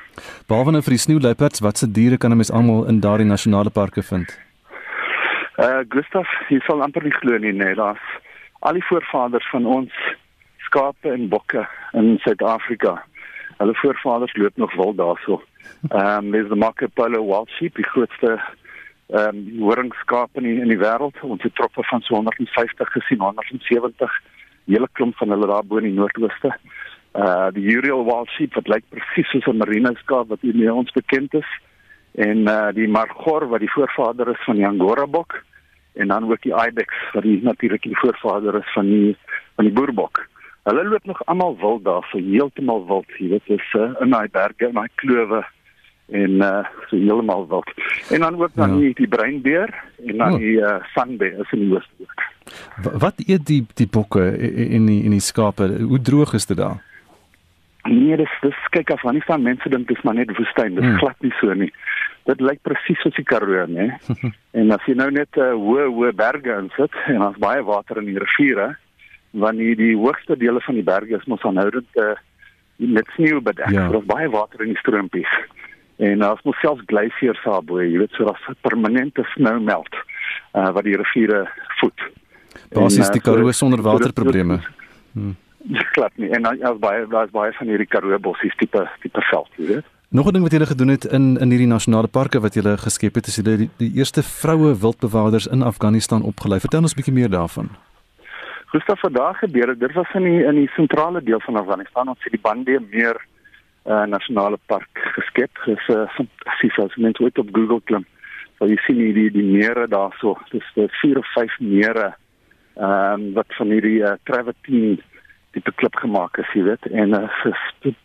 Behalwe 0.48 0.72
nou 0.72 0.82
vir 0.82 0.96
die 0.96 1.02
sneeuleopards, 1.04 1.60
watse 1.60 1.90
diere 1.90 2.18
kan 2.18 2.32
'n 2.32 2.40
mens 2.40 2.52
almal 2.52 2.88
in 2.88 3.00
daardie 3.00 3.26
nasionale 3.26 3.70
parke 3.70 4.02
vind? 4.02 4.38
Uh 5.58 5.84
Gustav, 5.88 6.26
jy 6.48 6.60
sal 6.66 6.82
amper 6.82 7.04
nie 7.04 7.16
glo 7.20 7.38
nie, 7.38 7.52
nee, 7.52 7.74
daar's 7.74 8.04
al 8.62 8.78
die 8.78 8.84
voorvaders 8.86 9.48
van 9.50 9.66
ons 9.66 9.94
skape 10.68 11.10
en 11.10 11.28
bokke 11.28 11.64
in 11.98 12.14
Suid-Afrika. 12.22 12.94
Hulle 13.58 13.74
voorvaders 13.74 14.36
loop 14.36 14.56
nog 14.56 14.74
wild 14.74 14.96
daarso. 14.96 15.42
Ehm 15.90 16.26
um, 16.26 16.30
dis 16.30 16.48
die 16.48 16.58
Marco 16.58 16.86
Polo 16.94 17.24
wild 17.26 17.50
sheep, 17.56 17.74
die 17.74 17.88
grootste 17.94 18.36
ehm 18.36 19.40
um, 19.40 19.66
horingskaap 19.66 20.38
in 20.38 20.46
die, 20.46 20.54
in 20.60 20.70
die 20.70 20.78
wêreld. 20.78 21.18
Ons 21.26 21.42
het 21.42 21.54
troppe 21.58 21.82
van 21.90 22.06
so 22.06 22.14
150 22.14 22.94
gesien, 22.94 23.20
170. 23.20 24.16
Hele 24.70 24.88
klomp 24.92 25.16
van 25.18 25.34
hulle 25.34 25.50
daar 25.50 25.66
bo 25.66 25.82
in 25.82 25.90
die 25.90 25.98
noordooste. 25.98 26.54
Uh 27.18 27.50
die 27.52 27.66
Uriel 27.74 28.06
wild 28.06 28.30
sheep 28.36 28.54
wat 28.54 28.70
lyk 28.70 28.86
presies 28.94 29.30
soos 29.34 29.50
'n 29.50 29.58
merino 29.58 29.94
skaap 30.04 30.28
wat 30.28 30.40
hier 30.40 30.54
nie 30.54 30.72
ons 30.72 30.94
bekend 30.94 31.34
is. 31.34 31.50
En 32.14 32.46
uh 32.46 32.70
die 32.72 32.88
margor 32.88 33.48
wat 33.48 33.60
die 33.60 33.74
voorvader 33.74 34.30
is 34.30 34.44
van 34.46 34.56
die 34.56 34.66
angora 34.66 35.06
bok 35.06 35.42
en 35.92 36.08
dan 36.08 36.30
ook 36.30 36.42
die 36.42 36.54
ibex 36.66 36.94
wat 37.12 37.22
die 37.22 37.40
natuurlik 37.42 37.82
die 37.82 37.98
voorvader 37.98 38.54
is 38.54 38.72
van 38.72 38.86
die 38.86 39.16
van 39.54 39.64
die 39.64 39.74
boerbok. 39.74 40.26
Hulle 40.62 40.84
loop 40.84 41.04
nog 41.04 41.24
almal 41.24 41.56
wild 41.58 41.84
daar, 41.84 42.06
so 42.10 42.18
heeltemal 42.18 42.86
wild. 42.86 43.08
Jy 43.18 43.28
weet, 43.28 43.46
dit 43.46 43.58
is 43.58 43.72
uh, 43.74 43.90
in 44.00 44.14
daai 44.14 44.28
berge, 44.30 44.68
in 44.68 44.78
daai 44.78 44.88
klowe 44.94 45.42
en 46.12 46.30
uh 46.44 46.62
so 46.88 46.96
heeltemal 46.96 47.48
wild. 47.48 47.72
En 48.10 48.20
dan 48.20 48.42
ook 48.42 48.54
dan 48.54 48.70
ja. 48.74 48.78
die, 48.78 48.94
die 48.94 49.08
breinbeer 49.08 49.74
en 50.06 50.16
dan 50.16 50.32
oh. 50.32 50.38
die 50.38 50.56
uh, 50.60 50.76
sanbeer 50.94 51.38
is 51.38 51.52
in 51.52 51.66
die 51.66 51.74
ooste 51.74 51.92
ook. 51.98 52.30
Wat 53.00 53.22
eet 53.26 53.46
die 53.46 53.66
die 53.74 53.88
bokke 53.90 54.24
in 54.68 54.86
die 54.86 55.02
in 55.02 55.10
die 55.10 55.20
skape? 55.20 55.68
Hoe 55.82 56.00
droog 56.00 56.32
is 56.32 56.46
dit 56.46 56.56
daar? 56.56 56.80
Nee, 57.82 58.16
dis 58.16 58.34
dis 58.40 58.58
kyk 58.70 58.90
af 58.90 59.02
wanneer 59.02 59.22
staan 59.22 59.42
mense 59.42 59.68
dink 59.68 59.88
dis 59.88 60.02
maar 60.02 60.14
net 60.14 60.36
woestyn. 60.36 60.74
Dit 60.74 60.84
hmm. 60.84 60.98
glad 60.98 61.18
nie 61.20 61.34
so 61.40 61.54
nie. 61.54 61.72
Dit 62.28 62.40
lyk 62.40 62.60
presies 62.62 63.00
soos 63.02 63.16
die 63.16 63.26
Karoo, 63.26 63.66
né? 63.66 63.88
en 64.58 64.74
as 64.74 64.84
jy 64.86 64.94
nou 64.98 65.10
net 65.10 65.30
'n 65.36 65.42
uh, 65.42 65.56
hoë 65.58 65.88
hoë 65.90 66.12
berge 66.14 66.58
insit 66.58 66.94
en 67.06 67.18
daar's 67.24 67.40
baie 67.42 67.62
water 67.66 67.98
in 67.98 68.12
die 68.12 68.18
riviere, 68.18 68.76
wanneer 69.32 69.76
die 69.76 69.96
hoogste 69.96 70.36
dele 70.36 70.60
van 70.60 70.74
die 70.74 70.86
berge 70.86 71.16
is 71.16 71.26
mos 71.26 71.42
aanhoudend 71.42 71.88
uh, 71.96 72.14
met 72.76 73.08
sneeu 73.16 73.40
bedek. 73.40 73.70
Ja. 73.70 73.88
Daar's 73.88 74.06
baie 74.06 74.30
water 74.30 74.62
in 74.62 74.74
die 74.74 74.82
stroompies. 74.82 75.32
En 75.96 76.18
daar's 76.18 76.42
mos 76.42 76.58
selfs 76.60 76.82
glasiers 76.86 77.42
daarbo, 77.44 77.80
jy 77.82 77.98
weet, 77.98 78.14
so 78.16 78.24
daar's 78.24 78.58
permanente 78.60 79.24
sneeumelt 79.34 79.94
uh, 80.54 80.70
wat 80.70 80.84
die 80.84 80.96
riviere 80.96 81.44
voed. 81.80 82.06
Basies 82.72 83.10
die 83.12 83.20
Karoo 83.20 83.50
so, 83.50 83.64
sonder 83.64 83.82
waterprobleme. 83.82 84.60
Hmm. 85.12 85.34
Klap 85.92 86.14
nie. 86.16 86.30
En 86.32 86.42
daar's 86.42 86.78
baie 86.80 87.02
daar's 87.12 87.30
baie 87.30 87.52
van 87.52 87.68
hierdie 87.68 87.86
Karoo 87.86 88.16
bossies 88.18 88.54
tipe 88.56 88.80
tipe 89.02 89.20
veld, 89.28 89.50
jy 89.60 89.66
weet. 89.66 89.90
Nog 90.12 90.26
'n 90.26 90.32
ding 90.32 90.42
wat 90.42 90.52
julle 90.52 90.66
gedoen 90.66 90.88
het 90.88 91.04
in 91.04 91.38
in 91.38 91.48
hierdie 91.48 91.66
nasionale 91.66 92.08
parke 92.08 92.40
wat 92.40 92.54
julle 92.54 92.76
geskep 92.76 93.14
het, 93.14 93.26
is 93.26 93.36
julle 93.36 93.56
die, 93.56 93.70
die 93.76 93.92
eerste 93.94 94.22
vroue 94.22 94.78
wildbewaarders 94.78 95.46
in 95.46 95.62
Afghanistan 95.62 96.22
opgelei. 96.22 96.60
Vertel 96.60 96.82
ons 96.82 96.92
'n 96.92 96.96
bietjie 96.96 97.14
meer 97.14 97.30
daarvan. 97.30 97.68
Gustav 98.66 99.00
vandag 99.00 99.38
gebeur 99.38 99.68
het, 99.68 99.80
dit 99.80 99.92
was 99.92 100.10
in 100.14 100.22
die 100.22 100.44
in 100.44 100.54
die 100.54 100.70
sentrale 100.76 101.22
deel 101.22 101.40
van 101.40 101.56
Afghanistan, 101.56 102.08
ons 102.08 102.22
het 102.22 102.32
die 102.32 102.40
Bande 102.40 102.82
meer 102.90 103.16
uh, 103.86 104.04
nasionale 104.04 104.58
park 104.66 104.88
geskep. 104.92 105.50
Dit 105.64 105.78
is 105.78 105.88
uh, 105.96 106.08
fantasties 106.08 106.78
as 106.78 106.96
mens 106.96 107.18
ooit 107.18 107.38
op 107.38 107.48
Google 107.52 107.80
klim. 107.84 108.04
So 108.58 108.66
jy 108.66 108.76
sien 108.76 108.96
die 108.96 109.30
die 109.30 109.42
mere 109.42 109.88
daarso. 109.88 110.38
Dis 110.50 110.72
die 110.74 110.88
vier 111.00 111.18
of 111.18 111.32
vyf 111.32 111.58
mere 111.60 112.14
ehm 112.74 113.12
um, 113.12 113.32
wat 113.32 113.46
van 113.48 113.66
hierdie 113.66 114.00
uh, 114.02 114.12
travertine 114.22 114.98
tipe 115.52 115.72
klip 115.72 115.94
gemaak 115.94 116.36
is, 116.36 116.52
jy 116.52 116.62
weet, 116.62 116.86
en 116.86 117.08
uh, 117.14 117.28
is 117.44 117.96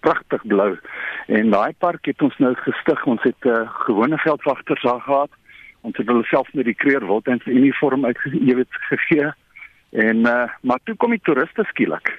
pragtig 0.00 0.46
blou. 0.46 0.78
En 1.26 1.50
daai 1.50 1.72
park 1.78 2.06
het 2.10 2.22
ons 2.22 2.36
nou 2.38 2.54
gestig. 2.64 3.04
Ons 3.06 3.22
het 3.22 3.48
uh, 3.48 3.62
gewone 3.86 4.18
veldwagters 4.18 4.82
daar 4.82 5.00
gehad. 5.00 5.30
Ons 5.80 5.96
het 5.96 6.06
hulle 6.06 6.24
self 6.28 6.48
met 6.52 6.68
die 6.68 6.76
kreerwild 6.76 7.26
en 7.26 7.40
se 7.44 7.50
uniform 7.50 8.04
uitgegee, 8.04 8.64
gegee. 8.90 9.30
En 9.90 10.26
uh, 10.26 10.48
maar 10.60 10.82
toe 10.84 10.96
kom 10.96 11.10
die 11.16 11.22
toeriste 11.22 11.64
skielik. 11.72 12.12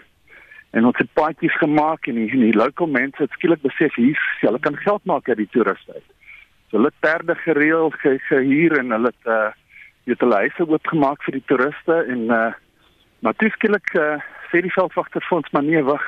En 0.72 0.86
ons 0.88 0.98
het 0.98 1.14
paadjies 1.14 1.58
gemaak 1.60 2.08
en 2.08 2.16
die, 2.16 2.30
die 2.32 2.56
lokale 2.56 2.92
mense 2.92 3.24
het 3.24 3.32
skielik 3.36 3.62
besef 3.62 3.96
hier, 4.00 4.20
hulle 4.40 4.60
kan 4.60 4.78
geld 4.78 5.04
maak 5.06 5.30
uit 5.30 5.42
die 5.44 5.52
toeriste 5.52 5.94
uit. 5.94 6.08
So 6.70 6.80
hulle 6.80 6.92
perde 7.04 7.36
gereël, 7.36 7.92
gehuur 8.00 8.78
en 8.80 8.96
hulle 8.96 9.12
het 9.14 9.34
uh 9.38 9.50
het 10.10 10.24
hulle 10.24 10.38
huise 10.42 10.66
oopgemaak 10.66 11.22
vir 11.24 11.36
die 11.38 11.44
toeriste 11.46 11.98
en 12.10 12.22
uh 12.34 12.54
maar 13.22 13.36
toe 13.38 13.52
skielik 13.54 13.92
uh 14.00 14.18
sê 14.50 14.64
die 14.66 14.74
veldwagter 14.74 15.24
vir 15.28 15.38
ons 15.38 15.52
maar 15.54 15.68
nee 15.68 15.84
wag 15.86 16.08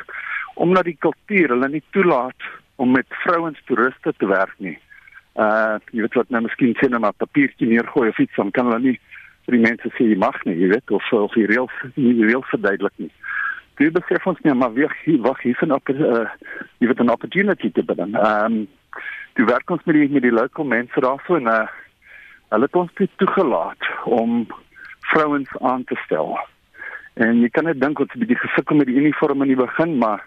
omdat 0.53 0.85
die 0.85 0.97
kultuur 0.99 1.55
hulle 1.55 1.69
nie 1.69 1.83
toelaat 1.91 2.49
om 2.75 2.91
met 2.91 3.05
vrouens 3.23 3.59
toeriste 3.65 4.13
te 4.17 4.27
werk 4.27 4.53
nie. 4.57 4.77
Uh 5.35 5.79
jy 5.91 6.05
weet 6.05 6.17
wat 6.19 6.29
nou 6.29 6.43
miskien 6.45 6.75
sien 6.79 6.99
maar 6.99 7.17
papiertjie 7.17 7.67
neergooi 7.67 8.09
of 8.09 8.19
iets 8.19 8.35
dan 8.35 8.51
kan 8.51 8.69
hulle 8.69 8.79
nie 8.79 8.99
vir 9.45 9.57
die 9.57 9.63
mense 9.65 9.89
sê 9.97 10.07
jy 10.07 10.17
mag 10.17 10.37
nie, 10.45 10.55
jy 10.55 10.69
weet 10.75 10.91
of 10.91 11.11
of 11.17 11.33
die 11.37 11.47
reëls 11.49 11.73
nie 11.95 12.13
die 12.19 12.27
reëls 12.29 12.49
verduidelik 12.51 12.93
nie. 12.97 13.11
Dit 13.81 13.95
besef 13.95 14.27
ons 14.29 14.39
nie 14.45 14.53
maar 14.53 14.75
wag 14.77 14.93
hier 15.05 15.21
wag 15.25 15.41
hier 15.41 15.57
van 15.61 15.73
op 15.77 15.89
uh 15.89 16.25
jy 16.79 16.87
weet 16.87 17.01
'n 17.01 17.15
opportunity 17.17 17.71
te 17.71 17.83
bieden. 17.83 18.15
Ehm 18.15 18.45
um, 18.45 18.67
die 19.33 19.45
werk 19.45 19.69
ons 19.69 19.83
met 19.85 19.95
die 19.95 20.09
met 20.09 20.21
die 20.21 20.37
lokale 20.39 20.67
mense 20.67 20.99
daarso 20.99 21.35
en 21.35 21.47
uh 21.47 21.67
hulle 22.53 22.69
het 22.69 22.75
ons 22.75 22.91
toegelaat 23.17 23.83
om 24.05 24.45
vrouens 25.09 25.49
aan 25.59 25.83
te 25.83 25.95
stel. 26.05 26.37
En 27.13 27.41
jy 27.41 27.49
kan 27.49 27.65
net 27.65 27.81
dink 27.81 27.99
ons 27.99 28.11
het 28.11 28.17
'n 28.17 28.25
bietjie 28.25 28.47
gesukkel 28.47 28.75
met 28.75 28.87
die 28.87 28.99
uniform 29.01 29.41
in 29.41 29.47
die 29.47 29.63
begin, 29.65 29.97
maar 29.97 30.21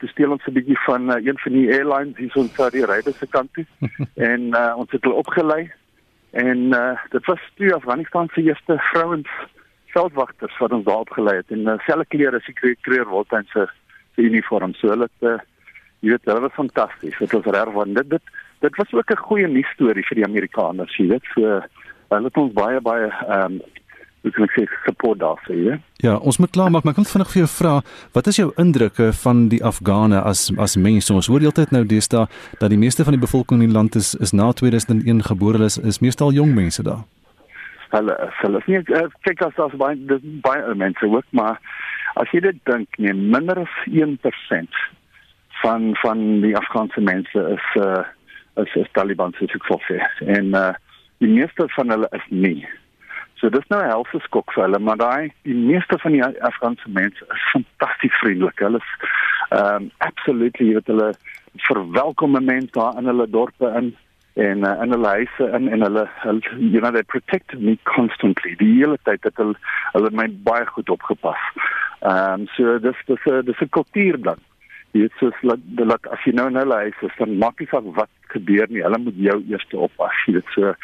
toe 0.00 0.08
steel 0.08 0.32
ons 0.34 0.46
'n 0.46 0.56
bietjie 0.56 0.78
van 0.86 1.10
uh, 1.10 1.20
een 1.26 1.38
van 1.38 1.52
die 1.52 1.68
airlines 1.68 2.16
hier 2.16 2.30
so 2.30 2.40
in 2.40 2.48
Saudi-Arabië 2.56 3.12
se 3.12 3.26
kant 3.26 3.52
toe. 3.54 3.66
En 4.30 4.40
uh, 4.56 4.72
ons 4.76 4.90
het 4.90 5.02
hulle 5.02 5.22
opgelei. 5.22 5.70
En 6.30 6.58
uh, 6.58 6.98
dit 7.10 7.26
was 7.26 7.40
toe 7.54 7.74
Afghanistan 7.74 8.28
se 8.32 8.42
eerste 8.42 8.76
vrouens 8.78 9.28
veldwagters 9.86 10.58
wat 10.58 10.72
ons 10.72 10.84
daar 10.84 11.04
opgelei 11.04 11.36
het. 11.36 11.50
En 11.50 11.66
uh, 11.66 11.78
selfe 11.86 12.06
klere 12.08 12.36
as 12.36 12.46
die 12.46 12.76
kreer 12.80 13.06
word 13.06 13.32
en 13.32 13.46
se 13.52 13.66
se 14.14 14.22
uniform. 14.22 14.74
So 14.74 14.88
hulle 14.88 15.08
het 15.08 15.28
uh, 15.28 15.38
jy 16.00 16.14
weet 16.14 16.30
hulle 16.30 16.46
was 16.46 16.56
fantasties 16.56 17.18
dit 17.18 17.32
was 17.32 17.50
reg 17.54 17.74
want 17.74 17.94
dit 17.94 18.10
dit 18.10 18.32
dit 18.60 18.76
was 18.76 18.92
ook 18.92 19.10
'n 19.10 19.26
goeie 19.28 19.48
nuus 19.48 19.70
storie 19.74 20.06
vir 20.06 20.16
die 20.16 20.28
Amerikaners 20.28 20.96
jy 20.96 21.06
weet. 21.08 21.26
So 21.34 21.60
hulle 22.08 22.28
het 22.28 22.36
ons 22.36 22.52
baie 22.52 22.80
baie 22.80 23.10
ehm 23.10 23.52
um, 23.52 23.60
hoe 24.22 24.32
kan 24.36 24.44
ek 24.44 24.56
sê 24.56 24.64
support 24.84 25.20
daar 25.20 25.38
sê 25.46 25.56
ja 25.56 25.76
ja 26.04 26.16
ons 26.18 26.38
moet 26.42 26.52
klaar 26.52 26.70
maak 26.72 26.84
maar 26.84 26.92
ek 26.96 27.00
wil 27.00 27.08
vinnig 27.12 27.30
vir 27.32 27.40
jou 27.42 27.50
vra 27.52 27.74
wat 28.16 28.28
is 28.32 28.40
jou 28.40 28.48
indrukke 28.64 29.10
van 29.22 29.46
die 29.52 29.62
Afghane 29.70 30.20
as 30.32 30.50
as 30.58 30.76
mense? 30.76 31.12
Ons 31.14 31.30
hoor 31.32 31.40
heeltyd 31.44 31.72
nou 31.72 31.84
deesdae 31.84 32.26
dat 32.60 32.70
die 32.72 32.80
meeste 32.80 33.04
van 33.04 33.16
die 33.16 33.24
bevolking 33.24 33.62
in 33.62 33.70
die 33.70 33.76
land 33.78 33.96
is 33.96 34.14
is 34.26 34.34
na 34.36 34.50
2001 34.52 35.24
gebore 35.30 35.64
is 35.64 35.78
is 35.78 36.00
meestal 36.04 36.32
jong 36.36 36.54
mense 36.54 36.82
daar. 36.82 37.04
Hulle 37.94 38.16
hulle 38.42 38.60
is 38.62 38.68
nie 38.70 38.82
uh, 39.00 39.06
kyk 39.26 39.46
as 39.48 39.62
as 39.66 39.76
baie 39.80 40.20
baie 40.46 40.74
mense 40.84 41.06
ook 41.06 41.26
maar 41.30 41.56
as 42.20 42.28
jy 42.34 42.42
dit 42.48 42.60
dink 42.68 42.98
nee 42.98 43.14
minder 43.14 43.64
as 43.64 43.74
1% 43.88 44.84
van 45.62 45.90
van 46.02 46.26
die 46.44 46.56
Afghaanse 46.56 47.00
mense 47.00 47.46
is 47.56 47.66
uh 47.80 48.04
is, 48.60 48.72
is 48.74 48.92
Taliban 48.92 49.32
ek 49.40 49.66
sou 49.68 49.80
sê 49.88 50.00
en 50.36 50.54
uh 50.54 50.70
die 51.20 51.28
meeste 51.28 51.66
van 51.76 51.92
hulle 51.92 52.08
is 52.16 52.28
nie 52.28 52.64
So 53.40 53.48
dis 53.48 53.68
nou 53.72 53.80
'n 53.80 53.88
helse 53.88 54.18
skok 54.20 54.52
vir 54.52 54.64
hulle, 54.64 54.78
maar 54.78 54.96
daai 54.96 55.32
die 55.48 55.54
meeste 55.54 55.98
van 55.98 56.12
die 56.12 56.24
Afghaanse 56.48 56.88
mense 56.88 57.24
is 57.34 57.50
fantasties 57.52 58.18
vriendelik. 58.20 58.58
Hulle 58.58 58.76
is 58.84 58.90
ehm 59.50 59.76
um, 59.76 59.90
absolutely 59.98 60.66
jy 60.66 60.74
weet 60.74 60.92
hulle 60.92 61.12
verwelkom 61.68 62.36
mense 62.44 62.72
daar 62.72 62.98
in 62.98 63.08
hulle 63.08 63.26
dorpe 63.30 63.72
in 63.80 63.96
en 64.34 64.58
uh, 64.66 64.82
in 64.82 64.92
hulle 64.94 65.08
huise 65.08 65.48
in 65.56 65.68
en 65.68 65.82
hulle, 65.86 66.04
hulle 66.24 66.40
you 66.58 66.80
know 66.80 66.92
they 66.92 67.02
protect 67.02 67.58
me 67.58 67.78
constantly. 67.82 68.54
Die 68.56 68.74
hele 68.76 68.98
tyd 69.08 69.24
het 69.24 69.36
hulle 69.36 69.56
hulle 69.94 70.10
my 70.10 70.28
baie 70.44 70.66
goed 70.66 70.90
opgepas. 70.90 71.42
Ehm 72.00 72.40
um, 72.40 72.46
so 72.56 72.78
dis 72.78 73.04
dis 73.06 73.26
'n 73.26 73.44
dis 73.44 73.60
'n 73.60 73.68
kultuur 73.78 74.20
dan. 74.22 74.38
Jy 74.92 75.00
weet 75.00 75.16
soos 75.18 75.40
dat 75.42 75.60
dat 75.88 76.06
as 76.12 76.24
jy 76.24 76.32
nou 76.32 76.48
in 76.48 76.60
hulle 76.60 76.74
huis 76.74 77.02
is, 77.08 77.16
dan 77.18 77.38
maak 77.38 77.58
nie 77.60 77.68
saak 77.70 77.88
wat 77.94 78.10
gebeur 78.36 78.66
nie. 78.68 78.82
Hulle 78.82 78.98
moet 78.98 79.16
jou 79.16 79.44
eers 79.48 79.66
oppas. 79.72 80.24
Jy 80.26 80.32
weet 80.32 80.50
so 80.54 80.74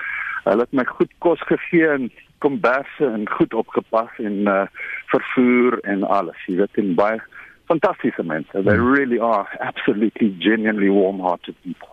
hulle 0.45 0.63
het 0.63 0.73
my 0.73 0.85
goed 0.85 1.13
kos 1.19 1.41
gegee 1.43 1.89
en 1.91 2.11
komberse 2.39 3.07
en 3.07 3.29
goed 3.29 3.55
opgepas 3.55 4.13
en 4.19 4.47
uh 4.47 4.67
vervoer 5.07 5.79
en 5.87 6.03
alles. 6.03 6.39
Jy 6.47 6.57
weet 6.59 6.79
in 6.83 6.95
baie 6.99 7.21
fantastiese 7.67 8.23
mense. 8.23 8.51
They 8.53 8.77
hmm. 8.77 8.95
really 8.95 9.19
are 9.19 9.47
absolutely 9.61 10.35
genuinely 10.39 10.91
warm-hearted 10.91 11.55
people. 11.63 11.89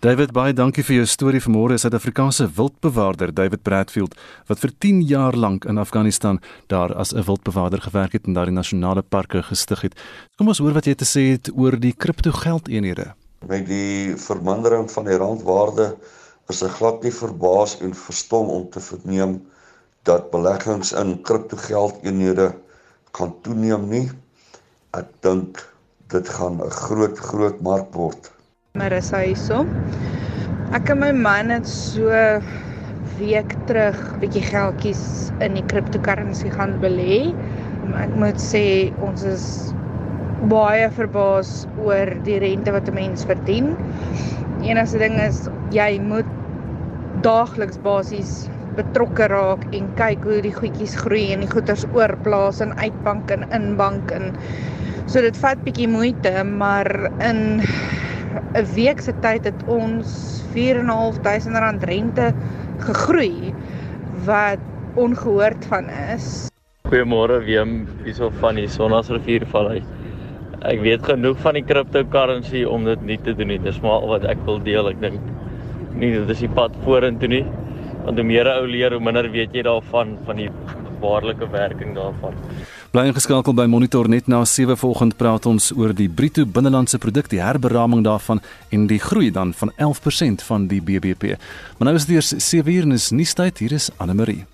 David 0.00 0.32
baie 0.32 0.54
dankie 0.56 0.84
vir 0.86 1.00
jou 1.00 1.06
storie 1.10 1.42
vanmôre. 1.44 1.76
Suid-Afrikaanse 1.80 2.48
wildbewaarder 2.56 3.32
David 3.36 3.62
Bradfield 3.66 4.14
wat 4.48 4.62
vir 4.62 4.72
10 4.84 5.02
jaar 5.10 5.36
lank 5.36 5.66
in 5.68 5.80
Afghanistan 5.82 6.40
daar 6.72 6.94
as 6.94 7.12
'n 7.12 7.26
wildbewaarder 7.26 7.82
gewerk 7.88 8.12
het 8.12 8.26
en 8.26 8.32
daar 8.32 8.50
die 8.50 8.58
nasionale 8.58 9.02
parke 9.02 9.42
gestig 9.42 9.80
het. 9.82 9.94
Kom 10.36 10.48
ons 10.48 10.58
hoor 10.58 10.72
wat 10.72 10.86
jy 10.86 10.94
te 10.94 11.04
sê 11.04 11.32
het 11.32 11.50
oor 11.54 11.76
die 11.78 11.92
kriptogeldeenhede. 11.92 13.14
Met 13.46 13.66
die 13.66 14.16
vermindering 14.16 14.90
van 14.90 15.04
die 15.04 15.16
randwaarde 15.16 15.96
is 16.48 16.62
ek 16.62 16.78
glad 16.78 17.02
nie 17.02 17.12
verbaas 17.12 17.80
en 17.80 17.94
verstom 17.94 18.48
om 18.48 18.70
te 18.70 18.80
verneem 18.80 19.42
dat 20.06 20.30
beleggings 20.30 20.92
in 20.92 21.16
kriptogeldeenhede 21.26 22.52
gaan 23.18 23.34
toeneem 23.42 23.88
nie. 23.90 24.06
Ek 24.94 25.08
dink 25.26 25.62
dit 26.12 26.28
gaan 26.28 26.60
'n 26.62 26.70
groot 26.70 27.18
groot 27.18 27.60
mark 27.60 27.92
word. 27.94 28.30
Marissa 28.78 29.18
hierso. 29.24 29.64
Ek 30.72 30.90
en 30.90 30.98
my 30.98 31.12
man 31.12 31.50
het 31.50 31.68
so 31.68 32.10
week 33.18 33.54
terug 33.66 33.98
bietjie 34.20 34.42
geldjies 34.42 35.30
in 35.40 35.54
die 35.58 35.64
cryptocurrency 35.72 36.50
gaan 36.50 36.78
belê. 36.80 37.34
Ek 38.02 38.14
moet 38.14 38.40
sê 38.42 38.92
ons 39.02 39.22
is 39.22 39.46
baie 40.50 40.90
verbaas 40.90 41.66
oor 41.82 42.12
die 42.24 42.38
rente 42.38 42.72
wat 42.72 42.88
'n 42.88 42.94
mens 42.94 43.24
verdien. 43.24 43.74
Die 44.60 44.70
enigste 44.70 44.98
ding 44.98 45.18
is 45.20 45.48
jy 45.70 45.98
moet 46.00 46.28
daagliks 47.22 47.78
basies 47.82 48.48
betrokke 48.76 49.28
raak 49.32 49.64
en 49.76 49.88
kyk 49.98 50.24
hoe 50.28 50.40
die 50.44 50.54
goedjies 50.54 50.96
groei 51.02 51.32
en 51.34 51.44
die 51.44 51.50
goeders 51.50 51.86
oorplaas 51.96 52.60
en 52.64 52.74
uitbank 52.78 53.32
en 53.34 53.46
inbank 53.56 54.12
en 54.16 54.32
so 55.06 55.22
dit 55.22 55.36
vat 55.38 55.60
bietjie 55.64 55.88
moeite, 55.88 56.32
maar 56.44 56.88
in 57.22 57.62
'n 58.54 58.66
week 58.74 59.00
se 59.00 59.12
tyd 59.22 59.44
het 59.44 59.60
ons 59.66 60.42
4.500 60.54 61.62
rand 61.62 61.84
rente 61.84 62.32
gegroei 62.78 63.54
wat 64.24 64.60
ongehoord 64.96 65.64
van 65.70 65.88
is. 66.14 66.48
Goeiemôre 66.88 67.40
Willem, 67.44 67.86
hierso 68.04 68.30
van 68.40 68.54
die 68.54 68.68
Sonnaasriviervallei. 68.68 69.82
Ek 70.66 70.80
weet 70.80 71.02
genoeg 71.06 71.38
van 71.42 71.54
die 71.58 71.64
cryptocurrency 71.64 72.64
om 72.64 72.84
dit 72.84 73.02
nie 73.02 73.18
te 73.22 73.34
doen 73.34 73.50
nie. 73.52 73.58
Dis 73.58 73.80
maar 73.82 74.00
al 74.00 74.08
wat 74.16 74.24
ek 74.24 74.38
wil 74.46 74.60
deel. 74.62 74.88
Ek 74.88 75.00
dink 75.00 75.20
nie 75.94 76.12
dit 76.14 76.30
is 76.30 76.42
die 76.44 76.52
pad 76.52 76.74
vorentoe 76.84 77.28
nie. 77.28 77.44
Want 78.06 78.18
hoe 78.22 78.26
meer 78.26 78.46
ou 78.46 78.66
leer, 78.70 78.94
hoe 78.94 79.02
minder 79.02 79.26
weet 79.34 79.54
jy 79.56 79.64
daarvan 79.66 80.14
van 80.28 80.38
die 80.38 80.50
waarlike 81.02 81.48
werking 81.50 81.94
daarvan. 81.96 82.38
Bly 82.94 83.08
ingeskakel 83.10 83.54
by 83.56 83.66
Monitor 83.68 84.08
net 84.08 84.30
na 84.30 84.44
7 84.46 84.78
vanoggend 84.78 85.18
praat 85.18 85.46
ons 85.50 85.72
oor 85.74 85.92
die 85.92 86.08
bruto 86.08 86.46
binnelandse 86.46 87.02
produk, 87.02 87.28
die 87.32 87.42
herberaming 87.42 88.06
daarvan 88.06 88.40
en 88.70 88.86
die 88.86 89.02
groei 89.02 89.32
dan 89.34 89.52
van 89.58 89.74
11% 89.76 90.46
van 90.46 90.68
die 90.70 90.80
BBP. 90.80 91.36
Maar 91.76 91.90
nou 91.90 91.96
is 91.98 92.06
dit 92.06 92.16
eers 92.16 92.34
7 92.50 92.72
uur 92.72 92.88
en 92.88 93.00
is 93.00 93.10
nuustyd. 93.10 93.58
Hier 93.58 93.72
is 93.76 93.90
Anne 93.98 94.14
Marie. 94.14 94.44